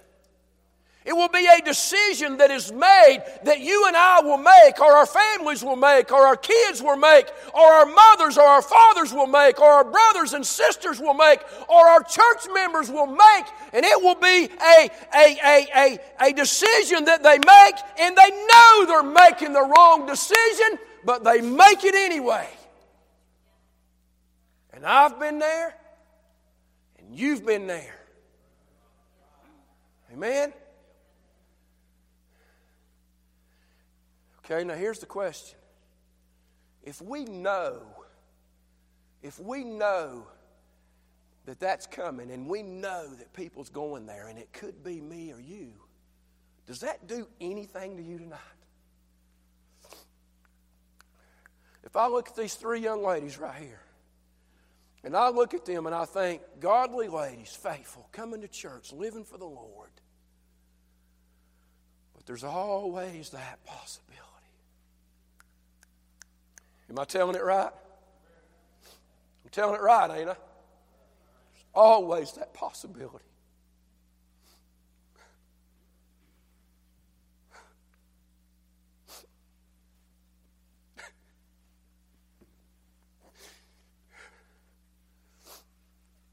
It 1.05 1.13
will 1.13 1.29
be 1.29 1.45
a 1.45 1.61
decision 1.63 2.37
that 2.37 2.49
is 2.49 2.71
made 2.71 3.23
that 3.43 3.59
you 3.59 3.85
and 3.85 3.95
I 3.95 4.21
will 4.21 4.39
make, 4.39 4.79
or 4.79 4.91
our 4.91 5.05
families 5.05 5.63
will 5.63 5.75
make, 5.75 6.11
or 6.11 6.25
our 6.25 6.35
kids 6.35 6.81
will 6.81 6.97
make, 6.97 7.27
or 7.53 7.61
our 7.61 7.85
mothers 7.85 8.39
or 8.39 8.43
our 8.43 8.63
fathers 8.63 9.13
will 9.13 9.27
make, 9.27 9.61
or 9.61 9.69
our 9.69 9.83
brothers 9.83 10.33
and 10.33 10.43
sisters 10.43 10.99
will 10.99 11.13
make, 11.13 11.41
or 11.69 11.87
our 11.87 12.01
church 12.01 12.47
members 12.51 12.89
will 12.89 13.05
make, 13.05 13.45
and 13.71 13.85
it 13.85 14.01
will 14.01 14.15
be 14.15 14.49
a, 14.59 14.89
a, 15.15 15.37
a, 15.45 15.67
a, 15.75 15.99
a 16.21 16.33
decision 16.33 17.05
that 17.05 17.21
they 17.21 17.37
make, 17.37 17.75
and 17.99 18.17
they 18.17 18.31
know 18.31 18.85
they're 18.87 19.03
making 19.03 19.53
the 19.53 19.61
wrong 19.61 20.07
decision, 20.07 20.79
but 21.05 21.23
they 21.23 21.39
make 21.39 21.83
it 21.83 21.95
anyway. 21.95 22.49
And 24.73 24.85
I've 24.85 25.19
been 25.19 25.39
there, 25.39 25.73
and 26.99 27.17
you've 27.17 27.45
been 27.45 27.67
there. 27.67 27.95
Amen? 30.11 30.51
Okay, 34.39 34.63
now 34.63 34.73
here's 34.73 34.99
the 34.99 35.05
question. 35.05 35.57
If 36.83 37.01
we 37.01 37.25
know, 37.25 37.81
if 39.23 39.39
we 39.39 39.63
know 39.63 40.27
that 41.45 41.59
that's 41.59 41.87
coming 41.87 42.31
and 42.31 42.47
we 42.47 42.61
know 42.61 43.07
that 43.15 43.33
people's 43.33 43.69
going 43.69 44.05
there 44.05 44.27
and 44.27 44.37
it 44.37 44.51
could 44.53 44.83
be 44.83 45.01
me 45.01 45.31
or 45.31 45.39
you, 45.39 45.73
does 46.67 46.79
that 46.81 47.07
do 47.07 47.27
anything 47.41 47.97
to 47.97 48.03
you 48.03 48.17
tonight? 48.17 48.39
If 51.85 51.95
I 51.95 52.07
look 52.07 52.29
at 52.29 52.35
these 52.35 52.55
three 52.55 52.79
young 52.79 53.03
ladies 53.03 53.37
right 53.37 53.61
here, 53.61 53.81
and 55.03 55.15
I 55.15 55.29
look 55.29 55.53
at 55.53 55.65
them 55.65 55.85
and 55.85 55.93
I 55.93 56.05
think, 56.05 56.41
godly 56.59 57.07
ladies, 57.07 57.55
faithful, 57.55 58.09
coming 58.11 58.41
to 58.41 58.47
church, 58.47 58.91
living 58.91 59.23
for 59.23 59.37
the 59.37 59.45
Lord. 59.45 59.91
But 62.15 62.25
there's 62.25 62.43
always 62.43 63.29
that 63.29 63.63
possibility. 63.65 64.25
Am 66.89 66.97
I 66.97 67.03
telling 67.03 67.35
it 67.35 67.43
right? 67.43 67.69
I'm 69.43 69.51
telling 69.51 69.75
it 69.75 69.81
right, 69.81 70.09
ain't 70.09 70.29
I? 70.29 70.33
There's 71.53 71.65
always 71.75 72.31
that 72.33 72.55
possibility. 72.55 73.25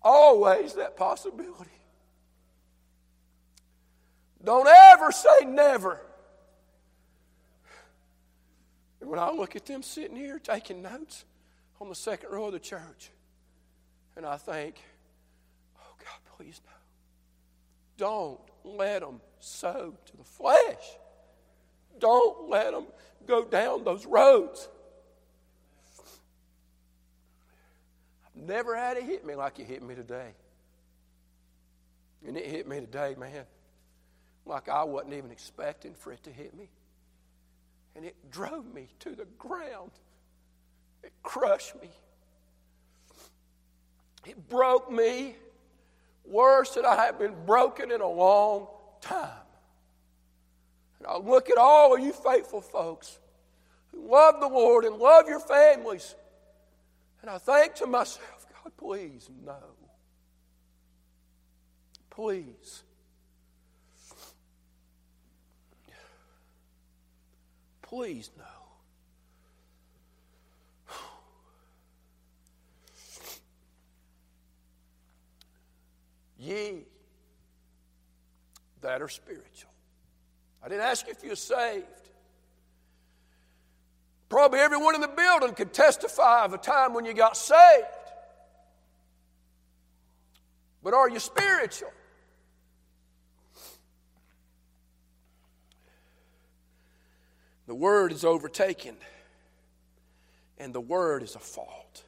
Always 0.04 0.74
that 0.74 0.96
possibility. 0.96 1.70
Don't 4.44 4.68
ever 4.68 5.12
say 5.12 5.44
never. 5.46 6.00
And 9.00 9.10
when 9.10 9.18
I 9.18 9.30
look 9.30 9.56
at 9.56 9.66
them 9.66 9.82
sitting 9.82 10.16
here 10.16 10.38
taking 10.38 10.82
notes 10.82 11.24
on 11.80 11.88
the 11.88 11.94
second 11.94 12.30
row 12.30 12.46
of 12.46 12.52
the 12.52 12.60
church, 12.60 13.10
and 14.16 14.26
I 14.26 14.36
think, 14.36 14.76
oh 15.78 15.94
God, 15.98 16.36
please 16.36 16.60
no. 16.64 16.72
Don't 17.96 18.40
let 18.64 19.00
them 19.00 19.20
sow 19.40 19.94
to 20.06 20.16
the 20.16 20.24
flesh. 20.24 20.98
Don't 21.98 22.48
let 22.48 22.72
them 22.72 22.86
go 23.26 23.44
down 23.44 23.84
those 23.84 24.06
roads. 24.06 24.68
Never 28.46 28.76
had 28.76 28.96
it 28.96 29.04
hit 29.04 29.24
me 29.24 29.34
like 29.34 29.58
it 29.58 29.66
hit 29.66 29.82
me 29.82 29.94
today. 29.94 30.32
And 32.26 32.36
it 32.36 32.46
hit 32.46 32.68
me 32.68 32.80
today, 32.80 33.16
man, 33.18 33.44
like 34.46 34.68
I 34.68 34.84
wasn't 34.84 35.14
even 35.14 35.30
expecting 35.30 35.94
for 35.94 36.12
it 36.12 36.22
to 36.24 36.30
hit 36.30 36.56
me 36.56 36.68
and 37.94 38.04
it 38.04 38.16
drove 38.30 38.72
me 38.72 38.88
to 39.00 39.10
the 39.10 39.26
ground. 39.38 39.90
It 41.02 41.12
crushed 41.22 41.80
me. 41.80 41.88
It 44.26 44.48
broke 44.48 44.90
me 44.90 45.36
worse 46.24 46.74
than 46.74 46.86
I 46.86 46.96
have 46.96 47.18
been 47.18 47.34
broken 47.44 47.90
in 47.90 48.00
a 48.00 48.08
long 48.08 48.68
time. 49.00 49.28
And 50.98 51.08
I 51.08 51.18
look 51.18 51.50
at 51.50 51.58
all 51.58 51.94
of 51.94 52.00
you 52.00 52.12
faithful 52.12 52.60
folks 52.60 53.18
who 53.90 54.08
love 54.10 54.40
the 54.40 54.48
Lord 54.48 54.84
and 54.84 54.96
love 54.96 55.26
your 55.26 55.40
families, 55.40 56.14
and 57.22 57.30
I 57.30 57.38
think 57.38 57.74
to 57.76 57.86
myself, 57.86 58.46
God, 58.62 58.72
please, 58.76 59.30
no. 59.44 59.56
Please. 62.10 62.82
Please, 67.82 68.30
no. 68.36 68.44
Ye 76.38 76.84
that 78.80 79.00
are 79.00 79.08
spiritual. 79.08 79.70
I 80.60 80.68
didn't 80.68 80.84
ask 80.84 81.06
you 81.06 81.12
if 81.12 81.22
you're 81.22 81.36
saved. 81.36 81.86
Probably 84.32 84.60
everyone 84.60 84.94
in 84.94 85.02
the 85.02 85.08
building 85.08 85.52
could 85.52 85.74
testify 85.74 86.46
of 86.46 86.54
a 86.54 86.56
time 86.56 86.94
when 86.94 87.04
you 87.04 87.12
got 87.12 87.36
saved. 87.36 87.84
But 90.82 90.94
are 90.94 91.06
you 91.06 91.18
spiritual? 91.18 91.92
The 97.66 97.74
word 97.74 98.10
is 98.10 98.24
overtaken, 98.24 98.96
and 100.56 100.74
the 100.74 100.80
word 100.80 101.22
is 101.22 101.34
a 101.34 101.38
fault. 101.38 102.02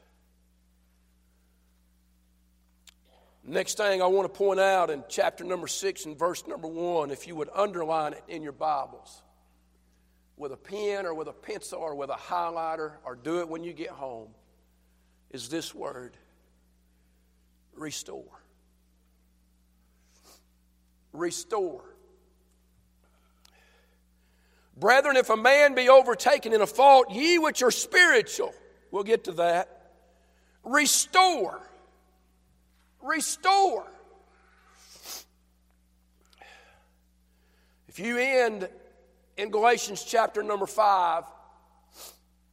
Next 3.47 3.77
thing 3.77 4.01
I 4.01 4.07
want 4.07 4.33
to 4.33 4.35
point 4.35 4.61
out 4.61 4.89
in 4.89 5.05
chapter 5.11 5.45
number 5.45 5.67
six 5.67 6.07
and 6.07 6.19
verse 6.19 6.47
number 6.47 6.69
one, 6.69 7.11
if 7.11 7.29
you 7.29 7.37
would 7.37 7.51
underline 7.55 8.15
it 8.15 8.25
in 8.29 8.43
your 8.43 8.53
Bibles 8.53 9.21
with 10.37 10.53
a 10.53 10.57
pen 10.57 11.07
or 11.07 11.15
with 11.15 11.29
a 11.29 11.33
pencil 11.33 11.79
or 11.79 11.95
with 11.95 12.11
a 12.11 12.15
highlighter, 12.15 12.93
or 13.05 13.15
do 13.15 13.41
it 13.41 13.49
when 13.49 13.63
you 13.63 13.73
get 13.73 13.91
home, 13.91 14.29
is 15.31 15.49
this 15.49 15.75
word 15.75 16.17
restore. 17.75 18.43
Restore. 21.13 21.85
Brethren, 24.77 25.17
if 25.17 25.31
a 25.31 25.37
man 25.37 25.75
be 25.75 25.89
overtaken 25.89 26.53
in 26.53 26.61
a 26.61 26.67
fault, 26.67 27.11
ye 27.11 27.39
which 27.39 27.63
are 27.63 27.71
spiritual, 27.71 28.53
we'll 28.91 29.05
get 29.05 29.25
to 29.25 29.33
that, 29.33 29.93
restore 30.65 31.61
restore. 33.05 33.87
If 37.89 38.01
you 38.01 38.19
end 38.19 38.69
in 39.37 39.51
Galatians 39.51 40.05
chapter 40.05 40.43
number 40.43 40.67
5, 40.67 41.25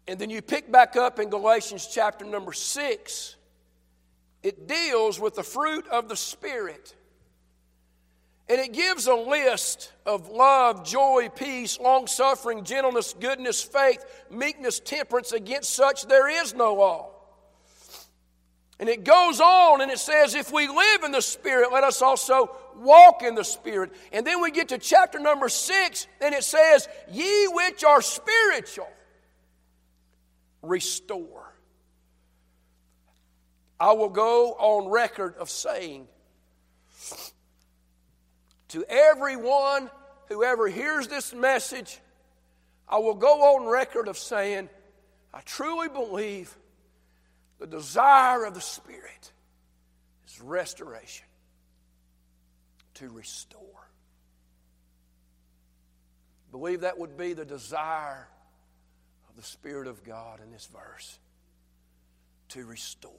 and 0.07 0.19
then 0.19 0.29
you 0.29 0.41
pick 0.41 0.71
back 0.71 0.95
up 0.95 1.19
in 1.19 1.29
Galatians 1.29 1.87
chapter 1.87 2.25
number 2.25 2.53
6, 2.53 3.35
it 4.43 4.67
deals 4.67 5.19
with 5.19 5.35
the 5.35 5.43
fruit 5.43 5.87
of 5.87 6.09
the 6.09 6.15
Spirit. 6.15 6.95
And 8.49 8.59
it 8.59 8.73
gives 8.73 9.07
a 9.07 9.15
list 9.15 9.93
of 10.05 10.27
love, 10.29 10.85
joy, 10.85 11.29
peace, 11.33 11.79
long 11.79 12.07
suffering, 12.07 12.65
gentleness, 12.65 13.15
goodness, 13.17 13.61
faith, 13.61 14.03
meekness, 14.29 14.81
temperance. 14.81 15.31
Against 15.31 15.73
such 15.73 16.05
there 16.07 16.27
is 16.27 16.53
no 16.53 16.73
law. 16.73 17.11
And 18.81 18.89
it 18.89 19.03
goes 19.03 19.39
on 19.39 19.81
and 19.81 19.91
it 19.91 19.99
says, 19.99 20.33
if 20.33 20.51
we 20.51 20.67
live 20.67 21.03
in 21.03 21.11
the 21.11 21.21
Spirit, 21.21 21.71
let 21.71 21.83
us 21.83 22.01
also 22.01 22.49
walk 22.75 23.21
in 23.21 23.35
the 23.35 23.43
Spirit. 23.43 23.93
And 24.11 24.25
then 24.25 24.41
we 24.41 24.49
get 24.49 24.69
to 24.69 24.79
chapter 24.79 25.19
number 25.19 25.49
six 25.49 26.07
and 26.19 26.33
it 26.33 26.43
says, 26.43 26.89
Ye 27.11 27.47
which 27.49 27.83
are 27.83 28.01
spiritual, 28.01 28.89
restore. 30.63 31.53
I 33.79 33.93
will 33.93 34.09
go 34.09 34.53
on 34.53 34.89
record 34.89 35.35
of 35.35 35.51
saying 35.51 36.07
to 38.69 38.83
everyone 38.89 39.91
who 40.27 40.43
ever 40.43 40.67
hears 40.67 41.07
this 41.07 41.35
message, 41.35 41.99
I 42.89 42.97
will 42.97 43.13
go 43.13 43.57
on 43.57 43.67
record 43.67 44.07
of 44.07 44.17
saying, 44.17 44.69
I 45.31 45.41
truly 45.41 45.87
believe 45.87 46.57
the 47.61 47.67
desire 47.67 48.43
of 48.43 48.55
the 48.55 48.59
Spirit 48.59 49.31
is 50.27 50.41
restoration, 50.41 51.27
to 52.95 53.07
restore. 53.09 53.61
Believe 56.51 56.81
that 56.81 56.97
would 56.97 57.15
be 57.17 57.33
the 57.33 57.45
desire 57.45 58.27
of 59.29 59.35
the 59.35 59.43
Spirit 59.43 59.87
of 59.87 60.03
God 60.03 60.39
in 60.43 60.51
this 60.51 60.67
verse 60.73 61.19
to 62.49 62.65
restore. 62.65 63.13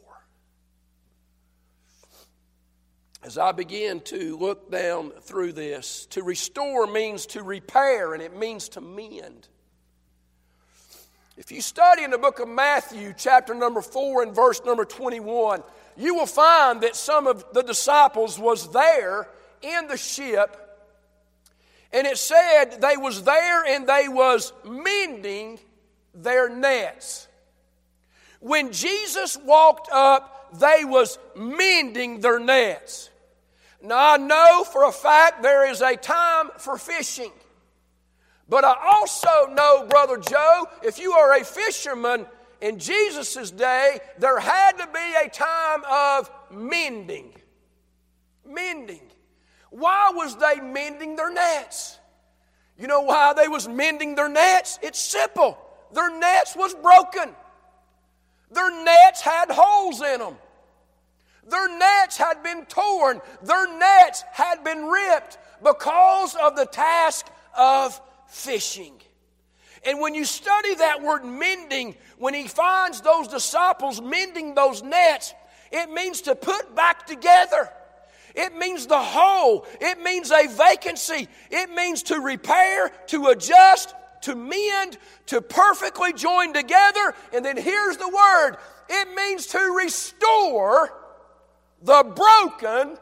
As 3.23 3.39
I 3.39 3.53
begin 3.53 4.01
to 4.01 4.37
look 4.37 4.73
down 4.73 5.13
through 5.21 5.53
this, 5.53 6.07
to 6.07 6.25
restore 6.25 6.89
means 6.89 7.27
to 7.27 7.45
repair 7.45 8.13
and 8.13 8.21
it 8.21 8.37
means 8.37 8.71
to 8.71 8.81
mend. 8.81 9.47
If 11.37 11.51
you 11.51 11.63
study 11.63 12.05
in 12.05 12.11
the 12.11 12.19
book 12.19 12.41
of 12.41 12.49
Matthew, 12.49 13.15
chapter 13.17 13.55
number 13.55 13.81
4 13.81 14.23
and 14.23 14.35
verse 14.35 14.61
number 14.65 14.85
21, 14.85 15.63
you 15.97 16.15
will 16.15 16.27
find 16.27 16.83
that 16.83 16.95
some 16.95 17.27
of 17.27 17.45
the 17.53 17.63
disciples 17.63 18.39
was 18.39 18.71
there 18.73 19.29
in 19.63 19.87
the 19.87 19.97
ship 19.97 20.59
and 21.93 22.07
it 22.07 22.17
said 22.17 22.81
they 22.81 22.97
was 22.97 23.23
there 23.23 23.65
and 23.65 23.87
they 23.87 24.09
was 24.09 24.53
mending 24.65 25.59
their 26.15 26.49
nets. 26.49 27.29
When 28.41 28.73
jesus 28.73 29.37
walked 29.37 29.89
up 29.93 30.59
they 30.59 30.85
was 30.85 31.19
mending 31.37 32.21
their 32.21 32.39
nets. 32.39 33.11
Now 33.83 34.15
i 34.15 34.17
know 34.17 34.65
for 34.65 34.85
a 34.85 34.93
fact 34.93 35.43
there 35.43 35.71
is 35.71 35.81
a 35.81 35.97
time 35.97 36.51
for 36.59 36.77
fishing 36.79 37.33
but 38.53 38.67
I 38.67 38.77
also 38.85 39.47
know, 39.55 39.87
Brother 39.89 40.19
Joe, 40.19 40.67
if 40.83 40.99
you 40.99 41.13
are 41.13 41.39
a 41.39 41.43
fisherman 41.43 42.27
in 42.61 42.79
Jesus' 42.79 43.51
day, 43.51 43.99
there 44.19 44.39
had 44.39 44.73
to 44.73 44.87
be 44.93 45.15
a 45.25 45.31
time 45.31 45.83
of 45.91 46.31
mending. 46.51 47.33
Mending. 48.47 49.01
Why 49.71 50.11
was 50.15 50.37
they 50.37 50.57
mending 50.61 51.17
their 51.17 51.33
nets? 51.33 51.99
You 52.79 52.89
know 52.89 53.01
why 53.01 53.33
they 53.33 53.49
was 53.49 53.67
mending 53.67 54.17
their 54.17 54.29
nets? 54.29 54.79
It's 54.83 55.01
simple. 55.01 55.57
Their 55.95 56.11
nets 56.11 56.55
was 56.55 56.75
broken. 56.75 57.35
Their 58.51 58.85
nets 58.85 59.23
had 59.23 59.47
holes 59.51 60.03
in 60.03 60.19
them. 60.21 60.37
Their 61.49 61.79
nets 61.79 62.19
had 62.19 62.43
been 62.43 62.67
torn. 62.67 63.23
Their 63.43 63.79
nets 63.79 64.25
had 64.31 64.63
been 64.63 64.85
ripped 64.85 65.39
because 65.63 66.35
of 66.35 66.55
the 66.55 66.67
task 66.67 67.29
of 67.57 67.99
fishing. 68.33 68.95
And 69.85 70.01
when 70.01 70.15
you 70.15 70.25
study 70.25 70.75
that 70.77 71.03
word 71.03 71.25
mending, 71.25 71.97
when 72.19 72.35
he 72.35 72.49
finds 72.49 73.01
those 73.01 73.29
disciples 73.29 74.01
mending 74.01 74.55
those 74.55 74.83
nets, 74.83 75.35
it 75.71 75.91
means 75.91 76.23
to 76.23 76.35
put 76.35 76.75
back 76.75 77.07
together. 77.07 77.71
It 78.35 78.57
means 78.57 78.87
the 78.87 79.01
whole. 79.01 79.67
It 79.81 80.01
means 80.01 80.31
a 80.31 80.47
vacancy. 80.47 81.29
It 81.51 81.71
means 81.71 82.05
to 82.05 82.21
repair, 82.21 82.91
to 83.09 83.27
adjust, 83.27 83.95
to 84.23 84.35
mend, 84.35 84.99
to 85.27 85.43
perfectly 85.43 86.13
join 86.13 86.55
together. 86.55 87.15
And 87.33 87.45
then 87.45 87.57
here's 87.57 87.97
the 87.97 88.09
word 88.09 88.57
it 88.89 89.15
means 89.15 89.47
to 89.49 89.59
restore 89.59 90.93
the 91.83 92.05
broken 92.15 92.97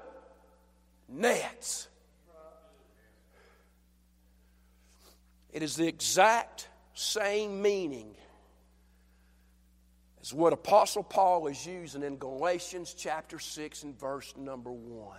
nets. 1.09 1.88
It 5.53 5.63
is 5.63 5.77
the 5.77 5.87
exact 5.87 6.69
same 6.95 7.61
meaning 7.61 8.15
as 10.21 10.33
what 10.33 10.53
Apostle 10.53 11.03
Paul 11.03 11.47
is 11.49 11.67
using 11.67 12.03
in 12.03 12.19
Galatians 12.19 12.95
chapter 12.97 13.39
6 13.39 13.83
and 13.83 13.99
verse 13.99 14.35
number 14.37 14.71
1 14.71 15.19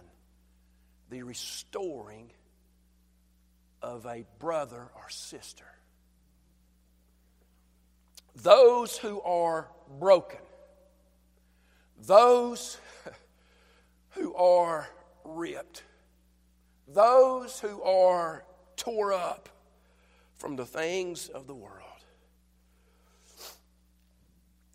the 1.09 1.23
restoring 1.23 2.31
of 3.81 4.05
a 4.05 4.23
brother 4.39 4.89
or 4.95 5.09
sister. 5.09 5.65
Those 8.35 8.97
who 8.97 9.19
are 9.21 9.67
broken, 9.99 10.39
those 11.97 12.77
who 14.11 14.33
are 14.35 14.87
ripped, 15.25 15.83
those 16.87 17.59
who 17.59 17.81
are 17.81 18.45
tore 18.77 19.11
up 19.11 19.49
from 20.41 20.55
the 20.55 20.65
things 20.65 21.29
of 21.29 21.45
the 21.45 21.53
world. 21.53 21.77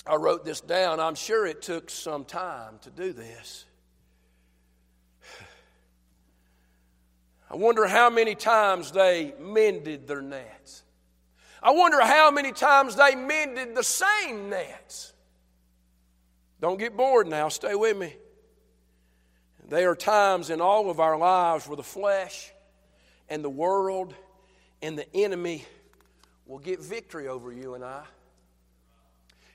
I 0.07 0.15
wrote 0.15 0.45
this 0.45 0.61
down. 0.61 1.01
I'm 1.01 1.17
sure 1.17 1.45
it 1.45 1.61
took 1.61 1.91
some 1.91 2.25
time 2.25 2.79
to 2.83 2.91
do 2.91 3.13
this. 3.13 3.65
I 7.51 7.57
wonder 7.57 7.85
how 7.85 8.11
many 8.11 8.37
times 8.37 8.93
they 8.93 9.35
mended 9.41 10.07
their 10.07 10.23
nets. 10.23 10.85
I 11.61 11.73
wonder 11.73 12.01
how 12.01 12.31
many 12.31 12.53
times 12.53 12.95
they 12.95 13.17
mended 13.17 13.75
the 13.75 13.83
same 13.83 14.49
nets. 14.49 15.15
Don't 16.61 16.79
get 16.79 16.97
bored 16.97 17.27
now, 17.27 17.49
stay 17.49 17.75
with 17.75 17.97
me. 17.97 18.15
There 19.69 19.91
are 19.91 19.97
times 19.97 20.51
in 20.51 20.61
all 20.61 20.91
of 20.91 21.01
our 21.01 21.19
lives 21.19 21.67
where 21.67 21.77
the 21.77 21.83
flesh 21.83 22.53
and 23.29 23.43
the 23.43 23.51
world 23.51 24.15
and 24.83 24.99
the 24.99 25.07
enemy 25.15 25.65
will 26.47 26.59
get 26.59 26.81
victory 26.81 27.29
over 27.29 27.53
you 27.53 27.75
and 27.75 27.85
I. 27.85 28.05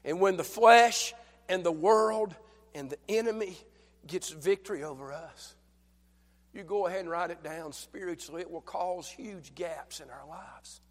And 0.04 0.20
when 0.20 0.38
the 0.38 0.44
flesh 0.44 1.14
and 1.48 1.64
the 1.64 1.72
world 1.72 2.36
and 2.74 2.90
the 2.90 2.98
enemy 3.08 3.58
gets 4.08 4.30
victory 4.30 4.84
over 4.84 5.14
us, 5.14 5.56
you 6.54 6.64
go 6.64 6.88
ahead 6.88 7.02
and 7.02 7.10
write 7.10 7.32
it 7.32 7.44
down 7.44 7.72
spiritually. 7.72 8.42
It 8.42 8.52
will 8.52 8.62
cause 8.62 9.08
huge 9.08 9.56
gaps 9.56 10.00
in 10.02 10.10
our 10.10 10.28
lives. 10.28 10.82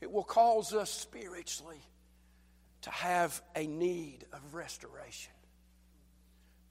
it 0.00 0.12
will 0.12 0.24
cause 0.24 0.74
us 0.74 0.90
spiritually 0.90 1.80
to 2.82 2.90
have 2.90 3.40
a 3.56 3.66
need 3.66 4.26
of 4.34 4.54
restoration. 4.54 5.32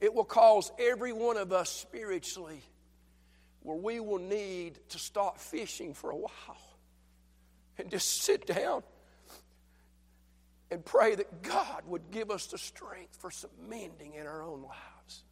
It 0.00 0.14
will 0.14 0.24
cause 0.24 0.70
every 0.78 1.12
one 1.12 1.36
of 1.36 1.52
us 1.52 1.68
spiritually 1.68 2.62
where 3.64 3.76
we 3.76 3.98
will 3.98 4.18
need 4.18 4.78
to 4.90 4.98
stop 4.98 5.38
fishing 5.38 5.94
for 5.94 6.10
a 6.10 6.16
while 6.16 6.76
and 7.78 7.90
just 7.90 8.22
sit 8.22 8.46
down 8.46 8.82
and 10.70 10.84
pray 10.84 11.14
that 11.14 11.42
God 11.42 11.82
would 11.86 12.10
give 12.10 12.30
us 12.30 12.46
the 12.46 12.58
strength 12.58 13.16
for 13.18 13.30
some 13.30 13.50
mending 13.68 14.14
in 14.14 14.26
our 14.26 14.42
own 14.42 14.62
lives. 14.62 15.24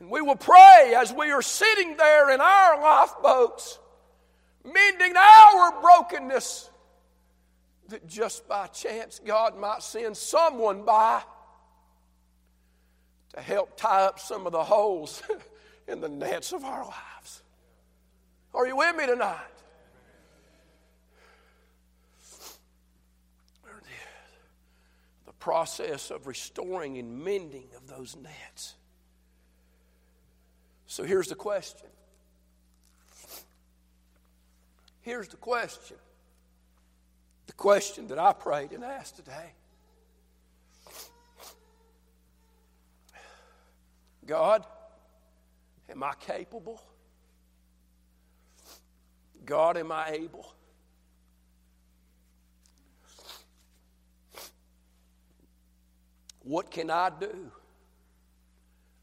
And 0.00 0.10
we 0.10 0.20
will 0.20 0.36
pray 0.36 0.94
as 0.94 1.14
we 1.14 1.30
are 1.30 1.40
sitting 1.40 1.96
there 1.96 2.30
in 2.30 2.40
our 2.40 2.80
lifeboats, 2.80 3.78
mending 4.64 5.14
our 5.16 5.80
brokenness, 5.80 6.70
that 7.88 8.06
just 8.06 8.46
by 8.46 8.66
chance 8.66 9.18
God 9.24 9.58
might 9.58 9.82
send 9.82 10.14
someone 10.14 10.84
by 10.84 11.22
to 13.36 13.42
help 13.42 13.76
tie 13.76 14.02
up 14.02 14.18
some 14.18 14.46
of 14.46 14.52
the 14.52 14.64
holes 14.64 15.22
in 15.88 16.00
the 16.00 16.08
nets 16.08 16.52
of 16.52 16.64
our 16.64 16.84
lives. 16.84 17.42
Are 18.54 18.66
you 18.66 18.76
with 18.76 18.96
me 18.96 19.06
tonight? 19.06 19.36
The 25.26 25.32
process 25.38 26.10
of 26.10 26.26
restoring 26.26 26.96
and 26.96 27.22
mending 27.22 27.68
of 27.76 27.86
those 27.86 28.16
nets. 28.16 28.74
So 30.86 31.04
here's 31.04 31.28
the 31.28 31.34
question. 31.34 31.88
Here's 35.02 35.28
the 35.28 35.36
question. 35.36 35.98
The 37.46 37.52
question 37.52 38.08
that 38.08 38.18
I 38.18 38.32
prayed 38.32 38.72
and 38.72 38.82
asked 38.82 39.16
today. 39.16 39.52
God, 44.26 44.66
am 45.88 46.02
I 46.02 46.12
capable? 46.18 46.82
God, 49.44 49.76
am 49.76 49.92
I 49.92 50.10
able? 50.10 50.52
What 56.42 56.70
can 56.70 56.90
I 56.90 57.10
do? 57.10 57.50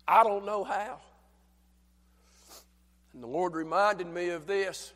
I 0.07 0.23
don't 0.23 0.45
know 0.45 0.63
how. 0.63 0.99
And 3.13 3.23
the 3.23 3.27
Lord 3.27 3.53
reminded 3.53 4.07
me 4.07 4.29
of 4.29 4.47
this 4.47 4.91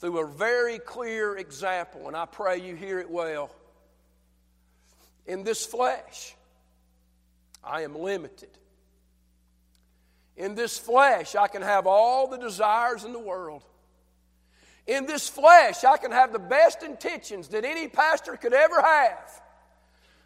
through 0.00 0.18
a 0.18 0.26
very 0.26 0.78
clear 0.78 1.36
example, 1.36 2.08
and 2.08 2.16
I 2.16 2.26
pray 2.26 2.60
you 2.60 2.74
hear 2.74 2.98
it 2.98 3.10
well. 3.10 3.50
In 5.26 5.44
this 5.44 5.64
flesh, 5.64 6.34
I 7.62 7.82
am 7.82 7.94
limited. 7.94 8.50
In 10.36 10.54
this 10.54 10.78
flesh, 10.78 11.34
I 11.34 11.48
can 11.48 11.62
have 11.62 11.86
all 11.86 12.26
the 12.26 12.38
desires 12.38 13.04
in 13.04 13.12
the 13.12 13.18
world. 13.18 13.62
In 14.86 15.06
this 15.06 15.28
flesh, 15.28 15.84
I 15.84 15.96
can 15.96 16.10
have 16.10 16.32
the 16.32 16.38
best 16.38 16.82
intentions 16.82 17.48
that 17.48 17.64
any 17.64 17.88
pastor 17.88 18.36
could 18.36 18.52
ever 18.52 18.80
have. 18.82 19.42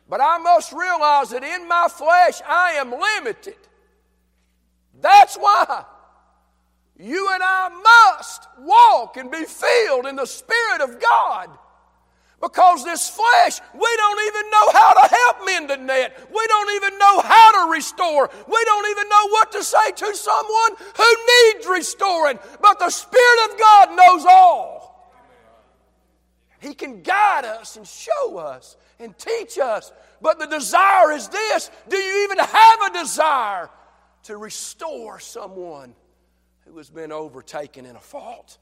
But 0.09 0.21
I 0.21 0.39
must 0.39 0.73
realize 0.73 1.31
that 1.31 1.45
in 1.45 1.69
my 1.69 1.89
flesh, 1.91 2.41
I 2.47 2.73
am 2.73 2.91
limited. 2.91 3.57
That's 5.01 5.37
why 5.37 5.85
you 6.99 7.29
and 7.33 7.43
I 7.43 7.69
must 8.17 8.49
walk 8.59 9.17
and 9.17 9.31
be 9.31 9.45
filled 9.45 10.07
in 10.07 10.17
the 10.17 10.27
Spirit 10.27 10.81
of 10.81 11.01
God. 11.01 11.51
Because 12.41 12.85
this 12.85 13.09
flesh, 13.11 13.61
we 13.75 13.97
don't 13.97 14.27
even 14.29 14.51
know 14.51 14.71
how 14.73 14.95
to 14.95 15.15
help 15.15 15.45
mend 15.45 15.71
the 15.71 15.77
net. 15.77 16.29
We 16.33 16.47
don't 16.47 16.71
even 16.77 16.99
know 16.99 17.21
how 17.21 17.67
to 17.67 17.73
restore. 17.73 18.31
We 18.47 18.65
don't 18.65 18.91
even 18.91 19.09
know 19.09 19.29
what 19.31 19.53
to 19.53 19.65
say 19.65 19.91
to 19.91 20.15
someone 20.15 20.77
who 20.97 21.17
needs 21.27 21.67
restoring. 21.67 22.39
But 22.61 22.79
the 22.79 22.91
Spirit 22.91 23.51
of 23.51 23.59
God 23.59 23.97
knows 23.97 24.25
all. 24.25 24.89
He 26.61 26.75
can 26.75 27.03
guide 27.03 27.45
us 27.45 27.77
and 27.77 27.87
show 27.87 28.39
us 28.39 28.77
and 29.01 29.17
teach 29.19 29.59
us. 29.59 29.93
But 30.21 30.39
the 30.39 30.47
desire 30.47 31.13
is 31.13 31.29
this 31.29 31.71
do 31.89 31.97
you 31.97 32.25
even 32.25 32.39
have 32.39 32.83
a 32.83 32.93
desire 32.93 33.69
to 34.25 34.37
restore 34.37 35.19
someone 35.19 35.95
who 36.67 36.77
has 36.79 36.89
been 36.91 37.11
overtaken 37.11 37.85
in 37.85 37.97
a 37.97 38.01
fault? 38.01 38.59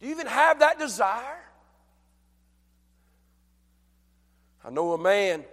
Do 0.00 0.06
you 0.06 0.12
even 0.12 0.26
have 0.26 0.60
that 0.60 0.78
desire? 0.78 1.47
I 4.64 4.70
know 4.70 4.92
a 4.92 4.98
man, 4.98 5.44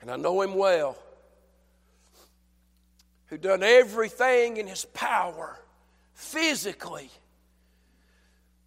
and 0.00 0.10
I 0.10 0.16
know 0.16 0.40
him 0.40 0.54
well, 0.54 0.96
who 3.26 3.38
done 3.38 3.62
everything 3.62 4.56
in 4.56 4.66
his 4.66 4.84
power 4.84 5.58
physically 6.14 7.10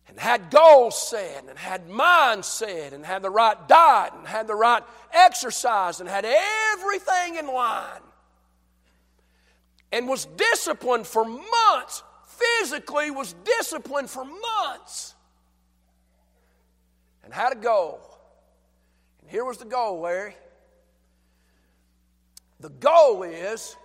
and 0.08 0.20
had 0.20 0.50
goals 0.50 1.10
set 1.10 1.46
and 1.48 1.58
had 1.58 1.88
mind 1.88 2.44
set 2.44 2.94
and 2.94 3.06
had 3.06 3.22
the 3.22 3.30
right 3.30 3.68
diet 3.68 4.14
and 4.18 4.28
had 4.28 4.48
the 4.48 4.56
right 4.56 4.84
exercise 5.14 6.00
and 6.00 6.10
had 6.10 6.26
everything 6.26 7.36
in 7.36 7.48
line 7.48 8.02
and 9.92 10.08
was 10.08 10.26
disciplined 10.26 11.08
for 11.08 11.24
months 11.24 12.04
physically 12.26 13.12
was 13.12 13.34
disciplined 13.44 14.10
for 14.10 14.26
months 14.26 15.16
and 17.24 17.34
had 17.34 17.54
a 17.54 17.56
goal 17.56 18.00
here 19.28 19.44
was 19.44 19.58
the 19.58 19.66
goal, 19.66 20.02
Larry. 20.02 20.36
The 22.60 22.70
goal 22.70 23.24
is 23.24 23.76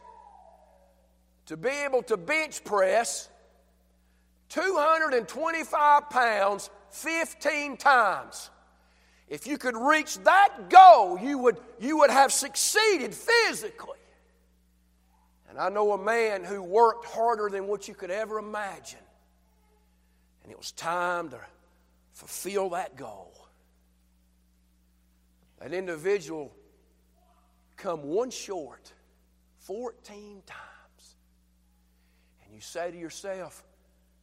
to 1.47 1.57
be 1.57 1.69
able 1.69 2.03
to 2.05 2.17
bench 2.17 2.65
press 2.65 3.29
225 4.51 6.11
pounds 6.11 6.71
15 6.91 7.77
times. 7.77 8.51
If 9.29 9.47
you 9.47 9.59
could 9.59 9.77
reach 9.77 10.19
that 10.25 10.69
goal, 10.69 11.19
you 11.19 11.39
would, 11.39 11.59
you 11.81 11.99
would 11.99 12.11
have 12.11 12.33
succeeded 12.33 13.15
physically. 13.15 13.99
And 15.49 15.59
I 15.59 15.69
know 15.69 15.93
a 15.93 16.03
man 16.03 16.45
who 16.45 16.63
worked 16.63 17.07
harder 17.07 17.49
than 17.51 17.67
what 17.67 17.89
you 17.89 17.95
could 17.95 18.11
ever 18.11 18.39
imagine. 18.39 18.99
And 20.43 20.53
it 20.53 20.57
was 20.57 20.73
time 20.73 21.31
to 21.31 21.41
fulfill 22.13 22.71
that 22.71 22.97
goal 22.97 23.42
an 25.63 25.73
individual 25.73 26.53
come 27.77 28.03
one 28.03 28.31
short 28.31 28.93
14 29.61 30.43
times. 30.45 31.17
And 32.45 32.53
you 32.53 32.61
say 32.61 32.91
to 32.91 32.97
yourself, 32.99 33.63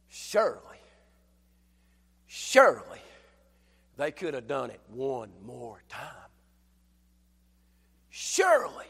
surely, 0.08 0.60
surely 2.26 3.00
they 3.96 4.10
could 4.10 4.34
have 4.34 4.46
done 4.46 4.70
it 4.70 4.80
one 4.88 5.30
more 5.44 5.82
time. 5.88 6.08
Surely, 8.10 8.86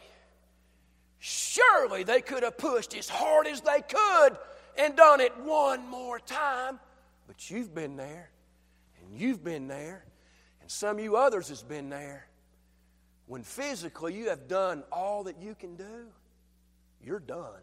surely 1.19 2.03
they 2.03 2.21
could 2.21 2.43
have 2.43 2.57
pushed 2.57 2.95
as 2.95 3.07
hard 3.07 3.47
as 3.47 3.61
they 3.61 3.81
could 3.81 4.37
and 4.77 4.95
done 4.97 5.21
it 5.21 5.37
one 5.37 5.87
more 5.87 6.19
time. 6.19 6.79
But 7.27 7.49
you've 7.49 7.73
been 7.73 7.95
there, 7.95 8.29
and 8.99 9.17
you've 9.17 9.43
been 9.43 9.67
there, 9.67 10.05
and 10.61 10.69
some 10.69 10.97
of 10.97 11.03
you 11.03 11.15
others 11.15 11.47
has 11.47 11.63
been 11.63 11.89
there 11.89 12.27
when 13.31 13.43
physically 13.43 14.13
you 14.13 14.27
have 14.27 14.49
done 14.49 14.83
all 14.91 15.23
that 15.23 15.41
you 15.41 15.55
can 15.55 15.77
do, 15.77 16.05
you're 17.01 17.17
done. 17.17 17.61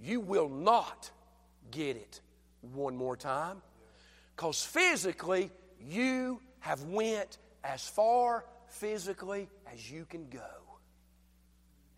You 0.00 0.18
will 0.18 0.48
not 0.48 1.12
get 1.70 1.94
it 1.94 2.20
one 2.72 2.96
more 2.96 3.16
time 3.16 3.62
because 4.34 4.64
physically 4.64 5.48
you 5.80 6.40
have 6.58 6.82
went 6.82 7.38
as 7.62 7.86
far 7.86 8.44
physically 8.66 9.48
as 9.72 9.88
you 9.88 10.04
can 10.06 10.28
go. 10.28 10.40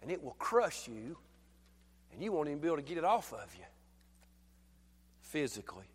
And 0.03 0.11
it 0.11 0.23
will 0.23 0.37
crush 0.39 0.87
you 0.87 1.17
and 2.13 2.23
you 2.23 2.31
won't 2.31 2.49
even 2.49 2.61
be 2.61 2.67
able 2.67 2.77
to 2.77 2.83
get 2.83 2.99
it 2.99 3.05
off 3.05 3.33
of 3.33 3.55
you 3.55 3.65
physically. 5.23 5.89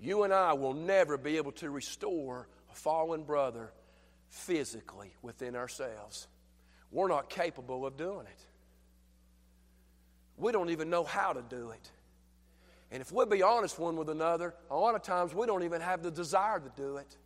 You 0.00 0.24
and 0.24 0.34
I 0.34 0.54
will 0.54 0.74
never 0.74 1.16
be 1.16 1.36
able 1.36 1.52
to 1.52 1.70
restore 1.70 2.48
a 2.72 2.74
fallen 2.74 3.22
brother 3.22 3.70
physically 4.34 5.14
within 5.22 5.54
ourselves. 5.54 6.26
We're 6.90 7.08
not 7.08 7.30
capable 7.30 7.86
of 7.86 7.96
doing 7.96 8.26
it. 8.26 8.46
We 10.36 10.50
don't 10.50 10.70
even 10.70 10.90
know 10.90 11.04
how 11.04 11.32
to 11.32 11.42
do 11.42 11.70
it. 11.70 11.90
And 12.90 13.00
if 13.00 13.12
we'll 13.12 13.26
be 13.26 13.42
honest 13.42 13.78
one 13.78 13.96
with 13.96 14.10
another, 14.10 14.54
a 14.70 14.76
lot 14.76 14.96
of 14.96 15.02
times 15.02 15.32
we 15.32 15.46
don't 15.46 15.62
even 15.62 15.80
have 15.80 16.02
the 16.02 16.10
desire 16.10 16.58
to 16.58 16.70
do 16.76 16.96
it. 16.96 17.16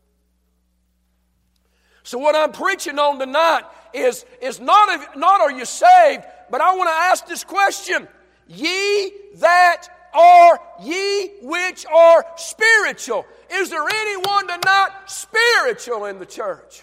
So, 2.02 2.18
what 2.18 2.34
I'm 2.34 2.52
preaching 2.52 2.98
on 2.98 3.18
tonight 3.18 3.64
is, 3.92 4.24
is 4.40 4.60
not, 4.60 5.16
not 5.16 5.40
are 5.40 5.50
you 5.50 5.64
saved, 5.64 6.24
but 6.50 6.60
I 6.60 6.74
want 6.74 6.88
to 6.88 6.94
ask 6.94 7.26
this 7.26 7.44
question 7.44 8.06
Ye 8.46 9.12
that 9.36 9.88
are 10.14 10.60
ye 10.82 11.30
which 11.42 11.84
are 11.86 12.24
spiritual. 12.36 13.26
Is 13.50 13.70
there 13.70 13.86
anyone 13.88 14.46
not 14.64 15.10
spiritual 15.10 16.04
in 16.06 16.18
the 16.18 16.26
church? 16.26 16.82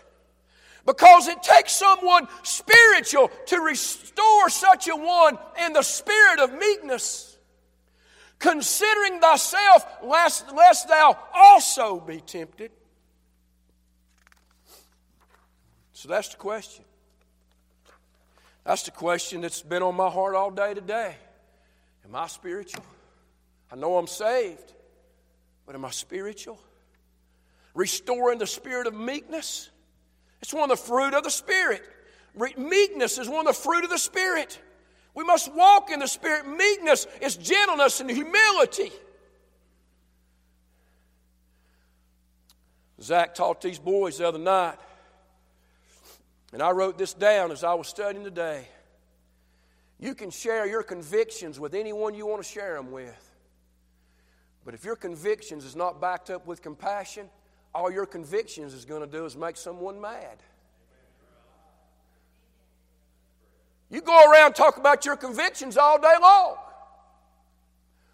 Because 0.85 1.27
it 1.27 1.41
takes 1.41 1.73
someone 1.73 2.27
spiritual 2.43 3.31
to 3.47 3.59
restore 3.59 4.49
such 4.49 4.87
a 4.87 4.95
one 4.95 5.37
in 5.65 5.73
the 5.73 5.81
spirit 5.81 6.39
of 6.39 6.53
meekness, 6.53 7.37
considering 8.37 9.19
thyself, 9.19 9.83
lest, 10.03 10.53
lest 10.53 10.87
thou 10.87 11.17
also 11.33 11.99
be 11.99 12.21
tempted. 12.21 12.71
So 15.93 16.09
that's 16.09 16.29
the 16.29 16.37
question. 16.37 16.85
That's 18.63 18.83
the 18.83 18.91
question 18.91 19.41
that's 19.41 19.61
been 19.61 19.81
on 19.81 19.95
my 19.95 20.09
heart 20.09 20.35
all 20.35 20.51
day 20.51 20.73
today. 20.73 21.15
Am 22.03 22.15
I 22.15 22.27
spiritual? 22.27 22.83
I 23.71 23.75
know 23.75 23.97
I'm 23.97 24.07
saved, 24.07 24.73
but 25.65 25.73
am 25.73 25.83
I 25.83 25.89
spiritual? 25.89 26.59
Restoring 27.73 28.37
the 28.37 28.47
spirit 28.47 28.85
of 28.85 28.93
meekness. 28.93 29.69
It's 30.45 30.53
one 30.53 30.69
of 30.69 30.77
the 30.77 30.83
fruit 30.83 31.15
of 31.15 31.23
the 31.23 31.31
Spirit. 31.31 31.81
Meekness 32.55 33.17
is 33.17 33.27
one 33.27 33.47
of 33.47 33.55
the 33.55 33.59
fruit 33.59 33.83
of 33.83 33.89
the 33.89 33.97
Spirit. 33.97 34.61
We 35.15 35.23
must 35.23 35.51
walk 35.51 35.89
in 35.89 35.97
the 35.97 36.07
Spirit. 36.07 36.47
Meekness 36.47 37.07
is 37.19 37.35
gentleness 37.35 37.99
and 37.99 38.11
humility. 38.11 38.91
Zach 43.01 43.33
taught 43.33 43.59
these 43.59 43.79
boys 43.79 44.19
the 44.19 44.27
other 44.27 44.37
night, 44.37 44.75
and 46.53 46.61
I 46.61 46.69
wrote 46.69 46.99
this 46.99 47.15
down 47.15 47.51
as 47.51 47.63
I 47.63 47.73
was 47.73 47.87
studying 47.87 48.23
today. 48.23 48.67
You 49.99 50.13
can 50.13 50.29
share 50.29 50.67
your 50.67 50.83
convictions 50.83 51.59
with 51.59 51.73
anyone 51.73 52.13
you 52.13 52.27
want 52.27 52.43
to 52.43 52.47
share 52.47 52.75
them 52.75 52.91
with. 52.91 53.33
But 54.63 54.75
if 54.75 54.85
your 54.85 54.95
convictions 54.95 55.65
is 55.65 55.75
not 55.75 55.99
backed 55.99 56.29
up 56.29 56.45
with 56.45 56.61
compassion, 56.61 57.31
all 57.75 57.91
your 57.91 58.05
convictions 58.05 58.73
is 58.73 58.85
going 58.85 59.01
to 59.01 59.07
do 59.07 59.25
is 59.25 59.35
make 59.35 59.57
someone 59.57 59.99
mad. 59.99 60.41
You 63.89 63.99
go 64.01 64.31
around 64.31 64.53
talk 64.53 64.77
about 64.77 65.03
your 65.05 65.17
convictions 65.17 65.75
all 65.75 65.99
day 65.99 66.15
long. 66.21 66.55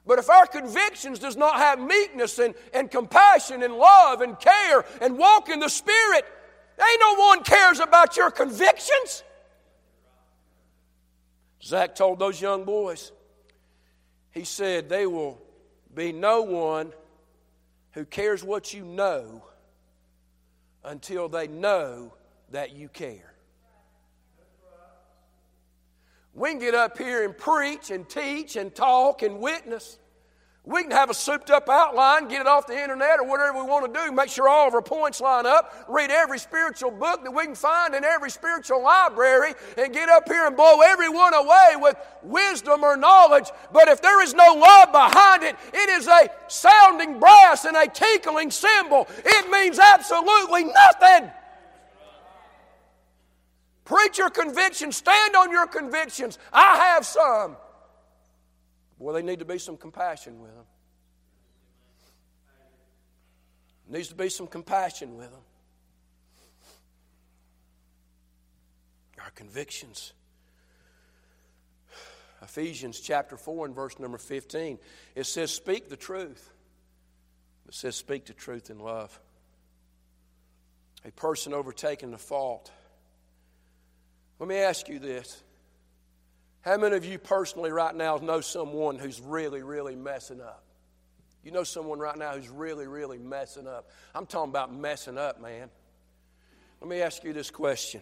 But 0.07 0.18
if 0.18 0.32
our 0.32 0.47
convictions 0.47 1.20
does 1.20 1.38
not 1.38 1.57
have 1.57 1.80
meekness 1.80 2.39
and, 2.39 2.55
and 2.74 2.89
compassion 2.89 3.62
and 3.62 3.76
love 3.76 4.22
and 4.22 4.38
care 4.39 4.84
and 4.99 5.16
walk 5.16 5.47
in 5.47 5.59
the 5.59 5.70
Spirit, 5.70 6.26
ain't 6.80 6.99
no 6.99 7.16
one 7.24 7.43
cares 7.43 7.80
about 7.80 8.18
your 8.18 8.32
convictions. 8.32 9.24
Zach 11.64 11.93
told 11.93 12.18
those 12.18 12.41
young 12.41 12.64
boys, 12.64 13.12
he 14.32 14.43
said, 14.43 14.89
they 14.89 15.05
will 15.05 15.39
be 15.93 16.12
no 16.12 16.41
one 16.41 16.91
who 17.91 18.05
cares 18.05 18.43
what 18.43 18.74
you 18.74 18.84
know 18.84 19.43
until 20.84 21.29
they 21.29 21.47
know 21.47 22.13
that 22.51 22.75
you 22.75 22.89
care. 22.89 23.34
We 26.34 26.49
can 26.49 26.59
get 26.59 26.75
up 26.75 26.97
here 26.97 27.25
and 27.25 27.38
preach 27.38 27.91
and 27.91 28.07
teach 28.07 28.55
and 28.55 28.73
talk 28.73 29.21
and 29.21 29.39
witness. 29.39 29.97
We 30.64 30.84
can 30.84 30.91
have 30.91 31.09
a 31.09 31.14
souped 31.16 31.49
up 31.49 31.68
outline, 31.70 32.28
get 32.28 32.41
it 32.41 32.47
off 32.47 32.68
the 32.68 32.80
internet 32.80 33.20
or 33.20 33.28
whatever 33.28 33.57
we 33.57 33.68
want 33.68 33.91
to 33.91 33.99
do, 33.99 34.12
make 34.12 34.30
sure 34.30 34.47
all 34.47 34.68
of 34.68 34.76
our 34.76 34.82
points 34.82 35.20
line 35.20 35.47
up, 35.47 35.74
read 35.89 36.12
every 36.12 36.38
spiritual 36.38 36.91
book 36.91 37.24
that 37.24 37.32
we 37.32 37.45
can 37.45 37.55
find 37.55 37.95
in 37.95 38.03
every 38.03 38.30
spiritual 38.30 38.84
library, 38.84 39.55
and 39.76 39.91
get 39.91 40.07
up 40.07 40.28
here 40.28 40.45
and 40.45 40.55
blow 40.55 40.82
everyone 40.82 41.34
away 41.34 41.72
with 41.78 41.95
wisdom 42.22 42.84
or 42.84 42.95
knowledge. 42.95 43.49
But 43.74 43.88
if 43.88 44.03
there 44.03 44.22
is 44.22 44.36
no 44.36 44.53
love 44.53 44.91
behind 44.91 45.41
it, 45.41 45.55
it 45.74 45.89
is 45.89 46.07
a 46.07 46.30
sounding 46.47 47.20
brass 47.20 47.66
and 47.66 47.76
a 47.76 47.88
tinkling 47.88 48.51
cymbal. 48.51 49.07
It 49.26 49.49
means 49.49 49.80
absolutely 49.80 50.66
nothing. 50.66 51.32
Preach 53.84 54.20
your 54.20 54.30
convictions, 54.30 54.95
stand 54.95 55.36
on 55.36 55.49
your 55.49 55.66
convictions. 55.66 56.38
I 56.53 56.78
have 56.78 57.03
some. 57.03 57.57
Boy, 59.02 59.14
they 59.14 59.24
need 59.24 59.39
to 59.39 59.45
be 59.45 59.58
some 59.58 59.78
compassion 59.78 60.39
with 60.39 60.54
them. 60.56 60.66
Needs 63.89 64.10
to 64.10 64.16
be 64.16 64.30
some 64.30 64.45
compassion 64.45 65.18
with 65.18 65.32
them. 65.32 65.41
Our 69.20 69.32
convictions. 69.32 70.14
Ephesians 72.43 72.99
chapter 72.99 73.38
4 73.38 73.66
and 73.66 73.76
verse 73.76 73.99
number 73.99 74.20
15. 74.20 74.78
It 75.16 75.26
says, 75.26 75.52
Speak 75.52 75.89
the 75.89 75.97
truth. 75.97 76.54
It 77.68 77.74
says, 77.74 77.95
Speak 77.95 78.26
the 78.26 78.34
truth 78.34 78.70
in 78.70 78.80
love. 78.80 79.20
A 81.06 81.12
person 81.12 81.54
overtaking 81.54 82.12
the 82.12 82.20
fault. 82.20 82.72
Let 84.38 84.47
me 84.47 84.58
ask 84.58 84.88
you 84.88 84.99
this. 84.99 85.41
How 86.62 86.78
many 86.78 86.95
of 86.95 87.05
you 87.05 87.18
personally 87.18 87.72
right 87.72 87.95
now 87.95 88.18
know 88.18 88.39
someone 88.39 88.99
who's 88.99 89.20
really, 89.20 89.64
really 89.64 89.95
messing 89.95 90.41
up? 90.41 90.64
You 91.43 91.51
know 91.51 91.64
someone 91.64 91.97
right 91.97 92.16
now 92.16 92.34
who's 92.34 92.49
really, 92.49 92.86
really 92.86 93.18
messing 93.18 93.68
up. 93.68 93.89
I'm 94.14 94.28
talking 94.28 94.51
about 94.51 94.74
messing 94.74 95.18
up, 95.18 95.41
man. 95.41 95.70
Let 96.80 96.89
me 96.89 97.01
ask 97.01 97.24
you 97.24 97.34
this 97.34 97.49
question. 97.49 98.01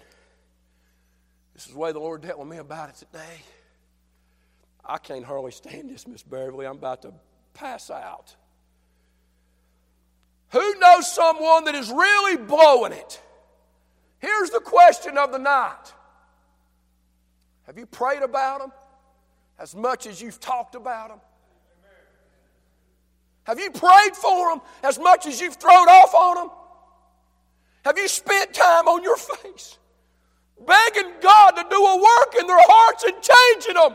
This 1.54 1.68
is 1.68 1.74
the 1.74 1.80
way 1.80 1.94
the 1.94 2.00
Lord 2.00 2.22
dealt 2.22 2.40
with 2.40 2.50
me 2.50 2.58
about 2.58 2.90
it 2.90 2.96
today. 2.96 3.42
I 4.84 4.98
can't 4.98 5.24
hardly 5.24 5.52
stand 5.52 5.90
this, 5.90 6.08
Miss 6.08 6.24
Beverly. 6.24 6.66
I'm 6.66 6.78
about 6.78 7.04
to 7.04 7.14
pass 7.54 7.90
out. 7.90 8.36
Who 10.52 10.80
knows 10.80 11.14
someone 11.14 11.66
that 11.66 11.76
is 11.76 11.90
really 11.92 12.38
blowing 12.38 12.92
it? 12.92 13.22
Here's 14.20 14.50
the 14.50 14.60
question 14.60 15.18
of 15.18 15.32
the 15.32 15.38
night 15.38 15.94
have 17.70 17.78
you 17.78 17.86
prayed 17.86 18.24
about 18.24 18.62
them 18.62 18.72
as 19.60 19.76
much 19.76 20.08
as 20.08 20.20
you've 20.20 20.40
talked 20.40 20.74
about 20.74 21.10
them? 21.10 21.20
Have 23.44 23.60
you 23.60 23.70
prayed 23.70 24.16
for 24.16 24.50
them 24.50 24.62
as 24.82 24.98
much 24.98 25.28
as 25.28 25.40
you've 25.40 25.54
thrown 25.54 25.88
off 25.88 26.16
on 26.16 26.36
them? 26.38 26.50
Have 27.86 27.96
you 28.00 28.08
spent 28.08 28.56
time 28.56 28.88
on 28.88 29.04
your 29.04 29.18
face 29.18 29.78
begging 30.58 31.12
God 31.22 31.52
to 31.52 31.66
do 31.70 31.76
a 31.76 31.96
work 31.98 32.36
in 32.40 32.48
their 32.48 32.58
hearts 32.60 33.04
and 33.04 33.14
changing 33.22 33.76
them? 33.76 33.94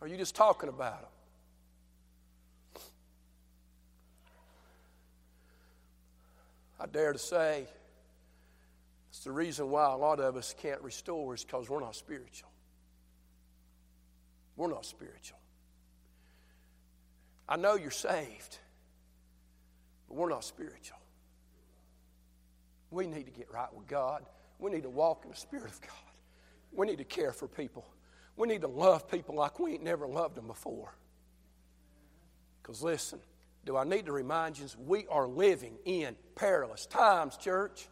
Or 0.00 0.06
are 0.06 0.08
you 0.08 0.16
just 0.16 0.36
talking 0.36 0.68
about 0.68 1.00
them? 1.00 1.10
I 6.78 6.86
dare 6.86 7.12
to 7.12 7.18
say, 7.18 7.66
the 9.24 9.32
reason 9.32 9.70
why 9.70 9.92
a 9.92 9.96
lot 9.96 10.20
of 10.20 10.36
us 10.36 10.54
can't 10.58 10.80
restore 10.80 11.34
is 11.34 11.44
because 11.44 11.68
we're 11.68 11.80
not 11.80 11.94
spiritual. 11.94 12.48
We're 14.56 14.68
not 14.68 14.84
spiritual. 14.84 15.38
I 17.48 17.56
know 17.56 17.74
you're 17.74 17.90
saved, 17.90 18.58
but 20.08 20.16
we're 20.16 20.30
not 20.30 20.44
spiritual. 20.44 20.98
We 22.90 23.06
need 23.06 23.26
to 23.26 23.32
get 23.32 23.50
right 23.52 23.72
with 23.74 23.86
God. 23.86 24.24
We 24.58 24.70
need 24.70 24.82
to 24.84 24.90
walk 24.90 25.22
in 25.24 25.30
the 25.30 25.36
Spirit 25.36 25.70
of 25.70 25.80
God. 25.80 25.90
We 26.72 26.86
need 26.86 26.98
to 26.98 27.04
care 27.04 27.32
for 27.32 27.48
people. 27.48 27.86
We 28.36 28.48
need 28.48 28.62
to 28.62 28.68
love 28.68 29.10
people 29.10 29.34
like 29.34 29.58
we 29.58 29.72
ain't 29.72 29.82
never 29.82 30.06
loved 30.06 30.36
them 30.36 30.46
before. 30.46 30.94
Because 32.62 32.82
listen, 32.82 33.18
do 33.64 33.76
I 33.76 33.84
need 33.84 34.06
to 34.06 34.12
remind 34.12 34.58
you, 34.58 34.66
we 34.78 35.06
are 35.08 35.26
living 35.26 35.74
in 35.84 36.16
perilous 36.34 36.86
times, 36.86 37.36
church. 37.36 37.88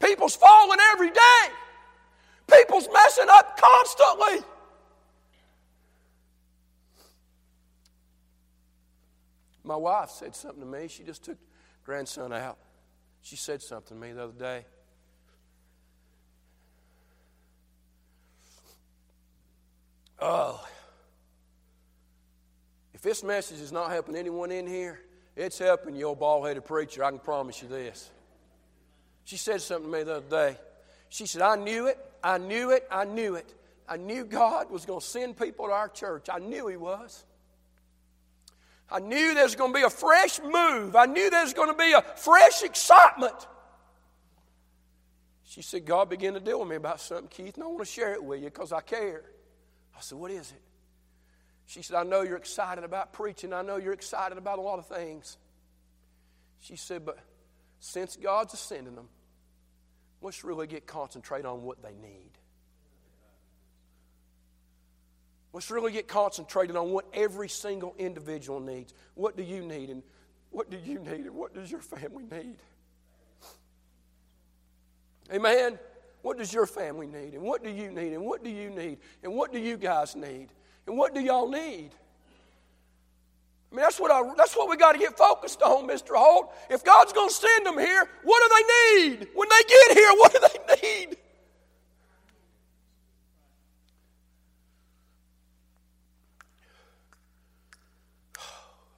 People's 0.00 0.34
falling 0.34 0.78
every 0.92 1.10
day. 1.10 1.42
People's 2.50 2.88
messing 2.92 3.28
up 3.30 3.60
constantly. 3.60 4.46
My 9.62 9.76
wife 9.76 10.10
said 10.10 10.34
something 10.34 10.60
to 10.60 10.66
me. 10.66 10.88
She 10.88 11.04
just 11.04 11.22
took 11.22 11.38
grandson 11.84 12.32
out. 12.32 12.58
She 13.22 13.36
said 13.36 13.62
something 13.62 13.96
to 13.96 14.06
me 14.06 14.12
the 14.12 14.24
other 14.24 14.32
day. 14.32 14.64
Oh, 20.18 20.62
if 22.92 23.00
this 23.00 23.22
message 23.24 23.60
is 23.60 23.72
not 23.72 23.90
helping 23.90 24.16
anyone 24.16 24.50
in 24.50 24.66
here, 24.66 25.00
it's 25.34 25.58
helping 25.58 25.94
your 25.94 26.14
bald 26.14 26.46
headed 26.46 26.64
preacher. 26.64 27.02
I 27.02 27.10
can 27.10 27.18
promise 27.18 27.62
you 27.62 27.68
this. 27.68 28.10
She 29.24 29.36
said 29.36 29.60
something 29.60 29.90
to 29.90 29.98
me 29.98 30.02
the 30.04 30.16
other 30.16 30.30
day. 30.30 30.58
She 31.08 31.26
said, 31.26 31.42
I 31.42 31.56
knew 31.56 31.86
it, 31.86 31.98
I 32.22 32.38
knew 32.38 32.70
it, 32.70 32.86
I 32.90 33.04
knew 33.04 33.34
it. 33.34 33.52
I 33.88 33.96
knew 33.96 34.24
God 34.24 34.70
was 34.70 34.86
going 34.86 35.00
to 35.00 35.06
send 35.06 35.36
people 35.36 35.66
to 35.66 35.72
our 35.72 35.88
church. 35.88 36.28
I 36.30 36.38
knew 36.38 36.68
He 36.68 36.76
was. 36.76 37.24
I 38.90 38.98
knew 38.98 39.34
there 39.34 39.44
was 39.44 39.54
going 39.54 39.72
to 39.72 39.78
be 39.78 39.84
a 39.84 39.90
fresh 39.90 40.40
move. 40.40 40.96
I 40.96 41.06
knew 41.06 41.30
there 41.30 41.44
was 41.44 41.54
going 41.54 41.70
to 41.70 41.76
be 41.76 41.92
a 41.92 42.02
fresh 42.02 42.62
excitement. 42.62 43.34
She 45.44 45.62
said, 45.62 45.84
God 45.84 46.08
began 46.08 46.34
to 46.34 46.40
deal 46.40 46.60
with 46.60 46.68
me 46.68 46.76
about 46.76 47.00
something, 47.00 47.28
Keith, 47.28 47.54
and 47.54 47.64
I 47.64 47.66
want 47.66 47.80
to 47.80 47.84
share 47.84 48.12
it 48.14 48.22
with 48.22 48.40
you 48.40 48.46
because 48.46 48.72
I 48.72 48.80
care. 48.80 49.22
I 49.96 50.00
said, 50.00 50.18
What 50.18 50.30
is 50.30 50.50
it? 50.50 50.62
She 51.66 51.82
said, 51.82 51.96
I 51.96 52.02
know 52.04 52.22
you're 52.22 52.36
excited 52.36 52.84
about 52.84 53.12
preaching. 53.12 53.52
I 53.52 53.62
know 53.62 53.76
you're 53.76 53.92
excited 53.92 54.38
about 54.38 54.58
a 54.58 54.62
lot 54.62 54.78
of 54.78 54.86
things. 54.86 55.36
She 56.60 56.76
said, 56.76 57.04
But 57.04 57.18
since 57.80 58.16
God's 58.16 58.54
ascending 58.54 58.94
them, 58.94 59.08
let's 60.22 60.44
really 60.44 60.66
get 60.66 60.86
concentrated 60.86 61.46
on 61.46 61.62
what 61.62 61.82
they 61.82 61.94
need. 61.94 62.30
Let's 65.52 65.70
really 65.70 65.90
get 65.90 66.06
concentrated 66.06 66.76
on 66.76 66.90
what 66.90 67.06
every 67.12 67.48
single 67.48 67.94
individual 67.98 68.60
needs. 68.60 68.94
What 69.14 69.36
do 69.36 69.42
you 69.42 69.62
need? 69.62 69.90
And 69.90 70.02
what 70.50 70.70
do 70.70 70.76
you 70.76 71.00
need? 71.00 71.26
And 71.26 71.34
what 71.34 71.54
does 71.54 71.70
your 71.70 71.80
family 71.80 72.24
need? 72.30 72.56
Amen. 75.32 75.78
What 76.22 76.38
does 76.38 76.52
your 76.52 76.66
family 76.66 77.06
need? 77.06 77.34
And 77.34 77.42
what 77.42 77.64
do 77.64 77.70
you 77.70 77.90
need? 77.90 78.12
And 78.12 78.24
what 78.24 78.44
do 78.44 78.50
you 78.50 78.70
need? 78.70 78.98
And 79.22 79.34
what 79.34 79.52
do 79.52 79.58
you 79.58 79.76
guys 79.76 80.14
need? 80.14 80.48
And 80.86 80.96
what 80.96 81.14
do 81.14 81.20
y'all 81.20 81.48
need? 81.48 81.90
I 83.70 83.76
mean, 83.76 83.82
that's 83.82 84.00
what, 84.00 84.10
I, 84.10 84.22
that's 84.36 84.56
what 84.56 84.68
we 84.68 84.76
got 84.76 84.92
to 84.92 84.98
get 84.98 85.16
focused 85.16 85.62
on, 85.62 85.86
Mr. 85.86 86.16
Holt. 86.16 86.52
If 86.68 86.82
God's 86.84 87.12
going 87.12 87.28
to 87.28 87.34
send 87.34 87.66
them 87.66 87.78
here, 87.78 88.08
what 88.24 88.42
do 88.42 88.56
they 88.56 89.08
need? 89.08 89.28
When 89.34 89.48
they 89.48 89.62
get 89.68 89.96
here, 89.96 90.10
what 90.14 90.32
do 90.32 90.40
they 90.40 90.82
need? 90.82 91.16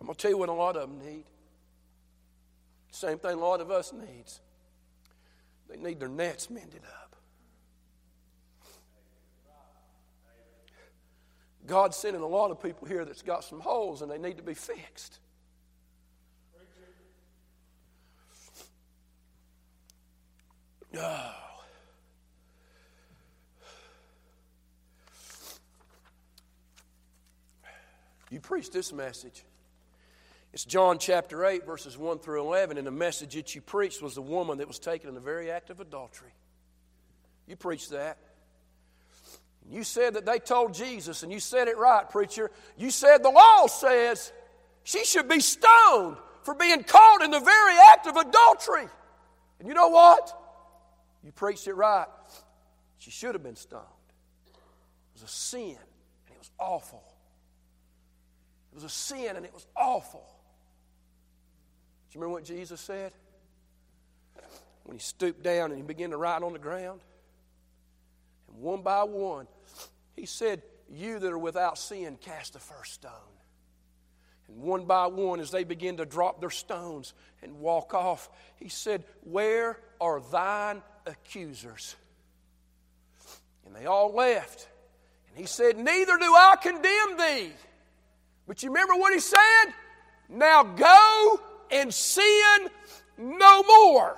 I'm 0.01 0.07
going 0.07 0.17
to 0.17 0.23
tell 0.23 0.31
you 0.31 0.39
what 0.39 0.49
a 0.49 0.53
lot 0.53 0.77
of 0.77 0.89
them 0.89 0.99
need. 1.07 1.25
Same 2.91 3.19
thing 3.19 3.33
a 3.33 3.37
lot 3.37 3.61
of 3.61 3.71
us 3.71 3.93
needs. 3.93 4.41
They 5.69 5.77
need 5.77 6.01
their 6.01 6.09
nets 6.09 6.51
mended 6.51 6.83
up. 6.85 7.15
God's 11.67 11.97
sending 11.97 12.23
a 12.23 12.27
lot 12.27 12.51
of 12.51 12.63
people 12.63 12.89
here 12.89 13.05
that's 13.05 13.23
got 13.23 13.45
some 13.45 13.61
holes 13.61 14.03
and 14.03 14.11
they 14.11 14.19
need 14.19 14.37
to 14.39 14.43
be 14.43 14.55
fixed. 14.55 15.19
Oh. 20.99 21.35
You 28.31 28.41
preached 28.41 28.73
this 28.73 28.95
message. 28.95 29.45
It's 30.55 30.65
John 30.65 30.99
chapter 30.99 31.45
8, 31.45 31.67
verses 31.67 31.99
1 31.99 32.19
through 32.21 32.41
11, 32.41 32.79
and 32.79 32.87
the 32.87 32.91
message 32.91 33.35
that 33.35 33.55
you 33.55 33.61
preached 33.61 34.01
was 34.01 34.15
the 34.15 34.23
woman 34.23 34.57
that 34.57 34.69
was 34.69 34.79
taken 34.79 35.11
in 35.11 35.15
the 35.15 35.21
very 35.21 35.51
act 35.51 35.69
of 35.69 35.81
adultery. 35.81 36.33
You 37.47 37.57
preached 37.57 37.91
that. 37.91 38.17
You 39.71 39.85
said 39.85 40.15
that 40.15 40.27
they 40.27 40.39
told 40.39 40.75
Jesus, 40.75 41.23
and 41.23 41.33
you 41.33 41.41
said 41.41 41.69
it 41.69 41.79
right, 41.79 42.09
preacher. 42.09 42.51
You 42.77 42.91
said 42.91 43.23
the 43.23 43.31
law 43.31 43.67
says 43.67 44.33
she 44.85 45.05
should 45.05 45.29
be 45.29 45.41
stoned 45.41 46.17
for 46.43 46.55
being 46.55 46.83
caught 46.83 47.23
in 47.23 47.31
the 47.31 47.41
very 47.41 47.75
act 47.93 48.07
of 48.07 48.17
adultery. 48.17 48.87
And 49.59 49.69
you 49.69 49.75
know 49.75 49.89
what? 49.89 50.39
You 51.25 51.33
preached 51.33 51.69
it 51.69 51.75
right. 51.75 52.07
She 52.99 53.11
should 53.11 53.35
have 53.35 53.43
been 53.43 53.57
stoned. 53.57 53.83
It 54.47 55.15
was 55.15 55.23
a 55.23 55.29
sin, 55.33 55.77
and 56.27 56.35
it 56.35 56.39
was 56.39 56.51
awful. 56.59 57.03
It 58.73 58.75
was 58.75 58.85
a 58.85 58.89
sin, 58.89 59.37
and 59.37 59.47
it 59.47 59.55
was 59.55 59.67
awful. 59.77 60.25
Do 62.11 62.19
you 62.19 62.21
remember 62.21 62.35
what 62.41 62.45
Jesus 62.45 62.81
said? 62.81 63.13
When 64.85 64.97
he 64.97 65.03
stooped 65.03 65.43
down 65.43 65.71
and 65.71 65.77
he 65.77 65.83
began 65.83 66.11
to 66.11 66.17
write 66.17 66.43
on 66.43 66.53
the 66.53 66.59
ground. 66.59 67.01
One 68.63 68.83
by 68.83 69.03
one, 69.03 69.49
he 70.15 70.25
said, 70.25 70.63
You 70.89 71.19
that 71.19 71.33
are 71.33 71.39
without 71.39 71.79
sin, 71.79 72.17
cast 72.21 72.53
the 72.53 72.61
first 72.61 72.93
stone. 72.93 73.11
And 74.47 74.63
one 74.63 74.85
by 74.85 75.09
one, 75.09 75.41
as 75.41 75.51
they 75.51 75.65
began 75.65 75.97
to 75.97 76.07
drop 76.07 76.41
their 76.41 76.49
stones 76.49 77.13
and 77.43 77.59
walk 77.59 77.93
off, 77.93 78.31
he 78.55 78.69
said, 78.69 79.03
Where 79.25 79.81
are 80.01 80.21
thine 80.31 80.81
accusers? 81.07 81.97
And 83.67 83.75
they 83.75 83.87
all 83.87 84.15
left. 84.15 84.69
And 85.31 85.41
he 85.41 85.47
said, 85.47 85.77
Neither 85.77 86.17
do 86.17 86.33
I 86.33 86.55
condemn 86.63 87.17
thee. 87.19 87.53
But 88.47 88.63
you 88.63 88.69
remember 88.69 88.95
what 88.95 89.13
he 89.13 89.19
said? 89.19 89.75
Now 90.29 90.63
go 90.63 91.41
and 91.73 91.93
sin 91.93 92.71
no 93.19 93.65
more. 93.65 94.17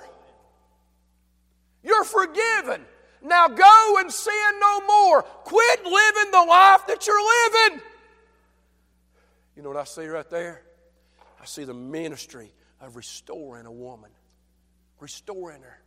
You're 1.81 2.03
forgiven. 2.03 2.85
Now 3.21 3.47
go 3.47 3.97
and 3.99 4.11
sin 4.11 4.59
no 4.59 4.81
more. 4.81 5.21
Quit 5.21 5.83
living 5.83 6.31
the 6.31 6.45
life 6.47 6.87
that 6.87 7.07
you're 7.07 7.67
living. 7.67 7.81
You 9.55 9.63
know 9.63 9.69
what 9.69 9.77
I 9.77 9.83
see 9.85 10.05
right 10.07 10.29
there? 10.29 10.61
I 11.41 11.45
see 11.45 11.63
the 11.63 11.73
ministry 11.73 12.51
of 12.81 12.95
restoring 12.95 13.65
a 13.65 13.71
woman, 13.71 14.11
restoring 14.99 15.61
her, 15.61 15.79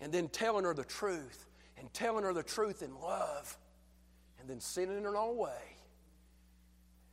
and 0.00 0.12
then 0.12 0.28
telling 0.28 0.64
her 0.64 0.74
the 0.74 0.84
truth, 0.84 1.46
and 1.76 1.92
telling 1.92 2.24
her 2.24 2.32
the 2.32 2.42
truth 2.42 2.82
in 2.82 2.98
love, 3.00 3.56
and 4.40 4.48
then 4.48 4.60
sending 4.60 5.02
her 5.02 5.16
on 5.16 5.36
way. 5.36 5.76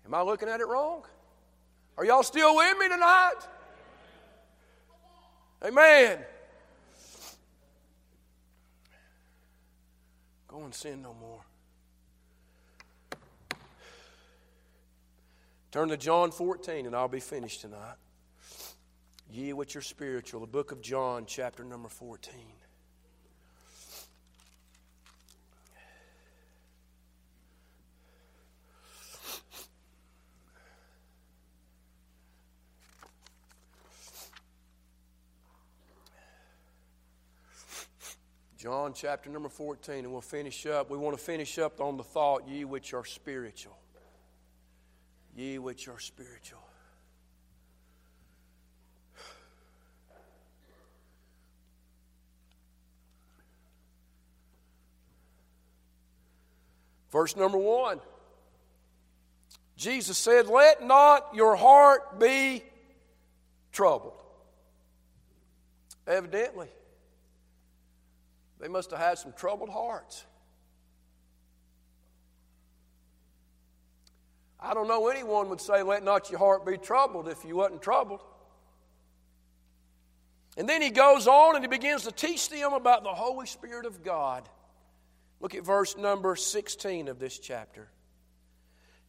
Am 0.06 0.14
I 0.14 0.22
looking 0.22 0.48
at 0.48 0.62
it 0.62 0.68
wrong? 0.68 1.04
Are 1.98 2.06
y'all 2.06 2.24
still 2.24 2.56
with 2.56 2.78
me 2.78 2.88
tonight? 2.88 3.40
Amen. 5.64 6.20
Go 10.56 10.64
and 10.64 10.74
sin 10.74 11.01
no 11.01 11.14
more. 11.14 11.41
Turn 15.70 15.89
to 15.89 15.97
John 15.97 16.32
14 16.32 16.86
and 16.86 16.95
I'll 16.95 17.10
be 17.10 17.20
finished 17.20 17.60
tonight. 17.60 17.97
Ye 19.30 19.51
which 19.51 19.76
are 19.76 19.82
spiritual, 19.82 20.39
the 20.39 20.47
book 20.47 20.72
of 20.72 20.82
John, 20.82 21.26
chapter 21.28 21.66
number 21.66 21.89
14. 21.89 22.34
John 38.66 38.93
chapter 38.95 39.30
number 39.30 39.47
14, 39.47 40.05
and 40.05 40.11
we'll 40.11 40.22
finish 40.22 40.66
up. 40.66 40.89
We 40.89 40.97
want 40.97 41.16
to 41.16 41.24
finish 41.24 41.59
up 41.59 41.80
on 41.80 41.97
the 41.97 42.03
thought, 42.03 42.47
ye 42.47 42.66
which 42.66 42.95
are 42.95 43.05
spiritual. 43.05 43.78
Ye 45.36 45.59
which 45.59 45.88
are 45.88 45.99
spiritual. 45.99 46.63
Verse 57.11 57.36
number 57.36 57.59
one 57.59 57.99
Jesus 59.78 60.18
said, 60.18 60.47
Let 60.47 60.84
not 60.84 61.36
your 61.36 61.55
heart 61.55 62.20
be 62.20 62.63
troubled. 63.72 64.24
Evidently, 66.07 66.70
they 68.60 68.68
must 68.68 68.91
have 68.91 68.99
had 68.99 69.18
some 69.18 69.34
troubled 69.34 69.70
hearts. 69.70 70.26
I 74.60 74.74
don't 74.74 74.88
know 74.88 75.10
anyone 75.10 75.49
would 75.49 75.62
say, 75.62 75.84
Let 75.84 76.03
not 76.03 76.30
your 76.30 76.39
heart 76.39 76.66
be 76.66 76.78
troubled 76.78 77.28
if 77.28 77.43
you 77.45 77.58
wasn't 77.58 77.82
troubled. 77.82 78.22
And 80.58 80.70
then 80.70 80.82
he 80.82 80.89
goes 80.89 81.28
on 81.28 81.56
and 81.56 81.64
he 81.64 81.68
begins 81.68 82.03
to 82.03 82.12
teach 82.12 82.49
them 82.49 82.74
about 82.74 83.03
the 83.03 83.14
Holy 83.14 83.45
Spirit 83.45 83.86
of 83.86 84.03
God. 84.03 84.47
Look 85.41 85.53
at 85.53 85.66
verse 85.66 85.97
number 85.97 86.36
16 86.36 87.10
of 87.10 87.20
this 87.20 87.38
chapter. 87.38 87.89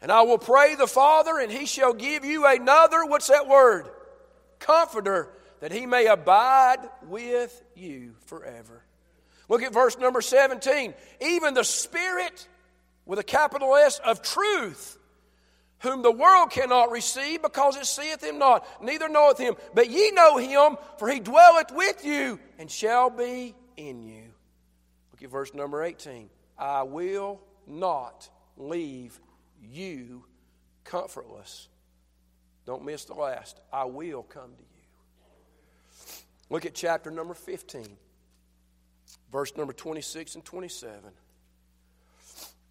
And 0.03 0.12
I 0.12 0.22
will 0.22 0.38
pray 0.38 0.74
the 0.74 0.86
Father, 0.86 1.38
and 1.38 1.51
he 1.51 1.64
shall 1.66 1.94
give 1.94 2.24
you 2.24 2.47
another, 2.47 3.05
what's 3.07 3.28
that 3.28 3.49
word? 3.49 3.88
Comforter, 4.59 5.30
that 5.61 5.72
he 5.72 5.86
may 5.86 6.07
abide 6.07 6.80
with 7.05 7.62
you 7.74 8.14
forever. 8.26 8.82
Look 9.49 9.62
at 9.62 9.72
verse 9.72 9.99
number 9.99 10.20
17. 10.20 10.94
Even 11.20 11.55
the 11.55 11.64
Spirit, 11.64 12.49
with 13.05 13.18
a 13.18 13.24
capital 13.24 13.74
S, 13.76 14.01
of 14.01 14.22
truth, 14.22 14.99
whom 15.80 16.03
the 16.03 16.11
world 16.11 16.51
cannot 16.51 16.90
receive 16.90 17.42
because 17.42 17.76
it 17.76 17.86
seeth 17.86 18.22
him 18.22 18.38
not, 18.38 18.66
neither 18.82 19.09
knoweth 19.09 19.38
him. 19.38 19.55
But 19.74 19.90
ye 19.90 20.11
know 20.11 20.36
him, 20.36 20.76
for 20.99 21.09
he 21.09 21.20
dwelleth 21.20 21.70
with 21.72 22.05
you 22.05 22.40
and 22.59 22.70
shall 22.70 23.11
be 23.11 23.55
in 23.76 24.03
you. 24.03 24.24
Look 25.12 25.22
at 25.22 25.30
verse 25.30 25.55
number 25.55 25.82
18. 25.82 26.28
I 26.59 26.82
will 26.82 27.40
not 27.66 28.28
leave 28.57 29.18
you 29.62 30.24
comfortless. 30.84 31.68
Don't 32.64 32.84
miss 32.84 33.05
the 33.05 33.14
last. 33.14 33.61
I 33.72 33.84
will 33.84 34.22
come 34.22 34.51
to 34.51 34.62
you. 34.62 34.66
Look 36.51 36.66
at 36.66 36.74
chapter 36.74 37.11
number 37.11 37.34
15. 37.34 37.86
Verse 39.33 39.57
number 39.57 39.72
26 39.72 40.37
and 40.37 40.45
27. 40.45 41.01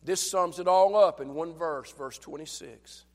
This 0.04 0.30
sums 0.30 0.60
it 0.60 0.68
all 0.68 0.96
up 0.96 1.20
in 1.20 1.34
one 1.34 1.54
verse, 1.54 1.92
verse 1.92 2.18
26. 2.20 3.06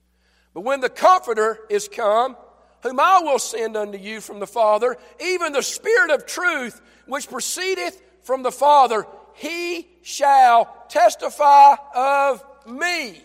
But 0.53 0.62
when 0.62 0.80
the 0.80 0.88
Comforter 0.88 1.61
is 1.70 1.88
come, 1.88 2.36
whom 2.82 2.99
I 2.99 3.20
will 3.22 3.38
send 3.38 3.76
unto 3.76 3.99
you 3.99 4.20
from 4.20 4.41
the 4.41 4.47
Father, 4.47 4.97
even 5.20 5.53
the 5.53 5.62
Spirit 5.62 6.11
of 6.11 6.26
truth, 6.26 6.80
which 7.07 7.28
proceedeth 7.28 8.01
from 8.22 8.43
the 8.43 8.51
Father, 8.51 9.07
he 9.34 9.86
shall 10.03 10.84
testify 10.88 11.76
of 11.95 12.45
me. 12.66 13.22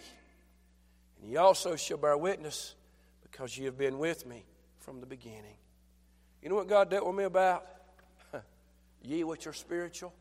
And 1.22 1.30
ye 1.30 1.38
also 1.38 1.76
shall 1.76 1.98
bear 1.98 2.18
witness, 2.18 2.76
because 3.24 3.58
ye 3.58 3.66
have 3.66 3.78
been 3.78 3.98
with 3.98 4.26
me 4.26 4.44
from 4.80 5.00
the 5.00 5.08
beginning. 5.08 5.58
You 6.44 6.50
know 6.50 6.56
what 6.56 6.68
God 6.68 6.92
dealt 6.92 7.08
with 7.08 7.16
me 7.16 7.24
about? 7.24 7.66
Ye 9.06 9.24
which 9.24 9.48
are 9.48 9.54
spiritual, 9.54 10.14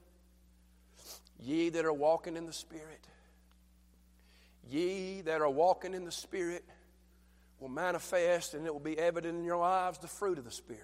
ye 1.41 1.71
that 1.71 1.85
are 1.85 1.93
walking 1.93 2.37
in 2.37 2.47
the 2.47 2.53
Spirit, 2.53 3.07
ye 4.69 5.23
that 5.23 5.41
are 5.41 5.51
walking 5.51 5.95
in 5.95 6.05
the 6.05 6.13
Spirit 6.13 6.65
will 7.61 7.69
manifest 7.69 8.55
and 8.55 8.67
it 8.67 8.73
will 8.73 8.81
be 8.81 8.99
evident 8.99 9.39
in 9.39 9.45
your 9.45 9.57
lives 9.57 9.99
the 9.99 10.09
fruit 10.09 10.39
of 10.39 10.45
the 10.45 10.51
Spirit. 10.51 10.83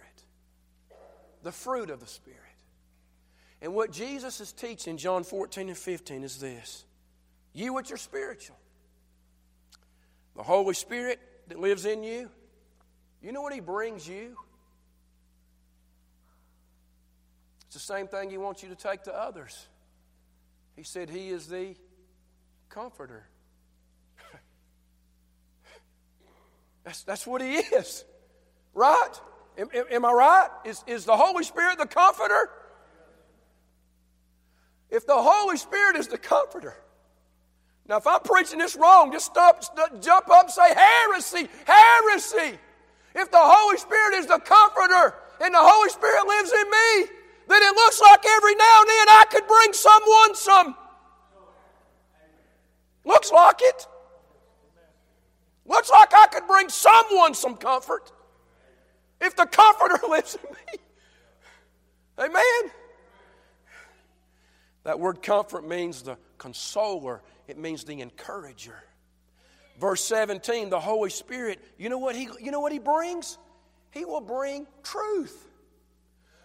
The 1.42 1.52
fruit 1.52 1.90
of 1.90 2.00
the 2.00 2.06
Spirit. 2.06 2.38
And 3.62 3.74
what 3.74 3.92
Jesus 3.92 4.40
is 4.40 4.52
teaching, 4.52 4.96
John 4.96 5.24
14 5.24 5.68
and 5.68 5.76
15, 5.76 6.24
is 6.24 6.38
this 6.38 6.84
You 7.52 7.74
which 7.74 7.92
are 7.92 7.96
spiritual, 7.96 8.56
the 10.36 10.42
Holy 10.42 10.74
Spirit 10.74 11.20
that 11.48 11.58
lives 11.58 11.84
in 11.84 12.02
you, 12.02 12.30
you 13.22 13.32
know 13.32 13.42
what 13.42 13.52
He 13.52 13.60
brings 13.60 14.08
you? 14.08 14.36
It's 17.70 17.76
the 17.76 17.94
same 17.94 18.08
thing 18.08 18.30
He 18.30 18.36
wants 18.36 18.64
you 18.64 18.68
to 18.70 18.74
take 18.74 19.04
to 19.04 19.14
others. 19.14 19.68
He 20.74 20.82
said 20.82 21.08
He 21.08 21.28
is 21.28 21.46
the 21.46 21.76
comforter. 22.68 23.28
that's, 26.84 27.04
that's 27.04 27.24
what 27.28 27.40
He 27.40 27.54
is, 27.54 28.04
right? 28.74 29.12
Am, 29.56 29.68
am, 29.88 30.04
I 30.04 30.12
right? 30.12 30.48
Is, 30.64 30.82
is 30.88 31.04
the 31.04 31.16
Holy 31.16 31.44
Spirit 31.44 31.78
the 31.78 31.86
comforter? 31.86 32.50
If 34.90 35.06
the 35.06 35.14
Holy 35.14 35.56
Spirit 35.56 35.94
is 35.94 36.08
the 36.08 36.18
comforter, 36.18 36.74
now 37.88 37.98
if 37.98 38.06
I'm 38.08 38.18
preaching 38.22 38.58
this 38.58 38.74
wrong, 38.74 39.12
just 39.12 39.26
stop, 39.26 39.62
jump 40.02 40.28
up 40.28 40.46
and 40.46 40.50
say 40.50 40.74
heresy, 40.74 41.48
heresy. 41.64 42.58
If 43.14 43.30
the 43.30 43.38
Holy 43.40 43.76
Spirit 43.76 44.14
is 44.14 44.26
the 44.26 44.40
comforter 44.40 45.14
and 45.40 45.54
the 45.54 45.60
Holy 45.60 45.90
Spirit 45.90 46.26
lives 46.26 46.52
in 46.52 46.68
me, 46.68 47.19
then 47.50 47.62
it 47.62 47.74
looks 47.74 48.00
like 48.00 48.24
every 48.26 48.54
now 48.54 48.80
and 48.80 48.88
then 48.88 49.08
I 49.08 49.24
could 49.30 49.46
bring 49.46 49.72
someone 49.72 50.34
some. 50.34 50.76
Looks 53.04 53.32
like 53.32 53.60
it. 53.60 53.86
Looks 55.66 55.90
like 55.90 56.12
I 56.14 56.26
could 56.26 56.46
bring 56.46 56.68
someone 56.68 57.34
some 57.34 57.56
comfort 57.56 58.12
if 59.20 59.36
the 59.36 59.46
comforter 59.46 59.98
lives 60.08 60.36
in 60.36 60.50
me. 60.50 60.82
Amen. 62.18 62.72
That 64.84 64.98
word 64.98 65.22
comfort 65.22 65.66
means 65.66 66.02
the 66.02 66.16
consoler, 66.38 67.22
it 67.48 67.58
means 67.58 67.84
the 67.84 68.00
encourager. 68.00 68.82
Verse 69.78 70.02
17, 70.04 70.70
the 70.70 70.80
Holy 70.80 71.10
Spirit, 71.10 71.58
you 71.78 71.88
know 71.88 71.98
what 71.98 72.14
he, 72.14 72.28
you 72.40 72.50
know 72.50 72.60
what 72.60 72.72
he 72.72 72.78
brings? 72.78 73.38
He 73.90 74.04
will 74.04 74.20
bring 74.20 74.66
truth. 74.82 75.49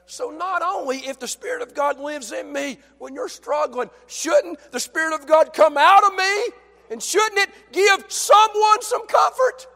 So, 0.08 0.30
not 0.30 0.62
only 0.62 0.98
if 0.98 1.20
the 1.20 1.28
Spirit 1.28 1.62
of 1.62 1.74
God 1.74 2.00
lives 2.00 2.32
in 2.32 2.54
me 2.54 2.78
when 3.00 3.16
you're 3.16 3.30
struggling, 3.30 3.90
shouldn't 4.08 4.60
the 4.72 4.80
Spirit 4.80 5.14
of 5.14 5.26
God 5.26 5.52
come 5.54 5.78
out 5.78 6.04
of 6.04 6.16
me? 6.16 6.50
And 6.92 7.02
shouldn't 7.02 7.40
it 7.40 7.50
give 7.72 8.06
someone 8.12 8.82
some 8.82 9.08
comfort? 9.08 9.68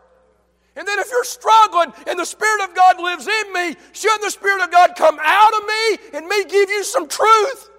And 0.76 0.88
then 0.88 1.00
if 1.00 1.10
you're 1.10 1.24
struggling 1.24 1.92
and 2.08 2.20
the 2.20 2.26
Spirit 2.26 2.64
of 2.64 2.76
God 2.76 3.02
lives 3.02 3.28
in 3.28 3.54
me, 3.54 3.76
shouldn't 3.92 4.22
the 4.22 4.30
Spirit 4.30 4.64
of 4.64 4.72
God 4.72 4.92
come 4.96 5.20
out 5.22 5.54
of 5.54 5.66
me 5.66 5.98
and 6.14 6.28
me 6.28 6.46
give 6.46 6.70
you 6.70 6.84
some 6.84 7.08
truth? 7.08 7.70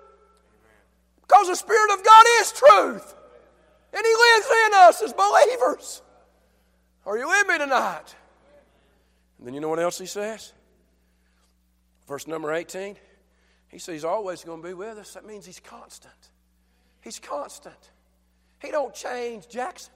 Because 1.23 1.47
the 1.47 1.55
Spirit 1.55 1.93
of 1.93 2.05
God 2.05 2.25
is 2.41 2.53
truth. 2.53 3.15
And 3.93 4.05
He 4.05 4.13
lives 4.13 4.47
in 4.67 4.75
us 4.75 5.03
as 5.03 5.13
believers. 5.13 6.03
Are 7.07 7.17
you 7.17 7.29
with 7.29 7.47
me 7.47 7.59
tonight? 7.59 8.15
And 9.39 9.47
then 9.47 9.55
you 9.55 9.61
know 9.61 9.69
what 9.69 9.79
else 9.79 9.99
He 9.99 10.07
says? 10.07 10.53
Verse 12.11 12.27
number 12.27 12.53
18. 12.53 12.97
He 13.69 13.79
says 13.79 13.95
He's 13.95 14.05
always 14.05 14.43
going 14.43 14.61
to 14.61 14.67
be 14.67 14.75
with 14.75 14.99
us. 14.99 15.15
That 15.15 15.25
means 15.25 15.47
He's 15.47 15.61
constant. 15.61 16.13
He's 17.03 17.21
constant. 17.21 17.93
He 18.61 18.73
don't 18.73 18.93
change, 18.93 19.49
Jackson. 19.49 19.93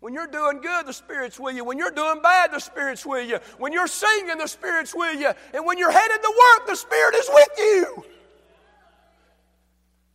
When 0.00 0.14
you're 0.14 0.26
doing 0.26 0.60
good, 0.60 0.84
the 0.84 0.92
Spirit's 0.92 1.38
with 1.38 1.54
you. 1.54 1.62
When 1.62 1.78
you're 1.78 1.92
doing 1.92 2.20
bad, 2.22 2.50
the 2.50 2.58
Spirit's 2.58 3.06
with 3.06 3.30
you. 3.30 3.38
When 3.56 3.72
you're 3.72 3.86
singing, 3.86 4.36
the 4.36 4.48
Spirit's 4.48 4.92
with 4.96 5.20
you. 5.20 5.30
And 5.54 5.64
when 5.64 5.78
you're 5.78 5.92
headed 5.92 6.20
to 6.20 6.34
work, 6.56 6.66
the 6.66 6.74
Spirit 6.74 7.14
is 7.14 7.30
with 7.32 7.48
you. 7.56 8.04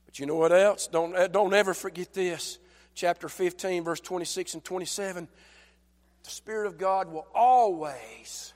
But 0.06 0.20
you 0.20 0.26
know 0.26 0.36
what 0.36 0.52
else? 0.52 0.88
Don't, 0.88 1.16
eh, 1.16 1.28
don't 1.28 1.54
ever 1.54 1.74
forget 1.74 2.14
this 2.14 2.60
chapter 2.96 3.30
15, 3.30 3.86
verse 3.86 4.02
26 4.02 4.56
and 4.56 4.64
27, 4.64 5.30
the 6.24 6.30
Spirit 6.30 6.68
of 6.68 6.78
God 6.78 7.14
will 7.14 7.28
always, 7.34 8.54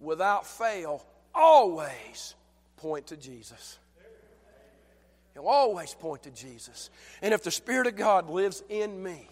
without 0.00 0.44
fail, 0.44 1.04
always 1.38 2.34
point 2.76 3.08
to 3.08 3.16
Jesus. 3.16 3.78
He'll 5.34 5.46
always 5.46 5.94
point 5.94 6.24
to 6.24 6.30
Jesus. 6.30 6.90
And 7.22 7.32
if 7.32 7.44
the 7.44 7.50
Spirit 7.52 7.86
of 7.86 7.96
God 7.96 8.28
lives 8.28 8.62
in 8.68 9.02
me, 9.02 9.28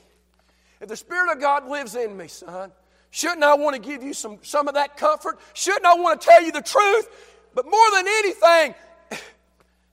if 0.80 0.88
the 0.88 0.96
Spirit 0.96 1.32
of 1.32 1.40
God 1.40 1.66
lives 1.66 1.96
in 1.96 2.16
me, 2.16 2.28
son, 2.28 2.70
shouldn't 3.10 3.42
I 3.42 3.54
want 3.54 3.74
to 3.74 3.82
give 3.82 4.02
you 4.04 4.14
some, 4.14 4.38
some 4.42 4.68
of 4.68 4.74
that 4.74 4.96
comfort? 4.96 5.38
Shouldn't 5.54 5.84
I 5.84 5.94
want 5.94 6.20
to 6.20 6.28
tell 6.28 6.42
you 6.42 6.52
the 6.52 6.62
truth? 6.62 7.08
But 7.54 7.64
more 7.64 7.90
than 7.92 8.06
anything, 8.06 8.74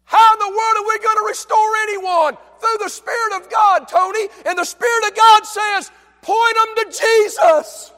how 0.04 0.34
in 0.34 0.40
the 0.40 0.50
world 0.50 0.78
are 0.78 0.88
we 0.88 1.00
going 1.00 1.18
to 1.18 1.26
restore 1.28 1.76
anyone? 1.84 2.38
Through 2.60 2.78
the 2.84 2.90
Spirit 2.90 3.42
of 3.42 3.50
God, 3.50 3.88
Tony. 3.88 4.28
And 4.46 4.58
the 4.58 4.66
Spirit 4.66 5.08
of 5.08 5.16
God 5.16 5.46
says, 5.46 5.92
point 6.22 6.56
them 6.56 6.86
to 6.92 6.98
Jesus. 7.00 7.92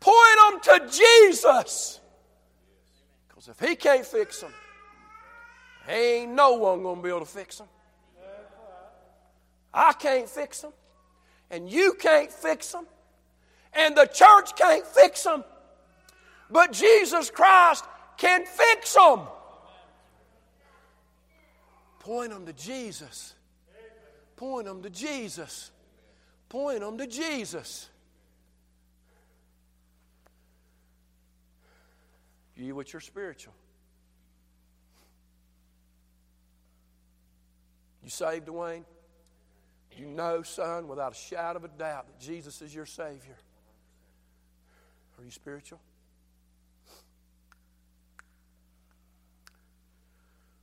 Point 0.00 0.38
them 0.50 0.60
to 0.60 0.92
Jesus. 0.92 2.00
If 3.48 3.60
He 3.60 3.76
can't 3.76 4.04
fix 4.04 4.40
them, 4.40 4.52
ain't 5.88 6.32
no 6.32 6.54
one 6.54 6.82
going 6.82 6.96
to 6.96 7.02
be 7.02 7.08
able 7.08 7.20
to 7.20 7.26
fix 7.26 7.58
them. 7.58 7.68
I 9.74 9.92
can't 9.94 10.28
fix 10.28 10.60
them. 10.60 10.72
And 11.50 11.70
you 11.70 11.94
can't 11.94 12.30
fix 12.30 12.72
them. 12.72 12.86
And 13.72 13.96
the 13.96 14.06
church 14.06 14.54
can't 14.56 14.86
fix 14.86 15.24
them. 15.24 15.44
But 16.50 16.72
Jesus 16.72 17.30
Christ 17.30 17.84
can 18.18 18.44
fix 18.44 18.94
them. 18.94 19.20
Point 22.00 22.30
them 22.30 22.44
to 22.46 22.52
Jesus. 22.52 23.34
Point 24.36 24.66
them 24.66 24.82
to 24.82 24.90
Jesus. 24.90 25.70
Point 26.48 26.80
them 26.80 26.98
to 26.98 27.06
Jesus. 27.06 27.88
You 32.62 32.76
which 32.76 32.94
are 32.94 33.00
spiritual. 33.00 33.54
You 38.04 38.08
saved, 38.08 38.46
Dwayne? 38.46 38.84
You 39.96 40.06
know, 40.06 40.42
son, 40.42 40.86
without 40.86 41.12
a 41.12 41.14
shadow 41.14 41.58
of 41.58 41.64
a 41.64 41.68
doubt 41.68 42.06
that 42.06 42.20
Jesus 42.20 42.62
is 42.62 42.72
your 42.72 42.86
Savior. 42.86 43.36
Are 45.18 45.24
you 45.24 45.32
spiritual? 45.32 45.80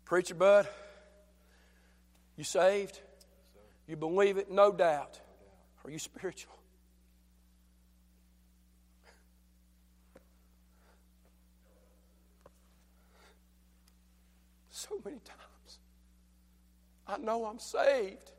Preacher 0.05 0.35
Bud, 0.35 0.67
you 2.37 2.45
saved? 2.45 2.99
You 3.87 3.97
believe 3.97 4.37
it? 4.37 4.49
No 4.49 4.71
doubt. 4.71 5.19
Are 5.83 5.91
you 5.91 5.99
spiritual? 5.99 6.59
So 14.89 14.99
many 15.05 15.19
times. 15.19 15.79
I 17.07 17.17
know 17.17 17.45
I'm 17.45 17.59
saved, 17.59 18.31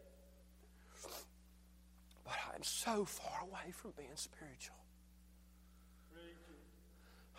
but 2.25 2.35
I'm 2.53 2.63
so 2.63 3.05
far 3.05 3.43
away 3.43 3.73
from 3.73 3.93
being 3.97 4.09
spiritual. 4.17 4.77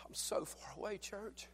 I'm 0.04 0.14
so 0.14 0.44
far 0.46 0.78
away, 0.78 0.96
church. 0.96 1.48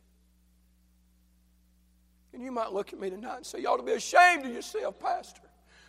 And 2.32 2.42
you 2.42 2.52
might 2.52 2.72
look 2.72 2.92
at 2.92 3.00
me 3.00 3.10
tonight 3.10 3.36
and 3.38 3.46
say, 3.46 3.60
You 3.60 3.68
ought 3.68 3.78
to 3.78 3.82
be 3.82 3.92
ashamed 3.92 4.46
of 4.46 4.52
yourself, 4.52 4.98
Pastor. 5.00 5.42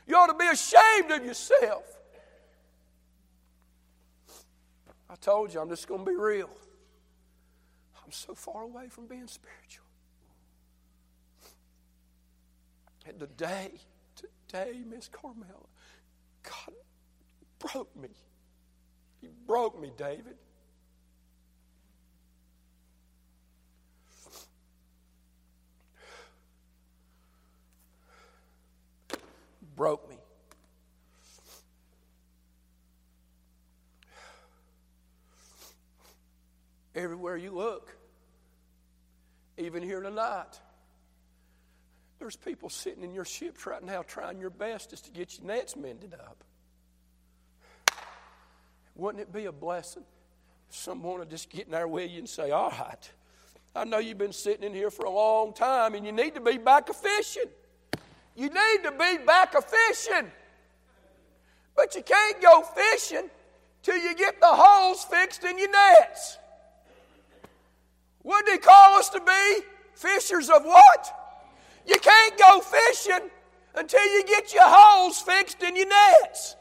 You 0.07 0.15
ought 0.15 0.27
to 0.27 0.33
be 0.33 0.47
ashamed 0.47 1.11
of 1.11 1.23
yourself. 1.23 1.83
I 5.09 5.15
told 5.15 5.53
you, 5.53 5.59
I'm 5.59 5.69
just 5.69 5.87
going 5.87 6.03
to 6.03 6.09
be 6.09 6.17
real. 6.17 6.49
I'm 8.03 8.11
so 8.11 8.33
far 8.33 8.63
away 8.63 8.87
from 8.89 9.05
being 9.07 9.27
spiritual. 9.27 9.88
And 13.09 13.19
today, 13.19 13.71
today, 14.15 14.81
Miss 14.87 15.07
Carmela, 15.07 15.65
God 16.43 16.75
broke 17.57 17.95
me. 17.95 18.09
He 19.19 19.29
broke 19.47 19.81
me, 19.81 19.91
David. 19.97 20.35
broke 29.75 30.09
me. 30.09 30.17
Everywhere 36.93 37.37
you 37.37 37.51
look, 37.51 37.95
even 39.57 39.81
here 39.81 40.01
tonight, 40.01 40.59
there's 42.19 42.35
people 42.35 42.69
sitting 42.69 43.03
in 43.03 43.13
your 43.13 43.25
ships 43.25 43.65
right 43.65 43.83
now 43.83 44.01
trying 44.01 44.39
your 44.39 44.49
best 44.49 44.89
just 44.89 45.05
to 45.05 45.11
get 45.11 45.37
your 45.37 45.47
nets 45.47 45.75
mended 45.75 46.13
up. 46.13 46.43
Wouldn't 48.95 49.21
it 49.21 49.31
be 49.31 49.45
a 49.45 49.51
blessing 49.51 50.03
if 50.69 50.75
someone 50.75 51.19
would 51.19 51.29
just 51.29 51.49
get 51.49 51.65
in 51.65 51.71
there 51.71 51.87
with 51.87 52.11
you 52.11 52.19
and 52.19 52.29
say, 52.29 52.51
All 52.51 52.71
right, 52.71 53.11
I 53.73 53.85
know 53.85 53.99
you've 53.99 54.17
been 54.17 54.33
sitting 54.33 54.63
in 54.63 54.73
here 54.73 54.91
for 54.91 55.05
a 55.05 55.09
long 55.09 55.53
time 55.53 55.95
and 55.95 56.05
you 56.05 56.11
need 56.11 56.35
to 56.35 56.41
be 56.41 56.57
back 56.57 56.89
a 56.89 56.93
fishing. 56.93 57.49
You 58.35 58.49
need 58.49 58.83
to 58.83 58.91
be 58.91 59.17
back 59.25 59.55
a 59.55 59.61
fishing. 59.61 60.29
But 61.75 61.95
you 61.95 62.03
can't 62.03 62.41
go 62.41 62.61
fishing 62.61 63.29
till 63.81 63.97
you 63.97 64.13
get 64.15 64.41
the 64.41 64.47
holes 64.47 65.05
fixed 65.05 65.45
in 65.45 65.57
your 65.57 65.71
nets. 65.71 66.37
What 68.21 68.45
did 68.45 68.53
he 68.53 68.57
call 68.57 68.99
us 68.99 69.09
to 69.09 69.21
be? 69.21 69.61
Fishers 69.93 70.49
of 70.49 70.65
what? 70.65 71.18
You 71.85 71.97
can't 71.99 72.37
go 72.37 72.61
fishing 72.61 73.29
until 73.75 74.03
you 74.03 74.23
get 74.25 74.53
your 74.53 74.67
holes 74.67 75.21
fixed 75.21 75.61
in 75.63 75.75
your 75.75 75.87
nets. 75.87 76.55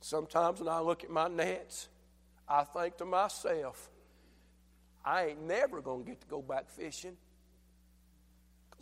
Sometimes 0.00 0.60
when 0.60 0.68
I 0.68 0.80
look 0.80 1.02
at 1.02 1.10
my 1.10 1.28
nets, 1.28 1.88
I 2.48 2.64
think 2.64 2.96
to 2.98 3.04
myself, 3.04 3.90
I 5.04 5.26
ain't 5.26 5.42
never 5.42 5.80
going 5.80 6.04
to 6.04 6.10
get 6.10 6.20
to 6.20 6.26
go 6.26 6.40
back 6.40 6.68
fishing. 6.68 7.16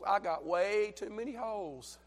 I 0.07 0.19
got 0.19 0.45
way 0.45 0.93
too 0.95 1.11
many 1.11 1.33
holes. 1.33 1.99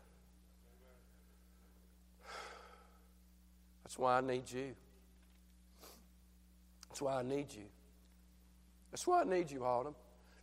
That's 3.83 3.97
why 3.97 4.17
I 4.17 4.21
need 4.21 4.51
you. 4.51 4.75
That's 6.89 7.01
why 7.01 7.19
I 7.19 7.23
need 7.23 7.51
you. 7.53 7.63
That's 8.91 9.07
why 9.07 9.21
I 9.21 9.23
need 9.23 9.49
you, 9.49 9.63
Autumn. 9.63 9.95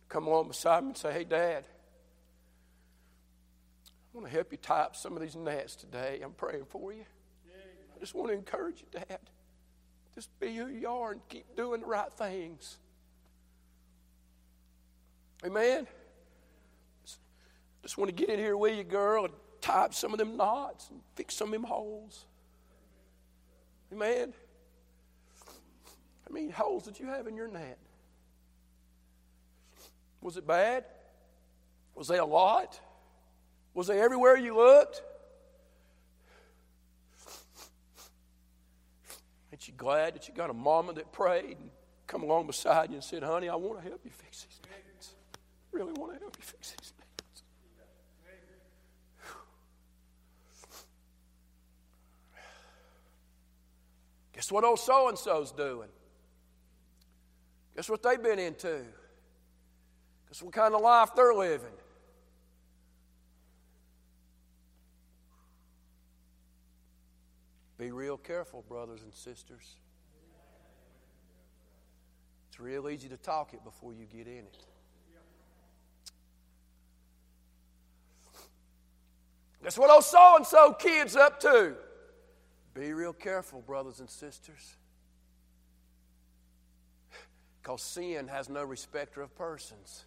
Come 0.09 0.27
along 0.27 0.47
beside 0.47 0.83
me 0.83 0.89
and 0.89 0.97
say, 0.97 1.11
hey, 1.11 1.23
Dad, 1.23 1.65
I 4.13 4.17
want 4.17 4.27
to 4.27 4.33
help 4.33 4.51
you 4.51 4.57
tie 4.57 4.81
up 4.81 4.95
some 4.95 5.15
of 5.15 5.21
these 5.21 5.35
nets 5.35 5.75
today. 5.75 6.21
I'm 6.23 6.31
praying 6.31 6.65
for 6.69 6.93
you. 6.93 7.05
I 7.95 7.99
just 7.99 8.13
want 8.13 8.29
to 8.29 8.33
encourage 8.33 8.81
you, 8.81 8.87
Dad. 8.91 9.19
Just 10.13 10.29
be 10.39 10.55
who 10.55 10.67
you 10.67 10.87
are 10.87 11.11
and 11.11 11.21
keep 11.27 11.55
doing 11.55 11.81
the 11.81 11.87
right 11.87 12.11
things. 12.13 12.77
Amen. 15.45 15.87
Just 17.83 17.97
want 17.97 18.09
to 18.09 18.15
get 18.15 18.29
in 18.29 18.39
here 18.39 18.57
with 18.57 18.77
you, 18.77 18.83
girl, 18.83 19.25
and 19.25 19.33
tie 19.61 19.85
up 19.85 19.93
some 19.93 20.13
of 20.13 20.17
them 20.17 20.37
knots 20.37 20.89
and 20.89 21.01
fix 21.15 21.35
some 21.35 21.49
of 21.49 21.53
them 21.53 21.63
holes. 21.63 22.25
Amen. 23.91 24.33
I 26.27 26.33
mean, 26.33 26.49
holes 26.49 26.85
that 26.85 26.99
you 26.99 27.07
have 27.07 27.27
in 27.27 27.35
your 27.35 27.47
net? 27.47 27.77
Was 30.25 30.37
it 30.37 30.47
bad? 30.47 30.85
Was 31.93 32.07
they 32.07 32.17
a 32.17 32.25
lot? 32.25 32.79
Was 33.75 33.85
they 33.85 34.01
everywhere 34.01 34.35
you 34.35 34.55
looked? 34.55 35.03
Ain't 39.51 39.67
you 39.67 39.75
glad 39.77 40.15
that 40.15 40.27
you 40.27 40.33
got 40.33 40.49
a 40.49 40.53
mama 40.53 40.93
that 40.93 41.11
prayed 41.11 41.59
and 41.59 41.69
come 42.07 42.23
along 42.23 42.47
beside 42.47 42.89
you 42.89 42.95
and 42.95 43.03
said, 43.03 43.21
honey, 43.21 43.49
I 43.49 43.55
want 43.55 43.83
to 43.83 43.87
help 43.87 44.01
you 44.03 44.09
fix 44.09 44.45
these 44.45 44.59
nets. 44.63 45.13
I 45.35 45.77
really 45.77 45.93
want 45.93 46.13
to 46.13 46.19
help 46.19 46.35
you 46.39 46.43
fix 46.43 46.71
these 46.71 46.91
nets. 46.97 47.43
Guess 54.33 54.51
what 54.51 54.63
old 54.63 54.79
so 54.79 55.07
and 55.07 55.19
so's 55.19 55.51
doing? 55.51 55.89
Guess 57.75 57.89
what 57.89 58.01
they've 58.01 58.23
been 58.23 58.39
into? 58.39 58.85
Guess 60.35 60.43
what 60.43 60.53
kind 60.53 60.75
of 60.75 60.81
life 60.81 61.11
they're 61.15 61.33
living? 61.33 61.71
Be 67.77 67.91
real 67.91 68.17
careful, 68.17 68.61
brothers 68.67 69.01
and 69.03 69.13
sisters. 69.13 69.77
It's 72.49 72.59
real 72.59 72.89
easy 72.89 73.07
to 73.07 73.15
talk 73.15 73.53
it 73.53 73.63
before 73.63 73.93
you 73.93 74.03
get 74.03 74.27
in 74.27 74.39
it. 74.39 74.65
Guess 79.63 79.77
what 79.77 79.89
old 79.89 80.03
so 80.03 80.35
and 80.35 80.45
so 80.45 80.73
kid's 80.73 81.15
up 81.15 81.39
to? 81.39 81.75
Be 82.73 82.91
real 82.91 83.13
careful, 83.13 83.61
brothers 83.61 84.01
and 84.01 84.09
sisters. 84.09 84.75
Because 87.61 87.81
sin 87.81 88.27
has 88.27 88.49
no 88.49 88.65
respecter 88.65 89.21
of 89.21 89.33
persons. 89.37 90.03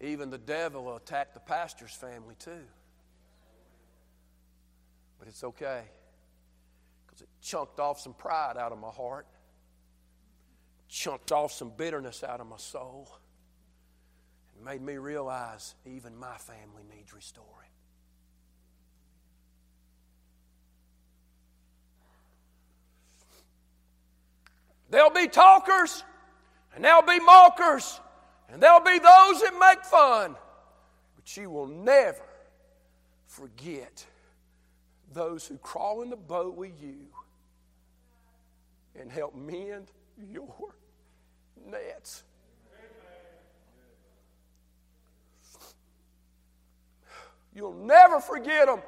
Even 0.00 0.30
the 0.30 0.38
devil 0.38 0.84
will 0.84 0.96
attack 0.96 1.32
the 1.32 1.40
pastor's 1.40 1.92
family 1.92 2.34
too. 2.38 2.64
But 5.18 5.28
it's 5.28 5.42
okay. 5.42 5.82
Because 7.06 7.22
it 7.22 7.28
chunked 7.42 7.80
off 7.80 8.00
some 8.00 8.12
pride 8.14 8.56
out 8.58 8.72
of 8.72 8.78
my 8.78 8.90
heart, 8.90 9.26
chunked 10.88 11.32
off 11.32 11.52
some 11.52 11.72
bitterness 11.76 12.22
out 12.22 12.40
of 12.40 12.46
my 12.46 12.58
soul, 12.58 13.08
and 14.54 14.64
made 14.64 14.82
me 14.82 14.98
realize 14.98 15.74
even 15.86 16.16
my 16.16 16.36
family 16.36 16.82
needs 16.94 17.14
restoring. 17.14 17.46
There'll 24.90 25.10
be 25.10 25.26
talkers, 25.26 26.04
and 26.74 26.84
there'll 26.84 27.02
be 27.02 27.18
mockers, 27.18 28.00
and 28.50 28.62
there'll 28.62 28.80
be 28.80 28.98
those 28.98 29.40
that 29.42 29.52
make 29.58 29.84
fun. 29.84 30.36
But 31.16 31.36
you 31.36 31.50
will 31.50 31.66
never 31.66 32.22
forget 33.26 34.04
those 35.12 35.46
who 35.46 35.58
crawl 35.58 36.02
in 36.02 36.10
the 36.10 36.16
boat 36.16 36.56
with 36.56 36.72
you 36.80 36.96
and 38.98 39.10
help 39.10 39.34
mend 39.34 39.90
your 40.30 40.74
nets. 41.70 42.22
You'll 47.54 47.72
never 47.72 48.20
forget 48.20 48.66
them. 48.66 48.80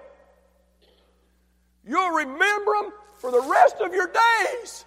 You'll 1.87 2.11
remember 2.11 2.73
them 2.83 2.93
for 3.17 3.31
the 3.31 3.41
rest 3.41 3.77
of 3.81 3.95
your 3.95 4.09
days. 4.09 4.85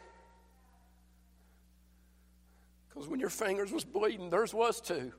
Because 2.93 3.07
when 3.07 3.19
your 3.19 3.29
fingers 3.29 3.71
was 3.71 3.83
bleeding, 3.83 4.29
theirs 4.29 4.53
was 4.53 4.81
too. 4.81 5.13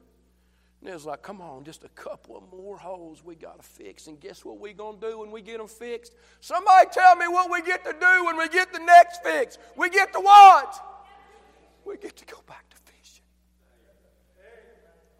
And 0.80 0.90
it 0.90 0.94
was 0.94 1.06
like, 1.06 1.22
come 1.22 1.40
on, 1.40 1.64
just 1.64 1.84
a 1.84 1.88
couple 1.90 2.36
of 2.36 2.42
more 2.50 2.76
holes 2.76 3.24
we 3.24 3.36
got 3.36 3.56
to 3.56 3.62
fix. 3.62 4.08
And 4.08 4.18
guess 4.18 4.44
what 4.44 4.58
we 4.58 4.72
going 4.72 5.00
to 5.00 5.10
do 5.10 5.18
when 5.20 5.30
we 5.30 5.40
get 5.40 5.58
them 5.58 5.68
fixed? 5.68 6.12
Somebody 6.40 6.88
tell 6.90 7.14
me 7.14 7.28
what 7.28 7.50
we 7.50 7.62
get 7.62 7.84
to 7.84 7.92
do 7.92 8.24
when 8.24 8.36
we 8.36 8.48
get 8.48 8.72
the 8.72 8.80
next 8.80 9.22
fix. 9.22 9.58
We 9.76 9.90
get 9.90 10.12
to 10.12 10.20
what? 10.20 10.74
We 11.84 11.96
get 11.96 12.16
to 12.16 12.24
go 12.24 12.38
back 12.48 12.68
to 12.70 12.76
fishing. 12.76 13.24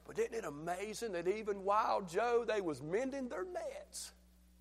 But 0.05 0.19
isn't 0.19 0.35
it 0.35 0.45
amazing 0.45 1.13
that 1.13 1.29
even 1.29 1.63
while 1.63 2.03
Joe, 2.03 2.45
they 2.47 2.61
was 2.61 2.83
mending 2.83 3.29
their 3.29 3.45
nets. 3.45 4.13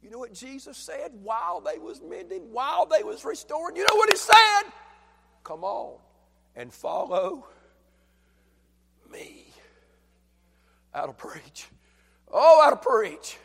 You 0.03 0.11
know 0.11 0.19
what 0.19 0.33
Jesus 0.33 0.77
said? 0.77 1.11
While 1.23 1.61
they 1.61 1.79
was 1.79 1.99
mending, 1.99 2.51
while 2.53 2.85
they 2.85 3.03
was 3.03 3.25
restoring. 3.25 3.75
You 3.75 3.85
know 3.89 3.95
what 3.95 4.09
he 4.11 4.17
said? 4.17 4.71
Come 5.43 5.63
on 5.63 5.97
and 6.55 6.71
follow 6.71 7.47
me. 9.11 9.45
Out 10.93 11.09
of 11.09 11.17
preach. 11.17 11.67
Oh, 12.31 12.61
of 12.73 12.81
preach. 12.81 13.37